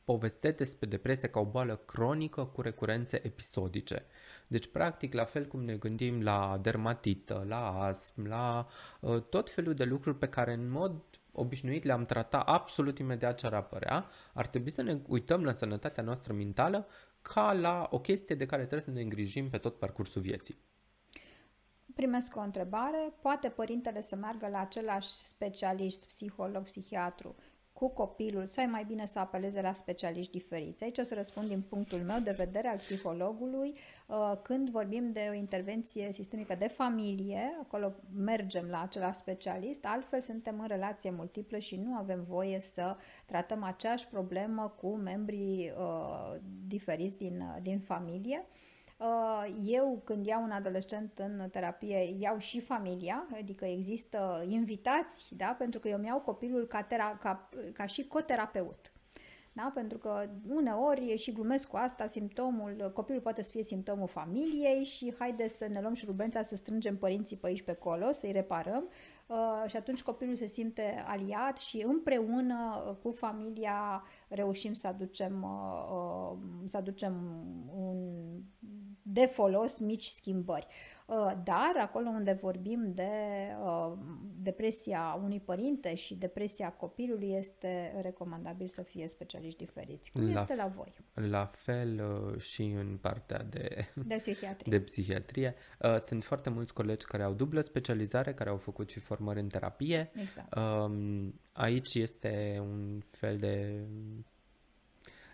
povestesc 0.03 0.57
despre 0.57 0.87
depresie 0.87 1.27
ca 1.27 1.39
o 1.39 1.45
boală 1.45 1.75
cronică 1.75 2.43
cu 2.43 2.61
recurențe 2.61 3.25
episodice. 3.25 4.05
Deci, 4.47 4.67
practic, 4.67 5.13
la 5.13 5.23
fel 5.23 5.45
cum 5.45 5.63
ne 5.63 5.75
gândim 5.75 6.21
la 6.21 6.59
dermatită, 6.61 7.45
la 7.47 7.81
astm, 7.81 8.25
la 8.25 8.67
uh, 8.99 9.21
tot 9.21 9.49
felul 9.49 9.73
de 9.73 9.83
lucruri 9.83 10.17
pe 10.17 10.27
care 10.27 10.53
în 10.53 10.69
mod 10.69 11.01
obișnuit 11.31 11.83
le-am 11.83 12.05
tratat 12.05 12.47
absolut 12.47 12.99
imediat 12.99 13.37
ce 13.37 13.45
ar 13.45 13.53
apărea, 13.53 14.09
ar 14.33 14.47
trebui 14.47 14.69
să 14.69 14.81
ne 14.81 14.99
uităm 15.07 15.43
la 15.43 15.53
sănătatea 15.53 16.03
noastră 16.03 16.33
mentală 16.33 16.87
ca 17.23 17.53
la 17.53 17.87
o 17.91 17.99
chestie 17.99 18.35
de 18.35 18.45
care 18.45 18.61
trebuie 18.61 18.81
să 18.81 18.91
ne 18.91 19.01
îngrijim 19.01 19.49
pe 19.49 19.57
tot 19.57 19.79
parcursul 19.79 20.21
vieții. 20.21 20.57
Primesc 21.93 22.35
o 22.35 22.39
întrebare. 22.39 23.13
Poate 23.21 23.49
părintele 23.49 24.01
să 24.01 24.15
meargă 24.15 24.47
la 24.47 24.59
același 24.59 25.09
specialist, 25.09 26.07
psiholog, 26.07 26.63
psihiatru 26.63 27.35
cu 27.73 27.89
copilul 27.89 28.47
sau 28.47 28.63
e 28.63 28.67
mai 28.67 28.83
bine 28.83 29.05
să 29.05 29.19
apeleze 29.19 29.61
la 29.61 29.73
specialiști 29.73 30.31
diferiți? 30.31 30.83
Aici 30.83 30.97
o 30.97 31.03
să 31.03 31.13
răspund 31.13 31.47
din 31.47 31.61
punctul 31.61 31.97
meu 31.97 32.19
de 32.19 32.31
vedere 32.31 32.67
al 32.67 32.77
psihologului. 32.77 33.77
Uh, 34.13 34.37
când 34.41 34.69
vorbim 34.69 35.11
de 35.11 35.27
o 35.29 35.33
intervenție 35.33 36.11
sistemică 36.11 36.55
de 36.55 36.67
familie, 36.67 37.57
acolo 37.61 37.91
mergem 38.17 38.67
la 38.69 38.81
același 38.81 39.19
specialist, 39.19 39.85
altfel 39.85 40.21
suntem 40.21 40.59
în 40.59 40.67
relație 40.67 41.09
multiplă 41.09 41.57
și 41.57 41.75
nu 41.75 41.95
avem 41.95 42.23
voie 42.27 42.59
să 42.59 42.97
tratăm 43.25 43.63
aceeași 43.63 44.07
problemă 44.07 44.73
cu 44.77 44.95
membrii 44.95 45.73
uh, 45.77 46.35
diferiți 46.67 47.17
din, 47.17 47.43
din 47.61 47.79
familie. 47.79 48.45
Uh, 48.97 49.55
eu, 49.65 50.01
când 50.03 50.25
iau 50.25 50.43
un 50.43 50.51
adolescent 50.51 51.19
în 51.19 51.49
terapie, 51.51 52.15
iau 52.19 52.37
și 52.37 52.59
familia, 52.59 53.27
adică 53.39 53.65
există 53.65 54.45
invitați, 54.47 55.35
da? 55.35 55.55
pentru 55.57 55.79
că 55.79 55.87
eu 55.87 55.97
mi 55.97 56.07
iau 56.07 56.19
copilul 56.19 56.65
ca, 56.65 56.83
tera- 56.83 57.17
ca, 57.19 57.49
ca 57.73 57.85
și 57.85 58.07
coterapeut. 58.07 58.91
Da? 59.55 59.71
Pentru 59.73 59.97
că 59.97 60.29
uneori, 60.49 61.17
și 61.17 61.31
glumesc 61.31 61.67
cu 61.67 61.75
asta, 61.77 62.05
simptomul, 62.05 62.91
copilul 62.93 63.21
poate 63.21 63.41
să 63.41 63.51
fie 63.51 63.63
simptomul 63.63 64.07
familiei 64.07 64.83
și 64.83 65.13
haide 65.19 65.47
să 65.47 65.67
ne 65.67 65.81
luăm 65.81 65.93
și 65.93 66.05
rubența 66.05 66.41
să 66.41 66.55
strângem 66.55 66.97
părinții 66.97 67.37
pe 67.37 67.47
aici 67.47 67.61
pe 67.61 67.71
acolo, 67.71 68.11
să-i 68.11 68.31
reparăm 68.31 68.89
uh, 69.27 69.63
și 69.67 69.77
atunci 69.77 70.03
copilul 70.03 70.35
se 70.35 70.47
simte 70.47 71.03
aliat 71.07 71.57
și 71.57 71.83
împreună 71.87 72.83
uh, 72.87 72.95
cu 73.01 73.11
familia 73.11 74.03
reușim 74.35 74.73
să 74.73 74.87
aducem, 74.87 75.43
uh, 75.43 75.89
uh, 75.91 76.37
să 76.65 76.77
aducem 76.77 77.13
un, 77.75 77.97
de 79.01 79.25
folos 79.25 79.77
mici 79.79 80.05
schimbări. 80.05 80.67
Uh, 81.05 81.31
dar 81.43 81.73
acolo 81.81 82.09
unde 82.09 82.37
vorbim 82.41 82.91
de 82.93 83.11
uh, 83.63 83.93
depresia 84.41 85.19
unui 85.23 85.39
părinte 85.39 85.95
și 85.95 86.15
depresia 86.15 86.71
copilului 86.71 87.33
este 87.37 87.99
recomandabil 88.01 88.67
să 88.67 88.81
fie 88.81 89.07
specialiști 89.07 89.57
diferiți. 89.57 90.11
Cum 90.11 90.33
la, 90.33 90.39
este 90.41 90.55
la 90.55 90.67
voi? 90.67 90.93
La 91.13 91.45
fel 91.45 92.01
uh, 92.33 92.39
și 92.39 92.63
în 92.63 92.97
partea 93.01 93.43
de, 93.49 93.87
de 94.05 94.15
psihiatrie. 94.23 94.77
De 94.77 94.83
psihiatrie. 94.83 95.55
Sunt 96.03 96.23
foarte 96.23 96.49
mulți 96.49 96.73
colegi 96.73 97.05
care 97.05 97.23
au 97.23 97.33
dublă 97.33 97.61
specializare, 97.61 98.33
care 98.33 98.49
au 98.49 98.57
făcut 98.57 98.89
și 98.89 98.99
formări 98.99 99.39
în 99.39 99.47
terapie. 99.47 100.11
Exact. 100.13 100.55
Um, 100.55 101.33
aici 101.53 101.93
este 101.95 102.57
un 102.61 103.01
fel 103.09 103.37
de 103.37 103.85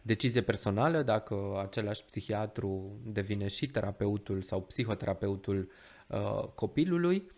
decizie 0.02 0.42
personală 0.42 1.02
dacă 1.02 1.60
același 1.68 2.04
psihiatru 2.06 3.00
devine 3.06 3.48
și 3.48 3.68
terapeutul 3.68 4.42
sau 4.42 4.62
psihoterapeutul 4.62 5.72
uh, 6.08 6.44
copilului. 6.56 7.32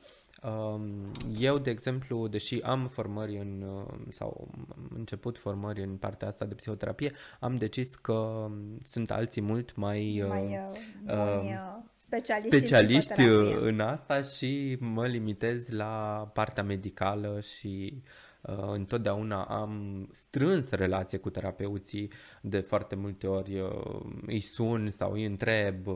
Um, 0.43 1.03
eu, 1.39 1.57
de 1.57 1.69
exemplu, 1.69 2.27
deși 2.27 2.61
am 2.61 2.87
formări 2.87 3.37
în, 3.37 3.61
uh, 3.61 3.93
sau 4.09 4.47
am 4.71 4.91
început 4.95 5.37
formări 5.37 5.83
în 5.83 5.95
partea 5.95 6.27
asta 6.27 6.45
de 6.45 6.53
psihoterapie, 6.53 7.11
am 7.39 7.55
decis 7.55 7.95
că 7.95 8.49
sunt 8.85 9.11
alții 9.11 9.41
mult 9.41 9.75
mai, 9.75 10.25
mai 10.27 10.43
uh, 10.43 10.71
buni, 11.05 11.53
uh, 11.53 11.83
specialiști, 11.95 12.47
specialiști 12.47 13.21
în, 13.21 13.57
în 13.59 13.79
asta 13.79 14.21
și 14.21 14.77
mă 14.79 15.07
limitez 15.07 15.69
la 15.69 16.29
partea 16.33 16.63
medicală 16.63 17.39
și 17.39 17.93
Uh, 17.93 18.30
întotdeauna 18.71 19.43
am 19.43 20.07
strâns 20.13 20.69
relație 20.69 21.17
cu 21.17 21.29
terapeuții, 21.29 22.11
de 22.41 22.59
foarte 22.59 22.95
multe 22.95 23.27
ori 23.27 23.59
uh, 23.59 24.01
îi 24.25 24.39
sun 24.39 24.89
sau 24.89 25.11
îi 25.11 25.25
întreb 25.25 25.87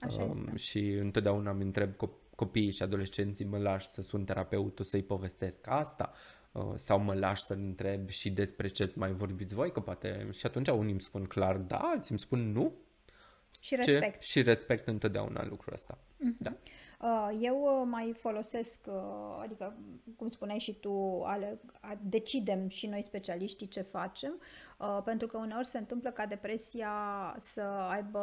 Așa 0.00 0.22
um, 0.22 0.56
și 0.56 0.90
întotdeauna 0.90 1.50
îmi 1.50 1.62
întreb 1.62 1.90
copiii 2.36 2.70
și 2.70 2.82
adolescenții 2.82 3.44
mă 3.44 3.58
lași 3.58 3.86
să 3.86 4.02
sun 4.02 4.24
terapeutul 4.24 4.84
să-i 4.84 5.02
povestesc 5.02 5.66
asta 5.68 6.12
uh, 6.52 6.72
sau 6.74 7.00
mă 7.00 7.14
lași 7.14 7.42
să-l 7.42 7.58
întreb 7.58 8.08
și 8.08 8.30
despre 8.30 8.68
ce 8.68 8.92
mai 8.94 9.12
vorbiți 9.12 9.54
voi, 9.54 9.72
că 9.72 9.80
poate 9.80 10.28
și 10.32 10.46
atunci 10.46 10.68
unii 10.68 10.92
îmi 10.92 11.00
spun 11.00 11.24
clar 11.24 11.56
da, 11.56 11.76
alții 11.76 12.10
îmi 12.10 12.18
spun 12.18 12.52
nu. 12.52 12.72
Și 13.60 13.74
respect. 13.74 14.20
Ce? 14.20 14.26
Și 14.26 14.42
respect 14.42 14.86
întotdeauna 14.86 15.46
lucrul 15.46 15.72
ăsta. 15.72 15.98
Mm-hmm. 15.98 16.38
Da. 16.38 16.56
Uh, 17.04 17.38
eu 17.40 17.62
uh, 17.62 17.86
mai 17.90 18.12
folosesc, 18.18 18.86
uh, 18.88 19.40
adică, 19.42 19.76
cum 20.16 20.28
spuneai 20.28 20.58
și 20.58 20.74
tu, 20.74 21.22
ale, 21.24 21.60
decidem 22.02 22.68
și 22.68 22.86
noi 22.86 23.02
specialiștii 23.02 23.68
ce 23.68 23.80
facem, 23.80 24.40
pentru 25.04 25.26
că 25.26 25.36
uneori 25.36 25.66
se 25.66 25.78
întâmplă 25.78 26.10
ca 26.10 26.26
depresia 26.26 26.92
să 27.38 27.60
aibă 27.90 28.20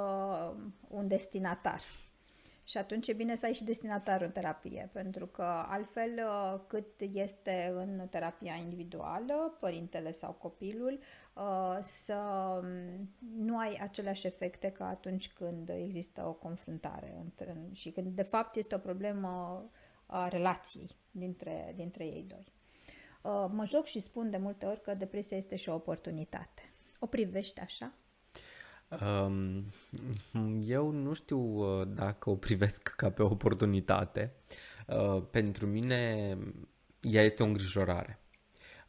un 0.88 1.08
destinatar. 1.08 1.82
Și 2.64 2.78
atunci 2.78 3.08
e 3.08 3.14
bine 3.14 3.36
să 3.36 3.46
ai 3.46 3.54
și 3.54 3.64
destinatarul 3.64 4.26
în 4.26 4.32
terapie, 4.32 4.90
pentru 4.94 5.26
că 5.26 5.66
altfel 5.68 6.12
uh, 6.28 6.60
cât 6.68 7.00
este 7.14 7.74
în 7.76 8.08
terapia 8.10 8.54
individuală, 8.54 9.58
părintele 9.60 10.12
sau 10.12 10.32
copilul, 10.32 10.94
uh, 10.94 11.06
să 11.82 12.16
um, 12.64 13.10
nu 13.36 13.58
ai 13.58 13.78
aceleași 13.82 14.28
efecte 14.28 14.70
ca 14.70 14.88
atunci 14.88 15.34
când 15.34 15.70
există 15.70 16.26
o 16.26 16.34
confruntare 16.34 17.18
între, 17.24 17.56
și 17.72 17.92
când 17.92 18.16
de 18.16 18.24
fapt 18.24 18.56
este 18.56 18.76
o 18.76 18.78
problemă 18.78 19.64
a 20.06 20.28
relației 20.28 20.96
dintre, 21.12 21.74
dintre 21.76 22.04
ei 22.04 22.26
doi. 22.28 22.52
Uh, 23.22 23.46
mă 23.50 23.66
joc 23.66 23.86
și 23.86 24.00
spun 24.00 24.30
de 24.30 24.38
multe 24.38 24.66
ori 24.66 24.82
că 24.82 24.94
depresia 24.94 25.38
este 25.38 25.56
și 25.56 25.70
o 25.70 25.74
oportunitate. 25.74 26.72
O 27.00 27.06
privești 27.06 27.60
așa? 27.60 27.94
Um, 29.02 29.66
eu 30.66 30.90
nu 30.90 31.14
știu 31.14 31.40
uh, 31.40 31.88
dacă 31.88 32.30
o 32.30 32.36
privesc 32.36 32.94
ca 32.98 33.12
pe 33.12 33.24
o 33.24 33.30
oportunitate. 33.30 34.34
Uh, 34.88 35.24
pentru 35.32 35.68
mine 35.68 36.38
ea 37.00 37.24
este 37.24 37.44
o 37.44 37.46
îngrijorare. 37.46 38.20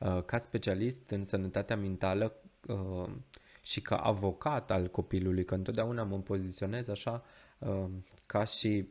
Uh, 0.04 0.22
ca 0.24 0.38
specialist 0.38 1.10
în 1.10 1.24
sănătatea 1.24 1.76
mentală 1.76 2.36
și 3.62 3.80
ca 3.80 3.96
avocat 3.96 4.70
al 4.70 4.88
copilului, 4.88 5.44
că 5.44 5.54
întotdeauna 5.54 6.02
mă 6.02 6.18
poziționez 6.18 6.88
așa 6.88 7.24
ca 8.26 8.44
și, 8.44 8.88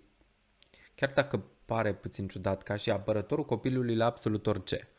chiar 0.96 1.12
dacă 1.14 1.44
pare 1.66 1.94
puțin 1.94 2.28
ciudat, 2.28 2.64
ca 2.64 2.76
și 2.76 2.90
apărătorul 2.90 3.46
copilului 3.46 3.96
la 3.96 4.06
absolut 4.06 4.48
orice 4.48 4.92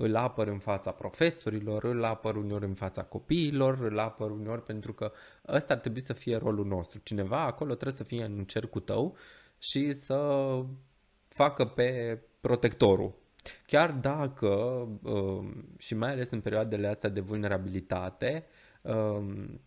îl 0.00 0.16
apăr 0.16 0.46
în 0.46 0.58
fața 0.58 0.90
profesorilor, 0.90 1.84
îl 1.84 2.04
apăr 2.04 2.36
uneori 2.36 2.64
în 2.64 2.74
fața 2.74 3.02
copiilor, 3.02 3.78
îl 3.78 3.98
apăr 3.98 4.30
uneori 4.30 4.62
pentru 4.62 4.92
că 4.92 5.12
ăsta 5.48 5.74
ar 5.74 5.80
trebui 5.80 6.00
să 6.00 6.12
fie 6.12 6.36
rolul 6.36 6.66
nostru. 6.66 7.00
Cineva 7.02 7.44
acolo 7.44 7.74
trebuie 7.74 7.96
să 7.96 8.04
fie 8.04 8.24
în 8.24 8.44
cercul 8.44 8.80
tău 8.80 9.16
și 9.58 9.92
să 9.92 10.18
facă 11.28 11.64
pe 11.64 12.20
protectorul. 12.40 13.14
Chiar 13.66 13.92
dacă, 13.92 14.46
um, 15.02 15.74
și 15.78 15.94
mai 15.94 16.10
ales 16.10 16.30
în 16.30 16.40
perioadele 16.40 16.88
astea 16.88 17.08
de 17.08 17.20
vulnerabilitate, 17.20 18.46
um, 18.82 19.60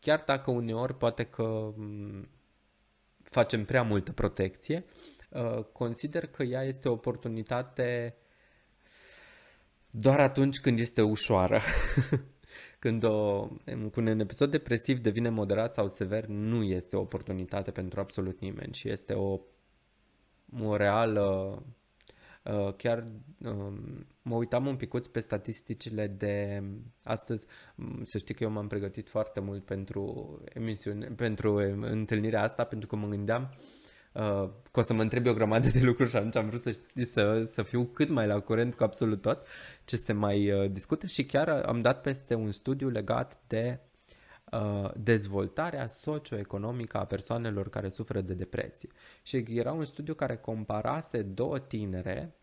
chiar 0.00 0.22
dacă 0.26 0.50
uneori 0.50 0.96
poate 0.96 1.24
că 1.24 1.42
um, 1.42 2.28
facem 3.22 3.64
prea 3.64 3.82
multă 3.82 4.12
protecție, 4.12 4.84
uh, 5.30 5.64
consider 5.72 6.26
că 6.26 6.42
ea 6.42 6.62
este 6.62 6.88
o 6.88 6.92
oportunitate 6.92 8.16
doar 9.90 10.20
atunci 10.20 10.60
când 10.60 10.78
este 10.78 11.02
ușoară. 11.02 11.60
când 12.78 13.04
o, 13.04 13.48
un 13.96 14.20
episod 14.20 14.50
depresiv 14.50 14.98
devine 14.98 15.28
moderat 15.28 15.74
sau 15.74 15.88
sever, 15.88 16.26
nu 16.26 16.62
este 16.62 16.96
o 16.96 17.00
oportunitate 17.00 17.70
pentru 17.70 18.00
absolut 18.00 18.40
nimeni 18.40 18.72
și 18.72 18.88
este 18.90 19.12
o, 19.12 19.40
o 20.62 20.76
reală 20.76 21.56
Uh, 21.56 21.62
chiar 22.76 23.06
um, 23.44 24.06
mă 24.22 24.34
uitam 24.34 24.66
un 24.66 24.76
picuț 24.76 25.06
pe 25.06 25.20
statisticile 25.20 26.06
de 26.06 26.62
astăzi. 27.02 27.46
Să 28.02 28.18
știi 28.18 28.34
că 28.34 28.44
eu 28.44 28.50
m-am 28.50 28.66
pregătit 28.66 29.08
foarte 29.08 29.40
mult 29.40 29.64
pentru 29.64 30.34
emisiune, 30.52 31.06
pentru 31.06 31.54
întâlnirea 31.80 32.42
asta, 32.42 32.64
pentru 32.64 32.88
că 32.88 32.96
mă 32.96 33.06
gândeam 33.06 33.50
uh, 34.12 34.50
că 34.70 34.80
o 34.80 34.82
să 34.82 34.94
mă 34.94 35.02
întreb 35.02 35.26
o 35.26 35.32
grămadă 35.32 35.68
de 35.68 35.80
lucruri 35.80 36.10
și 36.10 36.16
atunci 36.16 36.36
am 36.36 36.48
vrut 36.48 36.60
să, 36.60 36.70
știi, 36.70 37.06
să, 37.06 37.42
să 37.44 37.62
fiu 37.62 37.84
cât 37.84 38.08
mai 38.08 38.26
la 38.26 38.40
curent 38.40 38.74
cu 38.74 38.82
absolut 38.82 39.20
tot 39.20 39.46
ce 39.84 39.96
se 39.96 40.12
mai 40.12 40.52
uh, 40.52 40.70
discută 40.70 41.06
și 41.06 41.24
chiar 41.24 41.48
am 41.48 41.80
dat 41.80 42.00
peste 42.00 42.34
un 42.34 42.52
studiu 42.52 42.88
legat 42.88 43.38
de 43.46 43.80
uh, 43.80 43.85
dezvoltarea 44.96 45.86
socioeconomică 45.86 46.98
a 46.98 47.04
persoanelor 47.04 47.68
care 47.68 47.88
suferă 47.88 48.20
de 48.20 48.34
depresie. 48.34 48.88
Și 49.22 49.44
era 49.48 49.72
un 49.72 49.84
studiu 49.84 50.14
care 50.14 50.36
comparase 50.36 51.22
două 51.22 51.58
tinere 51.58 52.34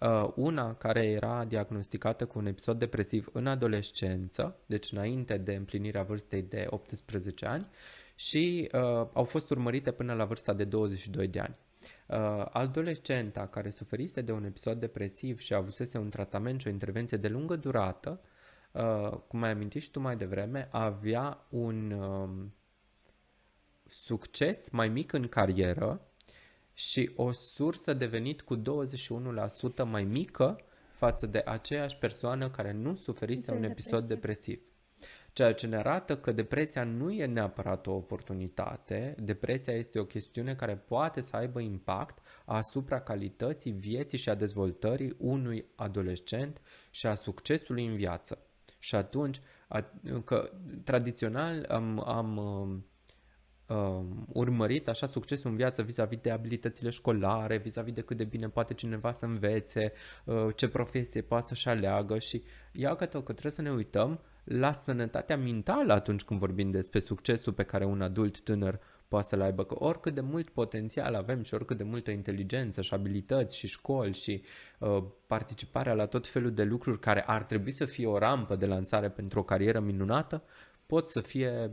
Uh, 0.00 0.32
una 0.34 0.74
care 0.74 1.06
era 1.06 1.44
diagnosticată 1.44 2.26
cu 2.26 2.38
un 2.38 2.46
episod 2.46 2.78
depresiv 2.78 3.28
în 3.32 3.46
adolescență, 3.46 4.56
deci 4.66 4.92
înainte 4.92 5.36
de 5.36 5.54
împlinirea 5.54 6.02
vârstei 6.02 6.42
de 6.42 6.66
18 6.70 7.46
ani, 7.46 7.68
și 8.14 8.70
uh, 8.72 8.80
au 9.12 9.24
fost 9.24 9.50
urmărite 9.50 9.92
până 9.92 10.14
la 10.14 10.24
vârsta 10.24 10.52
de 10.52 10.64
22 10.64 11.28
de 11.28 11.40
ani. 11.40 11.56
Uh, 12.06 12.46
adolescenta 12.50 13.46
care 13.46 13.70
suferise 13.70 14.20
de 14.20 14.32
un 14.32 14.44
episod 14.44 14.80
depresiv 14.80 15.38
și 15.38 15.54
avusese 15.54 15.98
un 15.98 16.08
tratament 16.08 16.60
și 16.60 16.66
o 16.66 16.70
intervenție 16.70 17.16
de 17.16 17.28
lungă 17.28 17.56
durată, 17.56 18.20
uh, 18.22 18.28
cum 19.26 19.42
ai 19.42 19.50
amintit 19.50 19.82
și 19.82 19.90
tu 19.90 20.00
mai 20.00 20.16
devreme, 20.16 20.68
avea 20.72 21.46
un 21.48 21.90
uh, 21.90 22.46
succes 23.88 24.70
mai 24.70 24.88
mic 24.88 25.12
în 25.12 25.28
carieră 25.28 26.00
și 26.72 27.10
o 27.16 27.32
sursă 27.32 27.94
de 27.94 28.06
venit 28.06 28.42
cu 28.42 28.56
21% 28.56 28.62
mai 29.84 30.04
mică 30.04 30.60
față 30.96 31.26
de 31.26 31.42
aceeași 31.44 31.96
persoană 31.96 32.50
care 32.50 32.72
nu 32.72 32.94
suferise 32.94 33.52
un 33.52 33.62
episod 33.62 34.02
depresiv. 34.02 34.56
depresiv. 34.56 34.72
Ceea 35.32 35.52
ce 35.54 35.66
ne 35.66 35.76
arată 35.76 36.16
că 36.16 36.32
depresia 36.32 36.84
nu 36.84 37.10
e 37.10 37.26
neapărat 37.26 37.86
o 37.86 37.92
oportunitate, 37.92 39.14
depresia 39.18 39.74
este 39.74 39.98
o 39.98 40.04
chestiune 40.04 40.54
care 40.54 40.76
poate 40.76 41.20
să 41.20 41.36
aibă 41.36 41.60
impact 41.60 42.18
asupra 42.44 43.00
calității 43.00 43.72
vieții 43.72 44.18
și 44.18 44.28
a 44.28 44.34
dezvoltării 44.34 45.14
unui 45.18 45.64
adolescent 45.74 46.60
și 46.90 47.06
a 47.06 47.14
succesului 47.14 47.86
în 47.86 47.96
viață. 47.96 48.38
Și 48.84 48.94
atunci, 48.94 49.40
că 50.24 50.50
tradițional 50.84 51.64
am, 51.68 52.08
am 52.08 52.36
uh, 53.66 54.00
urmărit 54.32 54.88
așa 54.88 55.06
succesul 55.06 55.50
în 55.50 55.56
viață 55.56 55.82
vis-a-vis 55.82 56.18
de 56.18 56.30
abilitățile 56.30 56.90
școlare, 56.90 57.56
vis-a-vis 57.56 57.92
de 57.92 58.00
cât 58.00 58.16
de 58.16 58.24
bine 58.24 58.48
poate 58.48 58.74
cineva 58.74 59.12
să 59.12 59.24
învețe, 59.24 59.92
uh, 60.24 60.46
ce 60.56 60.68
profesie 60.68 61.22
poate 61.22 61.46
să-și 61.46 61.68
aleagă 61.68 62.18
și 62.18 62.42
iată 62.72 63.06
că 63.06 63.32
trebuie 63.32 63.52
să 63.52 63.62
ne 63.62 63.70
uităm 63.70 64.20
la 64.44 64.72
sănătatea 64.72 65.36
mentală 65.36 65.92
atunci 65.92 66.22
când 66.22 66.40
vorbim 66.40 66.70
despre 66.70 66.98
succesul 66.98 67.52
pe 67.52 67.62
care 67.62 67.84
un 67.84 68.02
adult 68.02 68.40
tânăr 68.40 68.80
poate 69.14 69.28
să-l 69.28 69.40
aibă, 69.40 69.64
că 69.64 69.74
oricât 69.78 70.14
de 70.14 70.20
mult 70.20 70.50
potențial 70.50 71.14
avem 71.14 71.42
și 71.42 71.54
oricât 71.54 71.76
de 71.76 71.84
multă 71.84 72.10
inteligență 72.10 72.80
și 72.80 72.94
abilități 72.94 73.56
și 73.56 73.66
școli 73.66 74.14
și 74.14 74.42
uh, 74.78 75.04
participarea 75.26 75.94
la 75.94 76.06
tot 76.06 76.26
felul 76.26 76.52
de 76.52 76.62
lucruri 76.62 76.98
care 76.98 77.24
ar 77.26 77.44
trebui 77.44 77.70
să 77.70 77.84
fie 77.84 78.06
o 78.06 78.18
rampă 78.18 78.56
de 78.56 78.66
lansare 78.66 79.10
pentru 79.10 79.38
o 79.38 79.42
carieră 79.42 79.80
minunată, 79.80 80.42
pot 80.86 81.08
să 81.08 81.20
fie 81.20 81.70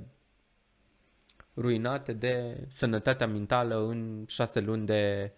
ruinate 1.55 2.13
de 2.13 2.65
sănătatea 2.69 3.27
mentală 3.27 3.85
în 3.87 4.23
șase 4.27 4.59
luni 4.59 4.85
de 4.85 5.31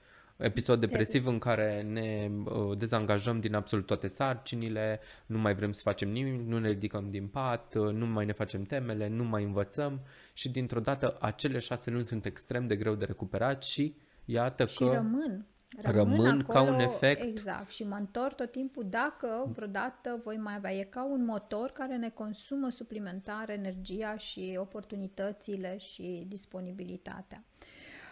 episod 0.44 0.80
depresiv 0.80 1.28
în 1.28 1.40
care 1.40 1.82
ne 1.82 2.30
uh, 2.46 2.78
dezangajăm 2.78 3.40
din 3.40 3.56
absolut 3.56 3.86
toate 3.86 4.08
sarcinile, 4.08 5.00
nu 5.26 5.38
mai 5.38 5.56
vrem 5.56 5.72
să 5.72 5.82
facem 5.84 6.10
nimic, 6.10 6.48
nu 6.48 6.60
ne 6.60 6.70
ridicăm 6.70 7.10
din 7.10 7.28
pat, 7.28 7.76
uh, 7.76 7.94
nu 7.94 8.08
mai 8.08 8.26
ne 8.26 8.32
facem 8.32 8.64
temele, 8.64 9.08
nu 9.08 9.24
mai 9.24 9.44
învățăm 9.44 10.02
și 10.34 10.50
dintr-o 10.50 10.80
dată 10.80 11.18
acele 11.20 11.60
șase 11.60 11.90
luni 11.90 12.06
sunt 12.06 12.26
extrem 12.26 12.68
de 12.68 12.76
greu 12.76 12.96
de 12.96 13.06
recuperat 13.06 13.64
și 13.64 13.96
iată 14.26 14.66
și 14.66 14.78
că 14.78 14.86
rămân. 14.86 15.46
Rămân, 15.82 16.16
rămân 16.16 16.40
acolo, 16.40 16.66
ca 16.66 16.72
un 16.74 16.80
efect. 16.80 17.24
Exact. 17.24 17.70
Și 17.70 17.84
mă 17.84 17.96
întorc 17.96 18.36
tot 18.36 18.52
timpul 18.52 18.86
dacă 18.90 19.52
vreodată 19.54 20.22
voi 20.24 20.38
mai 20.38 20.56
avea. 20.56 20.74
E 20.74 20.84
ca 20.84 21.06
un 21.06 21.26
motor 21.26 21.72
care 21.72 21.96
ne 21.96 22.10
consumă 22.10 22.70
suplimentar 22.70 23.50
energia 23.50 24.18
și 24.18 24.56
oportunitățile 24.60 25.78
și 25.78 26.26
disponibilitatea. 26.28 27.44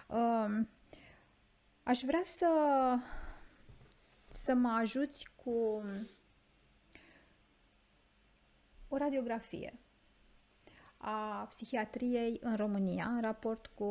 Um, 0.07 0.69
Aș 1.91 2.01
vrea 2.01 2.21
să, 2.23 2.47
să 4.27 4.53
mă 4.53 4.69
ajuți 4.69 5.27
cu 5.35 5.83
o 8.87 8.97
radiografie 8.97 9.79
a 10.97 11.45
psihiatriei 11.49 12.39
în 12.41 12.55
România 12.55 13.05
în 13.05 13.21
raport 13.21 13.67
cu 13.67 13.83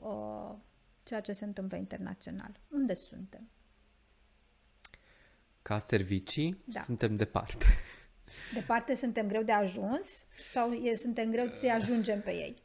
uh, 0.00 0.58
ceea 1.02 1.20
ce 1.20 1.32
se 1.32 1.44
întâmplă 1.44 1.76
internațional. 1.76 2.60
Unde 2.68 2.94
suntem? 2.94 3.50
Ca 5.62 5.78
servicii, 5.78 6.62
da. 6.64 6.80
suntem 6.80 7.16
departe. 7.16 7.64
Departe 8.54 8.94
suntem 8.94 9.28
greu 9.28 9.42
de 9.42 9.52
ajuns 9.52 10.26
sau 10.46 10.72
e, 10.72 10.96
suntem 10.96 11.30
greu 11.30 11.48
să-i 11.48 11.70
ajungem 11.70 12.22
pe 12.22 12.30
ei? 12.30 12.61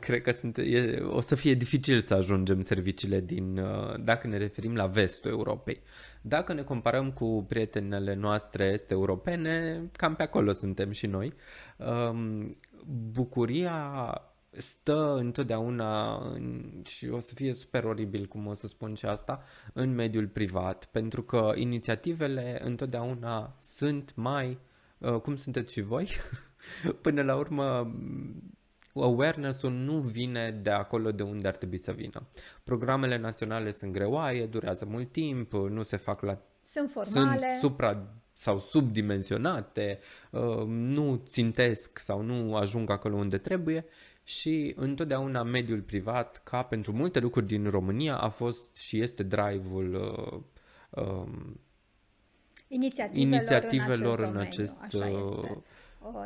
Cred 0.00 0.22
că 0.22 0.32
sunt, 0.32 0.58
e, 0.58 1.00
o 1.00 1.20
să 1.20 1.34
fie 1.34 1.54
dificil 1.54 2.00
să 2.00 2.14
ajungem 2.14 2.60
serviciile 2.60 3.20
din, 3.20 3.58
uh, 3.58 3.94
dacă 4.00 4.26
ne 4.26 4.36
referim 4.36 4.74
la 4.74 4.86
vestul 4.86 5.30
Europei. 5.30 5.82
Dacă 6.20 6.52
ne 6.52 6.62
comparăm 6.62 7.12
cu 7.12 7.44
prietenele 7.48 8.14
noastre 8.14 8.64
este 8.64 8.94
europene, 8.94 9.82
cam 9.92 10.14
pe 10.14 10.22
acolo 10.22 10.52
suntem 10.52 10.90
și 10.90 11.06
noi. 11.06 11.32
Um, 11.76 12.56
bucuria 13.12 14.20
stă 14.50 15.14
întotdeauna 15.16 16.16
în, 16.16 16.64
și 16.84 17.08
o 17.08 17.18
să 17.18 17.34
fie 17.34 17.52
super 17.52 17.84
oribil 17.84 18.26
cum 18.26 18.46
o 18.46 18.54
să 18.54 18.66
spun 18.66 18.94
și 18.94 19.06
asta 19.06 19.42
în 19.72 19.94
mediul 19.94 20.28
privat, 20.28 20.84
pentru 20.84 21.22
că 21.22 21.52
inițiativele 21.54 22.60
întotdeauna 22.64 23.56
sunt 23.60 24.12
mai, 24.14 24.58
uh, 24.98 25.20
cum 25.20 25.36
sunteți 25.36 25.72
și 25.72 25.80
voi, 25.80 26.08
până 27.02 27.22
la 27.22 27.36
urmă 27.36 27.94
awareness-ul 29.02 29.72
nu 29.72 29.98
vine 29.98 30.50
de 30.50 30.70
acolo 30.70 31.10
de 31.10 31.22
unde 31.22 31.48
ar 31.48 31.56
trebui 31.56 31.78
să 31.78 31.92
vină. 31.92 32.26
Programele 32.64 33.18
naționale 33.18 33.70
sunt 33.70 33.92
greoaie, 33.92 34.46
durează 34.46 34.84
mult 34.84 35.12
timp, 35.12 35.52
nu 35.52 35.82
se 35.82 35.96
fac 35.96 36.20
la... 36.20 36.38
Sunt 36.60 36.90
formale. 36.90 37.38
Sunt 37.38 37.60
supra 37.60 38.06
sau 38.32 38.58
subdimensionate, 38.58 39.98
uh, 40.30 40.64
nu 40.66 41.22
țintesc 41.26 41.98
sau 41.98 42.22
nu 42.22 42.56
ajung 42.56 42.90
acolo 42.90 43.16
unde 43.16 43.38
trebuie 43.38 43.84
și 44.22 44.72
întotdeauna 44.76 45.42
mediul 45.42 45.80
privat, 45.80 46.40
ca 46.44 46.62
pentru 46.62 46.92
multe 46.92 47.18
lucruri 47.18 47.46
din 47.46 47.70
România, 47.70 48.16
a 48.16 48.28
fost 48.28 48.76
și 48.76 49.00
este 49.00 49.22
drive-ul 49.22 49.94
uh, 49.94 51.02
um, 51.04 51.60
inițiativelor, 52.68 53.32
inițiativelor 53.32 54.18
în 54.18 54.36
acest, 54.36 54.76
în 54.78 54.84
acest 54.84 54.92
domeniu, 54.92 55.18
așa 55.18 55.36
este. 55.36 55.52
Uh, 55.56 55.62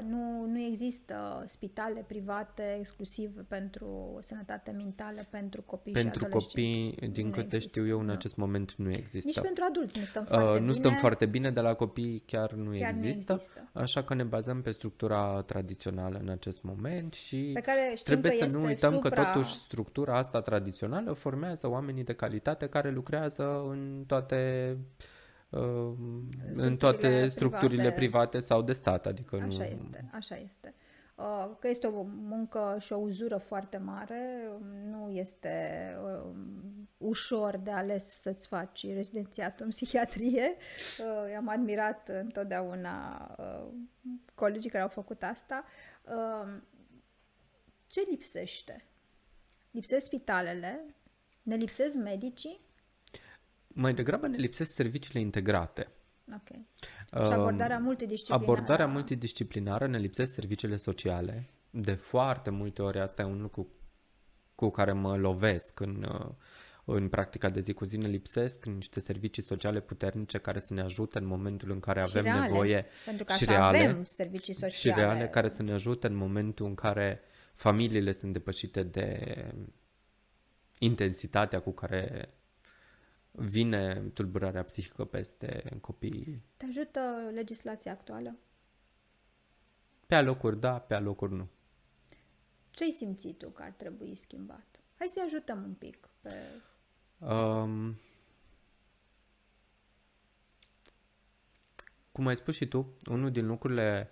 nu, 0.08 0.46
nu 0.46 0.58
există 0.58 1.42
spitale 1.46 2.04
private 2.06 2.76
exclusiv 2.78 3.44
pentru 3.48 4.18
sănătate 4.20 4.70
mentală 4.70 5.20
pentru 5.30 5.62
copii 5.62 5.92
pentru 5.92 6.24
și 6.24 6.30
copii, 6.30 6.96
din 7.12 7.26
nu 7.26 7.32
câte 7.32 7.56
există, 7.56 7.68
știu 7.68 7.86
eu, 7.86 7.98
în 7.98 8.06
nu. 8.06 8.12
acest 8.12 8.36
moment 8.36 8.74
nu 8.74 8.90
există. 8.90 9.26
Nici 9.26 9.40
pentru 9.40 9.64
adulți 9.68 9.98
nu 9.98 10.04
stăm 10.04 10.22
uh, 10.22 10.28
foarte 10.28 10.48
uh, 10.48 10.54
bine. 10.54 10.66
Nu 10.66 10.72
stăm 10.72 10.94
foarte 10.94 11.26
bine, 11.26 11.50
de 11.50 11.60
la 11.60 11.74
copii 11.74 12.22
chiar 12.26 12.52
nu, 12.52 12.70
chiar 12.70 12.88
există, 12.88 13.32
nu 13.32 13.38
există. 13.38 13.70
Așa 13.72 14.02
că 14.02 14.14
ne 14.14 14.22
bazăm 14.22 14.62
pe 14.62 14.70
structura 14.70 15.42
tradițională 15.42 16.18
în 16.22 16.28
acest 16.28 16.62
moment 16.62 17.12
și 17.12 17.50
pe 17.54 17.60
care 17.60 17.94
trebuie 18.04 18.38
că 18.38 18.48
să 18.48 18.56
nu 18.56 18.64
uităm 18.64 18.94
supra... 18.94 19.24
că 19.24 19.32
totuși 19.32 19.54
structura 19.54 20.16
asta 20.16 20.40
tradițională 20.40 21.12
formează 21.12 21.68
oamenii 21.68 22.04
de 22.04 22.14
calitate 22.14 22.68
care 22.68 22.90
lucrează 22.90 23.64
în 23.68 24.04
toate 24.06 24.76
în 26.54 26.76
toate 26.76 27.28
structurile 27.28 27.92
private, 27.92 27.98
private 27.98 28.38
sau 28.38 28.62
de 28.62 28.72
stat. 28.72 29.06
Adică 29.06 29.36
așa 29.36 29.64
nu... 29.64 29.64
este, 29.64 30.10
așa 30.12 30.36
este. 30.36 30.74
Uh, 31.20 31.50
că 31.58 31.68
este 31.68 31.86
o 31.86 32.02
muncă 32.02 32.76
și 32.80 32.92
o 32.92 32.96
uzură 32.96 33.36
foarte 33.36 33.76
mare, 33.76 34.50
nu 34.84 35.10
este 35.10 35.96
um, 36.04 36.88
ușor 36.96 37.56
de 37.56 37.70
ales 37.70 38.20
să-ți 38.20 38.46
faci 38.46 38.86
rezidențiatul 38.86 39.64
în 39.64 39.70
psihiatrie. 39.70 40.56
Uh, 40.98 41.34
am 41.36 41.48
admirat 41.48 42.08
întotdeauna 42.08 43.26
uh, 43.38 43.72
colegii 44.34 44.70
care 44.70 44.82
au 44.82 44.88
făcut 44.88 45.22
asta. 45.22 45.64
Ce 47.86 48.00
lipsește? 48.10 48.84
Lipsesc 49.70 50.04
spitalele, 50.04 50.94
ne 51.42 51.54
lipsesc 51.54 51.94
medicii, 51.96 52.60
mai 53.74 53.94
degrabă 53.94 54.26
ne 54.26 54.36
lipsesc 54.36 54.72
serviciile 54.72 55.20
integrate. 55.20 55.88
Ok. 56.34 56.56
Și 57.24 57.32
abordarea 57.32 57.78
multidisciplinară. 57.78 58.44
Abordarea 58.44 58.86
multidisciplinară 58.86 59.86
ne 59.86 59.98
lipsesc 59.98 60.32
serviciile 60.32 60.76
sociale. 60.76 61.44
De 61.70 61.92
foarte 61.92 62.50
multe 62.50 62.82
ori 62.82 63.00
asta 63.00 63.22
e 63.22 63.24
un 63.24 63.40
lucru 63.40 63.68
cu 64.54 64.70
care 64.70 64.92
mă 64.92 65.16
lovesc 65.16 65.80
în, 65.80 66.06
uh, 66.12 66.30
în 66.84 67.08
practica 67.08 67.48
de 67.48 67.60
zi 67.60 67.72
cu 67.72 67.84
zi. 67.84 67.96
Ne 67.96 68.08
lipsesc 68.08 68.64
niște 68.64 69.00
servicii 69.00 69.42
sociale 69.42 69.80
puternice 69.80 70.38
care 70.38 70.58
să 70.58 70.74
ne 70.74 70.80
ajute 70.80 71.18
în 71.18 71.26
momentul 71.26 71.70
în 71.70 71.80
care 71.80 72.00
avem 72.00 72.22
reale, 72.22 72.46
nevoie 72.46 72.86
pentru 73.04 73.24
că 73.24 73.32
și 73.32 73.44
reale, 73.44 73.78
avem 73.78 74.04
servicii 74.04 74.52
sociale. 74.52 74.74
Și 74.74 74.92
reale 75.00 75.28
care 75.28 75.48
să 75.48 75.62
ne 75.62 75.72
ajute 75.72 76.06
în 76.06 76.14
momentul 76.14 76.66
în 76.66 76.74
care 76.74 77.20
familiile 77.54 78.12
sunt 78.12 78.32
depășite 78.32 78.82
de 78.82 79.34
intensitatea 80.78 81.60
cu 81.60 81.70
care 81.70 82.28
vine 83.30 84.10
tulburarea 84.14 84.62
psihică 84.62 85.04
peste 85.04 85.78
copii. 85.80 86.42
Te 86.56 86.64
ajută 86.64 87.30
legislația 87.32 87.92
actuală? 87.92 88.36
Pe 90.06 90.14
alocuri 90.14 90.60
da, 90.60 90.78
pe 90.78 90.94
alocuri 90.94 91.32
nu. 91.32 91.48
Ce 92.70 92.84
ai 92.84 92.90
simțit 92.90 93.38
tu 93.38 93.48
că 93.48 93.62
ar 93.62 93.70
trebui 93.70 94.16
schimbat? 94.16 94.80
Hai 94.98 95.06
să-i 95.06 95.22
ajutăm 95.24 95.62
un 95.62 95.74
pic 95.74 96.08
pe... 96.20 96.34
Um, 97.18 97.96
cum 102.12 102.26
ai 102.26 102.36
spus 102.36 102.54
și 102.54 102.66
tu, 102.66 102.96
unul 103.10 103.30
din 103.30 103.46
lucrurile 103.46 104.10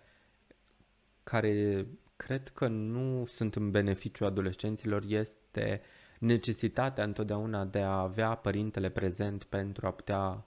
care 1.22 1.86
cred 2.16 2.48
că 2.48 2.66
nu 2.66 3.24
sunt 3.24 3.54
în 3.54 3.70
beneficiu 3.70 4.24
adolescenților 4.24 5.02
este 5.06 5.80
uh, 5.82 5.97
necesitatea 6.18 7.04
întotdeauna 7.04 7.64
de 7.64 7.80
a 7.80 8.00
avea 8.00 8.34
părintele 8.34 8.88
prezent 8.88 9.44
pentru 9.44 9.86
a 9.86 9.90
putea 9.90 10.44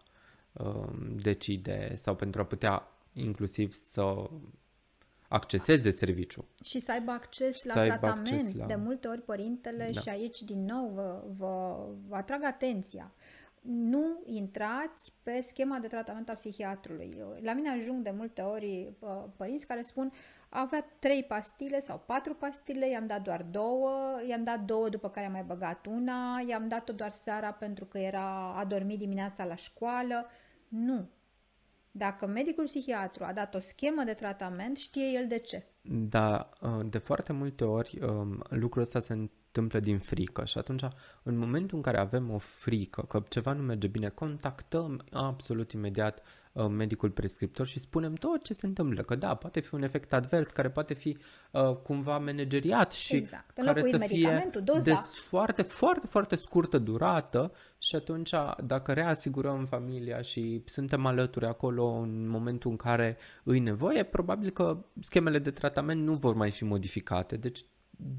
uh, 0.51 0.89
decide 1.15 1.95
sau 1.95 2.15
pentru 2.15 2.41
a 2.41 2.45
putea 2.45 2.87
inclusiv 3.13 3.71
să 3.71 4.29
acceseze 5.27 5.89
serviciu. 5.89 6.45
Și 6.63 6.79
să 6.79 6.91
aibă 6.91 7.11
acces 7.11 7.55
la 7.73 7.81
aibă 7.81 7.95
tratament. 7.95 8.27
Acces 8.27 8.53
la... 8.53 8.65
De 8.65 8.75
multe 8.75 9.07
ori 9.07 9.21
părintele, 9.21 9.89
da. 9.93 10.01
și 10.01 10.09
aici 10.09 10.41
din 10.41 10.65
nou 10.65 10.91
vă, 10.93 11.23
vă, 11.37 11.85
vă 12.07 12.15
atrag 12.15 12.43
atenția, 12.43 13.13
nu 13.61 14.21
intrați 14.25 15.13
pe 15.23 15.39
schema 15.41 15.77
de 15.77 15.87
tratament 15.87 16.29
a 16.29 16.33
psihiatrului. 16.33 17.17
La 17.41 17.53
mine 17.53 17.69
ajung 17.69 18.03
de 18.03 18.11
multe 18.11 18.41
ori 18.41 18.93
părinți 19.35 19.67
care 19.67 19.81
spun 19.81 20.11
avea 20.53 20.85
trei 20.99 21.23
pastile 21.23 21.79
sau 21.79 22.03
patru 22.05 22.33
pastile, 22.33 22.89
i-am 22.89 23.07
dat 23.07 23.21
doar 23.21 23.43
două, 23.43 24.21
i-am 24.27 24.43
dat 24.43 24.59
două 24.59 24.89
după 24.89 25.09
care 25.09 25.25
am 25.25 25.31
mai 25.31 25.43
băgat 25.43 25.85
una, 25.85 26.43
i-am 26.47 26.67
dat-o 26.67 26.93
doar 26.93 27.11
seara 27.11 27.51
pentru 27.51 27.85
că 27.85 27.97
era 27.97 28.53
a 28.55 28.65
dormit 28.65 28.97
dimineața 28.97 29.45
la 29.45 29.55
școală. 29.55 30.25
Nu. 30.67 31.09
Dacă 31.91 32.25
medicul 32.25 32.63
psihiatru 32.63 33.23
a 33.23 33.33
dat 33.33 33.55
o 33.55 33.59
schemă 33.59 34.03
de 34.03 34.13
tratament, 34.13 34.77
știe 34.77 35.05
el 35.13 35.27
de 35.27 35.37
ce. 35.37 35.65
Da, 35.81 36.49
de 36.85 36.97
foarte 36.97 37.33
multe 37.33 37.63
ori 37.63 37.99
um, 38.03 38.43
lucrul 38.49 38.81
ăsta 38.81 38.99
se 38.99 39.13
întâmplă 39.13 39.40
din 39.79 39.99
frică 39.99 40.45
și 40.45 40.57
atunci 40.57 40.83
în 41.23 41.37
momentul 41.37 41.77
în 41.77 41.83
care 41.83 41.99
avem 41.99 42.29
o 42.29 42.37
frică 42.37 43.01
că 43.01 43.23
ceva 43.29 43.53
nu 43.53 43.61
merge 43.61 43.87
bine, 43.87 44.09
contactăm 44.09 45.03
absolut 45.11 45.71
imediat 45.71 46.23
uh, 46.51 46.67
medicul 46.67 47.09
prescriptor 47.09 47.65
și 47.65 47.79
spunem 47.79 48.13
tot 48.13 48.43
ce 48.43 48.53
se 48.53 48.65
întâmplă, 48.65 49.01
că 49.01 49.15
da, 49.15 49.35
poate 49.35 49.59
fi 49.59 49.75
un 49.75 49.83
efect 49.83 50.13
advers 50.13 50.49
care 50.49 50.69
poate 50.69 50.93
fi 50.93 51.17
uh, 51.51 51.75
cumva 51.75 52.17
manageriat 52.17 52.91
și 52.91 53.15
exact. 53.15 53.57
care 53.57 53.81
să 53.81 53.97
fie 53.97 54.49
doza. 54.63 54.83
de 54.83 54.93
foarte, 55.13 55.61
foarte, 55.61 56.07
foarte 56.07 56.35
scurtă 56.35 56.77
durată 56.77 57.51
și 57.77 57.95
atunci 57.95 58.31
dacă 58.63 58.93
reasigurăm 58.93 59.65
familia 59.65 60.21
și 60.21 60.61
suntem 60.65 61.05
alături 61.05 61.45
acolo 61.45 61.85
în 61.85 62.27
momentul 62.27 62.69
în 62.71 62.77
care 62.77 63.17
îi 63.43 63.59
nevoie, 63.59 64.03
probabil 64.03 64.49
că 64.49 64.85
schemele 64.99 65.39
de 65.39 65.51
tratament 65.51 66.03
nu 66.03 66.13
vor 66.13 66.35
mai 66.35 66.51
fi 66.51 66.63
modificate. 66.63 67.37
Deci 67.37 67.65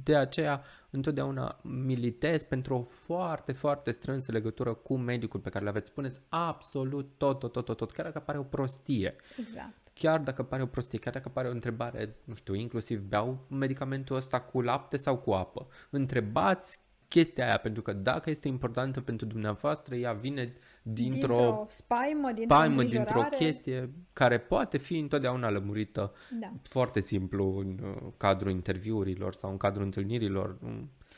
de 0.02 0.16
aceea 0.16 0.62
întotdeauna 0.90 1.60
militez 1.62 2.42
pentru 2.42 2.74
o 2.74 2.82
foarte, 2.82 3.52
foarte 3.52 3.90
strânsă 3.90 4.32
legătură 4.32 4.74
cu 4.74 4.96
medicul 4.96 5.40
pe 5.40 5.48
care 5.48 5.64
le 5.64 5.70
aveți. 5.70 5.88
Spuneți 5.88 6.20
absolut 6.28 7.10
tot, 7.16 7.38
tot, 7.38 7.52
tot, 7.52 7.64
tot, 7.64 7.76
tot 7.76 7.90
chiar 7.90 8.06
dacă 8.06 8.20
pare 8.20 8.38
o 8.38 8.42
prostie. 8.42 9.16
Exact. 9.38 9.72
Chiar 9.94 10.20
dacă 10.20 10.42
pare 10.42 10.62
o 10.62 10.66
prostie, 10.66 10.98
chiar 10.98 11.12
dacă 11.12 11.28
pare 11.28 11.48
o 11.48 11.50
întrebare, 11.50 12.16
nu 12.24 12.34
știu, 12.34 12.54
inclusiv 12.54 13.00
beau 13.00 13.46
medicamentul 13.50 14.16
ăsta 14.16 14.40
cu 14.40 14.60
lapte 14.60 14.96
sau 14.96 15.18
cu 15.18 15.32
apă. 15.32 15.66
Întrebați 15.90 16.78
chestia 17.12 17.44
aia, 17.46 17.58
pentru 17.58 17.82
că 17.82 17.92
dacă 17.92 18.30
este 18.30 18.48
importantă 18.48 19.00
pentru 19.00 19.26
dumneavoastră, 19.26 19.94
ea 19.94 20.12
vine 20.12 20.52
dintr-o, 20.82 21.34
dintr-o 21.34 21.66
spaimă, 21.68 22.32
dintr-o, 22.32 22.54
spaimă, 22.54 22.82
dintr-o 22.82 23.22
chestie 23.22 23.90
care 24.12 24.38
poate 24.38 24.78
fi 24.78 24.98
întotdeauna 24.98 25.50
lămurită 25.50 26.12
da. 26.40 26.52
foarte 26.62 27.00
simplu 27.00 27.58
în 27.58 27.78
uh, 27.82 28.12
cadrul 28.16 28.50
interviurilor 28.50 29.34
sau 29.34 29.50
în 29.50 29.56
cadrul 29.56 29.84
întâlnirilor. 29.84 30.58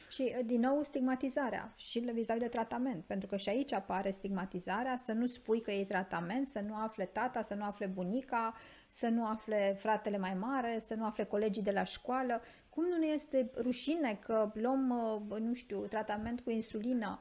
Și, 0.09 0.23
uh, 0.23 0.45
din 0.47 0.61
nou, 0.61 0.83
stigmatizarea 0.83 1.73
și 1.77 1.99
vis-a-vis 1.99 2.43
de 2.43 2.49
tratament, 2.49 3.05
pentru 3.05 3.29
că 3.29 3.37
și 3.37 3.49
aici 3.49 3.73
apare 3.73 4.11
stigmatizarea, 4.11 4.97
să 4.97 5.13
nu 5.13 5.27
spui 5.27 5.61
că 5.61 5.71
e 5.71 5.85
tratament, 5.85 6.47
să 6.47 6.61
nu 6.67 6.75
afle 6.75 7.05
tata, 7.05 7.43
să 7.43 7.55
nu 7.55 7.65
afle 7.65 7.87
bunica, 7.87 8.55
să 8.95 9.09
nu 9.09 9.27
afle 9.27 9.75
fratele 9.79 10.19
mai 10.19 10.35
mare, 10.35 10.79
să 10.79 10.95
nu 10.95 11.05
afle 11.05 11.25
colegii 11.25 11.63
de 11.63 11.71
la 11.71 11.85
școală. 11.85 12.41
Cum 12.69 12.85
nu 12.85 12.97
ne 12.97 13.07
este 13.07 13.51
rușine 13.57 14.19
că 14.21 14.51
luăm, 14.55 14.91
uh, 15.31 15.39
nu 15.41 15.55
știu, 15.55 15.79
tratament 15.79 16.41
cu 16.41 16.51
insulină? 16.51 17.19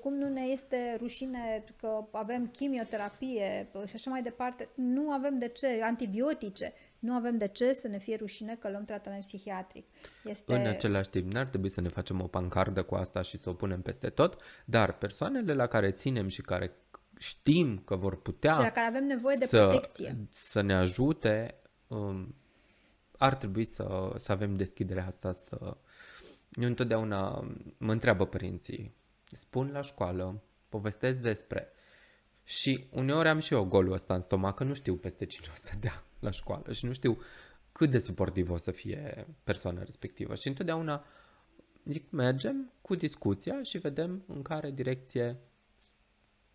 Cum 0.00 0.14
nu 0.14 0.28
ne 0.28 0.40
este 0.40 0.96
rușine 0.98 1.64
că 1.76 2.04
avem 2.10 2.46
chimioterapie 2.46 3.68
și 3.86 3.94
așa 3.94 4.10
mai 4.10 4.22
departe? 4.22 4.68
Nu 4.74 5.10
avem 5.10 5.38
de 5.38 5.48
ce, 5.48 5.80
antibiotice. 5.82 6.72
Nu 6.98 7.12
avem 7.12 7.38
de 7.38 7.48
ce 7.48 7.72
să 7.72 7.88
ne 7.88 7.98
fie 7.98 8.16
rușine 8.16 8.56
că 8.60 8.70
luăm 8.70 8.84
tratament 8.84 9.22
psihiatric. 9.22 9.86
Este... 10.24 10.54
În 10.54 10.66
același 10.66 11.10
timp, 11.10 11.32
n-ar 11.32 11.48
trebui 11.48 11.68
să 11.68 11.80
ne 11.80 11.88
facem 11.88 12.20
o 12.20 12.26
pancardă 12.26 12.82
cu 12.82 12.94
asta 12.94 13.22
și 13.22 13.38
să 13.38 13.48
o 13.48 13.52
punem 13.52 13.82
peste 13.82 14.08
tot, 14.08 14.38
dar 14.64 14.98
persoanele 14.98 15.54
la 15.54 15.66
care 15.66 15.90
ținem 15.90 16.28
și 16.28 16.42
care 16.42 16.72
știm 17.20 17.78
că 17.78 17.96
vor 17.96 18.20
putea 18.20 18.50
și 18.50 18.56
de 18.56 18.62
la 18.62 18.70
care 18.70 18.86
avem 18.86 19.04
nevoie 19.04 19.36
de 19.36 19.44
să, 19.44 19.68
protecție. 19.68 20.26
să 20.30 20.60
ne 20.60 20.74
ajute, 20.74 21.60
um, 21.86 22.34
ar 23.18 23.34
trebui 23.34 23.64
să, 23.64 24.12
să 24.16 24.32
avem 24.32 24.56
deschiderea 24.56 25.06
asta 25.06 25.32
să... 25.32 25.76
Eu 26.50 26.68
întotdeauna 26.68 27.50
mă 27.78 27.92
întreabă 27.92 28.26
părinții, 28.26 28.94
spun 29.24 29.70
la 29.72 29.80
școală, 29.80 30.42
povestesc 30.68 31.20
despre 31.20 31.72
și 32.44 32.86
uneori 32.90 33.28
am 33.28 33.38
și 33.38 33.54
eu 33.54 33.64
golul 33.64 33.92
ăsta 33.92 34.14
în 34.14 34.20
stomac, 34.20 34.56
că 34.56 34.64
nu 34.64 34.74
știu 34.74 34.96
peste 34.96 35.26
cine 35.26 35.46
o 35.50 35.56
să 35.56 35.72
dea 35.80 36.04
la 36.18 36.30
școală 36.30 36.72
și 36.72 36.84
nu 36.84 36.92
știu 36.92 37.18
cât 37.72 37.90
de 37.90 37.98
suportiv 37.98 38.50
o 38.50 38.56
să 38.56 38.70
fie 38.70 39.26
persoana 39.44 39.82
respectivă. 39.82 40.34
Și 40.34 40.48
întotdeauna 40.48 41.04
zic, 41.84 42.10
mergem 42.10 42.72
cu 42.80 42.94
discuția 42.94 43.62
și 43.62 43.78
vedem 43.78 44.24
în 44.26 44.42
care 44.42 44.70
direcție, 44.70 45.38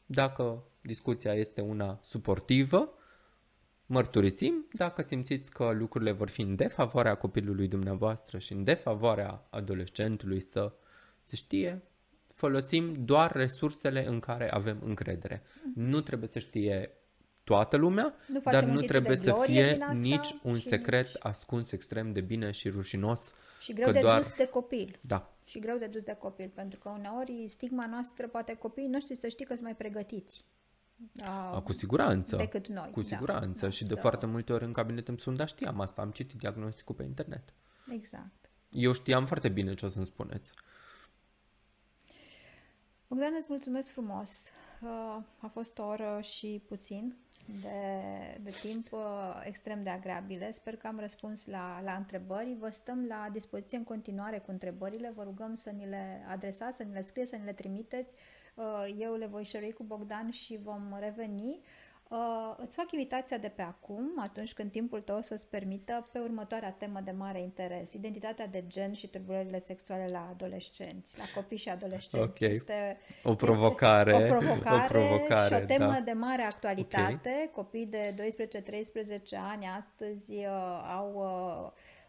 dacă 0.06 0.64
discuția 0.82 1.34
este 1.34 1.62
una 1.62 2.00
suportivă, 2.04 2.94
mărturisim, 3.86 4.66
dacă 4.74 5.02
simțiți 5.02 5.52
că 5.52 5.72
lucrurile 5.72 6.12
vor 6.12 6.30
fi 6.30 6.42
în 6.42 6.56
defavoarea 6.56 7.16
copilului 7.16 7.68
dumneavoastră 7.68 8.38
și 8.38 8.54
în 8.54 8.64
defavoarea 8.64 9.48
adolescentului 9.50 10.40
să 10.40 10.74
se 11.22 11.36
știe, 11.36 11.84
folosim 12.28 13.06
doar 13.06 13.32
resursele 13.32 14.08
în 14.08 14.20
care 14.20 14.52
avem 14.52 14.82
încredere. 14.84 15.44
Nu 15.76 16.02
trebuie 16.02 16.30
să 16.30 16.40
știe 16.40 16.92
toată 17.44 17.78
lumea, 17.78 18.16
nu 18.28 18.42
dar 18.52 18.64
nu 18.64 18.82
trebuie 18.82 19.16
să 19.16 19.42
fie 19.46 19.78
nici 19.94 20.36
un 20.44 20.58
secret 20.58 21.08
nici... 21.08 21.16
ascuns 21.20 21.72
extrem 21.72 22.12
de 22.12 22.22
bine 22.22 22.52
și 22.52 22.70
rușinos. 22.70 23.34
Și 23.60 23.74
greu 23.74 23.92
de 23.92 24.00
doar... 24.00 24.18
dus 24.18 24.34
de 24.34 24.48
copil. 24.48 25.00
Da. 25.02 25.35
Și 25.46 25.60
greu 25.60 25.78
de 25.78 25.88
dus 25.88 26.04
de 26.04 26.14
copil, 26.14 26.50
pentru 26.50 26.80
că 26.80 26.90
uneori 26.90 27.48
stigma 27.48 27.88
noastră, 27.88 28.28
poate 28.28 28.56
copiii 28.56 28.88
noștri 28.88 29.16
să 29.16 29.28
știi 29.28 29.46
că 29.46 29.54
sunt 29.54 29.66
mai 29.66 29.76
pregătiți. 29.76 30.46
A, 31.22 31.62
cu 31.62 31.74
siguranță. 31.74 32.36
Decât 32.36 32.68
noi. 32.68 32.90
Cu 32.92 33.02
da, 33.02 33.08
siguranță. 33.08 33.66
Da, 33.66 33.72
și 33.72 33.82
de 33.82 33.94
să... 33.94 34.00
foarte 34.00 34.26
multe 34.26 34.54
ori 34.54 34.64
în 34.64 34.74
cabinet 34.74 35.08
îmi 35.08 35.20
sunt, 35.20 35.38
dar 35.38 35.48
știam 35.48 35.80
asta, 35.80 36.02
am 36.02 36.12
citit 36.12 36.40
diagnosticul 36.40 36.96
pe 36.96 37.04
internet. 37.04 37.54
Exact. 37.90 38.50
Eu 38.72 38.92
știam 38.92 39.26
foarte 39.26 39.50
bine 39.50 39.74
ce 39.74 39.86
o 39.86 39.90
să-mi 39.90 40.06
spuneți. 40.06 40.54
Bogdan, 43.08 43.34
îți 43.38 43.48
mulțumesc 43.50 43.90
frumos. 43.90 44.50
A 45.38 45.48
fost 45.48 45.78
o 45.78 45.84
oră 45.84 46.20
și 46.22 46.62
puțin 46.68 47.16
de, 47.46 48.40
de 48.42 48.50
timp 48.62 48.92
uh, 48.92 49.00
extrem 49.44 49.84
de 49.84 49.90
agreabile. 49.90 50.52
Sper 50.52 50.76
că 50.76 50.88
am 50.88 51.00
răspuns 51.00 51.46
la, 51.46 51.82
la 51.84 51.94
întrebări. 51.94 52.56
Vă 52.60 52.70
stăm 52.70 53.06
la 53.08 53.30
dispoziție 53.32 53.78
în 53.78 53.84
continuare 53.84 54.40
cu 54.40 54.52
întrebările. 54.52 55.12
Vă 55.16 55.24
rugăm 55.24 55.56
să 55.56 55.70
ni 55.70 55.86
le 55.86 56.26
adresați, 56.30 56.76
să 56.78 56.84
ni 56.84 56.94
le 56.94 57.02
scrieți, 57.02 57.30
să 57.30 57.36
ni 57.36 57.46
le 57.46 57.54
trimiteți. 57.54 58.16
Uh, 58.56 58.96
eu 58.98 59.16
le 59.16 59.26
voi 59.26 59.46
share 59.46 59.72
cu 59.72 59.84
Bogdan 59.84 60.32
și 60.32 60.60
vom 60.64 60.96
reveni. 61.00 61.60
Uh, 62.10 62.54
îți 62.58 62.76
fac 62.76 62.92
invitația 62.92 63.38
de 63.38 63.48
pe 63.48 63.62
acum, 63.62 64.12
atunci 64.18 64.54
când 64.54 64.72
timpul 64.72 65.02
tău 65.02 65.22
să-ți 65.22 65.50
permită, 65.50 66.08
pe 66.12 66.20
următoarea 66.20 66.72
temă 66.72 67.00
de 67.04 67.12
mare 67.12 67.42
interes, 67.42 67.94
identitatea 67.94 68.48
de 68.48 68.64
gen 68.68 68.94
și 68.94 69.08
tulburările 69.08 69.60
sexuale 69.60 70.08
la 70.12 70.28
adolescenți, 70.32 71.18
la 71.18 71.24
copii 71.36 71.58
și 71.58 71.70
adolescenți. 71.70 72.28
Okay. 72.28 72.50
Este 72.52 72.98
o 73.24 73.36
provocare, 73.36 74.16
este 74.16 74.34
o 74.34 74.38
provocare, 74.38 74.84
o 74.84 74.88
provocare 74.88 75.56
și 75.56 75.62
o 75.62 75.66
temă 75.66 75.92
da. 75.92 76.00
de 76.00 76.12
mare 76.12 76.42
actualitate. 76.42 77.30
Okay. 77.30 77.50
Copii 77.52 77.86
de 77.86 78.16
12-13 78.16 79.38
ani 79.52 79.66
astăzi 79.78 80.32
uh, 80.34 80.92
au 80.96 81.14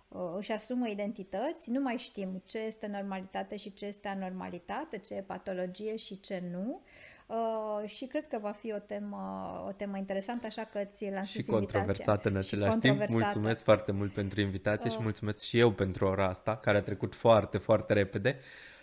uh, 0.09 0.21
uh, 0.21 0.35
își 0.37 0.53
asumă 0.53 0.89
identități, 0.89 1.71
nu 1.71 1.81
mai 1.81 1.97
știm 1.97 2.43
ce 2.47 2.59
este 2.59 2.87
normalitate 2.87 3.57
și 3.57 3.73
ce 3.73 3.87
este 3.87 4.09
anormalitate, 4.09 4.99
ce 4.99 5.15
e 5.15 5.23
patologie 5.23 5.97
și 5.97 6.21
ce 6.21 6.43
nu. 6.53 6.81
Uh, 6.83 7.15
și 7.87 8.07
cred 8.07 8.27
că 8.27 8.39
va 8.41 8.51
fi 8.51 8.73
o 8.73 8.79
temă, 8.79 9.17
o 9.69 9.73
temă 9.73 9.97
interesantă, 9.97 10.47
așa 10.47 10.65
că 10.65 10.85
ți 10.85 11.11
lansez 11.11 11.45
Și 11.45 11.51
controversată 11.51 12.29
în 12.29 12.37
același 12.37 12.79
timp. 12.79 13.09
Mulțumesc 13.09 13.65
foarte 13.65 13.93
mult 13.93 14.13
pentru 14.13 14.41
invitație 14.41 14.91
uh. 14.91 14.97
și 14.97 15.03
mulțumesc 15.03 15.43
și 15.43 15.59
eu 15.59 15.71
pentru 15.71 16.07
ora 16.07 16.29
asta, 16.29 16.57
care 16.57 16.77
a 16.77 16.83
trecut 16.83 17.15
foarte, 17.15 17.59
foarte 17.59 17.93
repede. 17.93 18.39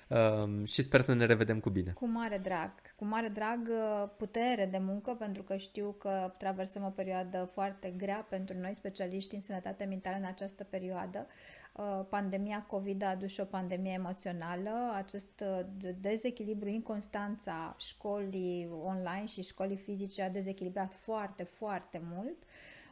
Uh, 0.07 0.67
și 0.67 0.81
sper 0.81 1.01
să 1.01 1.13
ne 1.13 1.25
revedem 1.25 1.59
cu 1.59 1.69
bine. 1.69 1.91
Cu 1.91 2.07
mare 2.07 2.37
drag, 2.37 2.71
cu 2.95 3.05
mare 3.05 3.27
drag, 3.27 3.69
uh, 3.69 4.09
putere 4.17 4.67
de 4.71 4.77
muncă, 4.77 5.15
pentru 5.19 5.43
că 5.43 5.55
știu 5.55 5.95
că 5.99 6.33
traversăm 6.37 6.83
o 6.83 6.89
perioadă 6.89 7.49
foarte 7.53 7.93
grea 7.97 8.25
pentru 8.29 8.57
noi, 8.57 8.75
specialiști 8.75 9.35
în 9.35 9.41
sănătate 9.41 9.83
mentală, 9.83 10.15
în 10.19 10.25
această 10.25 10.63
perioadă. 10.63 11.27
Uh, 11.27 11.62
pandemia 12.09 12.65
COVID 12.67 13.03
a 13.03 13.09
adus 13.09 13.31
și 13.31 13.39
o 13.39 13.45
pandemie 13.45 13.91
emoțională, 13.91 14.91
acest 14.95 15.43
uh, 15.43 15.65
dezechilibru, 15.99 16.69
inconstanța 16.69 17.75
școlii 17.77 18.69
online 18.83 19.25
și 19.25 19.41
școlii 19.41 19.77
fizice 19.77 20.21
a 20.21 20.29
dezechilibrat 20.29 20.93
foarte, 20.93 21.43
foarte 21.43 22.01
mult. 22.13 22.43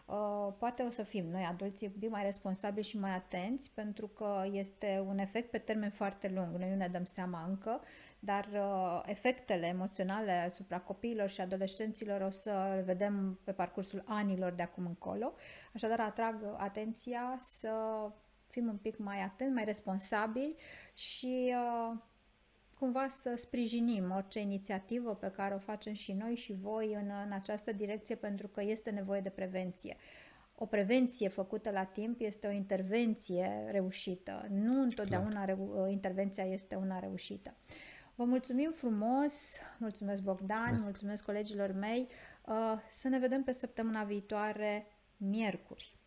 Uh, 0.06 0.54
poate 0.58 0.84
o 0.84 0.90
să 0.90 1.04
fim 1.04 1.26
noi 1.26 1.44
adulții 1.44 1.88
un 1.88 2.00
pic 2.00 2.10
mai 2.10 2.24
responsabili 2.24 2.86
și 2.86 3.00
mai 3.00 3.12
atenți 3.12 3.72
pentru 3.74 4.08
că 4.08 4.44
este 4.52 5.04
un 5.08 5.18
efect 5.18 5.52
pe 5.52 5.58
termen 5.58 5.90
foarte 5.90 6.32
lung. 6.36 6.56
Noi 6.56 6.70
nu 6.70 6.76
ne 6.76 6.88
dăm 6.88 7.04
seama 7.04 7.46
încă, 7.48 7.82
dar 8.20 8.48
uh, 8.54 9.02
efectele 9.06 9.66
emoționale 9.68 10.32
asupra 10.32 10.80
copiilor 10.80 11.30
și 11.30 11.42
adolescenților 11.42 12.22
o 12.22 12.30
să 12.30 12.72
le 12.76 12.82
vedem 12.82 13.40
pe 13.44 13.52
parcursul 13.52 14.04
anilor 14.06 14.52
de 14.52 14.64
acum 14.64 14.86
încolo. 14.86 15.34
Așadar, 15.74 16.00
atrag 16.00 16.56
atenția 16.58 17.36
să 17.38 17.72
fim 18.52 18.68
un 18.68 18.78
pic 18.78 18.98
mai 18.98 19.22
atenți, 19.22 19.54
mai 19.54 19.66
responsabili 19.66 20.56
și 20.94 21.54
uh, 21.56 21.98
cumva 22.80 23.08
să 23.10 23.34
sprijinim 23.36 24.12
orice 24.16 24.40
inițiativă 24.40 25.16
pe 25.16 25.32
care 25.32 25.54
o 25.54 25.60
facem 25.60 25.94
și 25.94 26.14
noi 26.14 26.36
și 26.36 26.54
voi 26.54 26.94
în, 26.94 27.12
în 27.26 27.32
această 27.32 27.72
direcție 27.74 28.16
pentru 28.16 28.48
că 28.48 28.62
este 28.62 28.90
nevoie 28.90 29.22
de 29.22 29.30
prevenție. 29.30 29.98
O 30.56 30.66
prevenție 30.66 31.28
făcută 31.28 31.72
la 31.72 31.84
timp 31.84 32.20
este 32.22 32.48
o 32.48 32.52
intervenție 32.52 33.68
reușită. 33.70 34.48
Nu 34.50 34.82
întotdeauna 34.82 35.46
reu- 35.46 35.88
intervenția 35.90 36.44
este 36.44 36.76
una 36.76 37.00
reușită. 37.00 37.56
Vă 38.16 38.24
mulțumim 38.24 38.72
frumos, 38.72 39.58
mulțumesc 39.78 40.24
Bogdan, 40.24 40.58
mulțumesc, 40.58 40.84
mulțumesc 40.84 41.26
colegilor 41.26 41.72
mei. 41.72 42.08
Uh, 42.46 42.74
să 42.92 43.08
ne 43.08 43.20
vedem 43.20 43.44
pe 43.44 43.52
săptămâna 43.52 44.04
viitoare, 44.04 44.88
miercuri. 45.18 45.98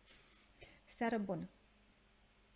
Seară 0.85 1.17
bună! 1.17 1.49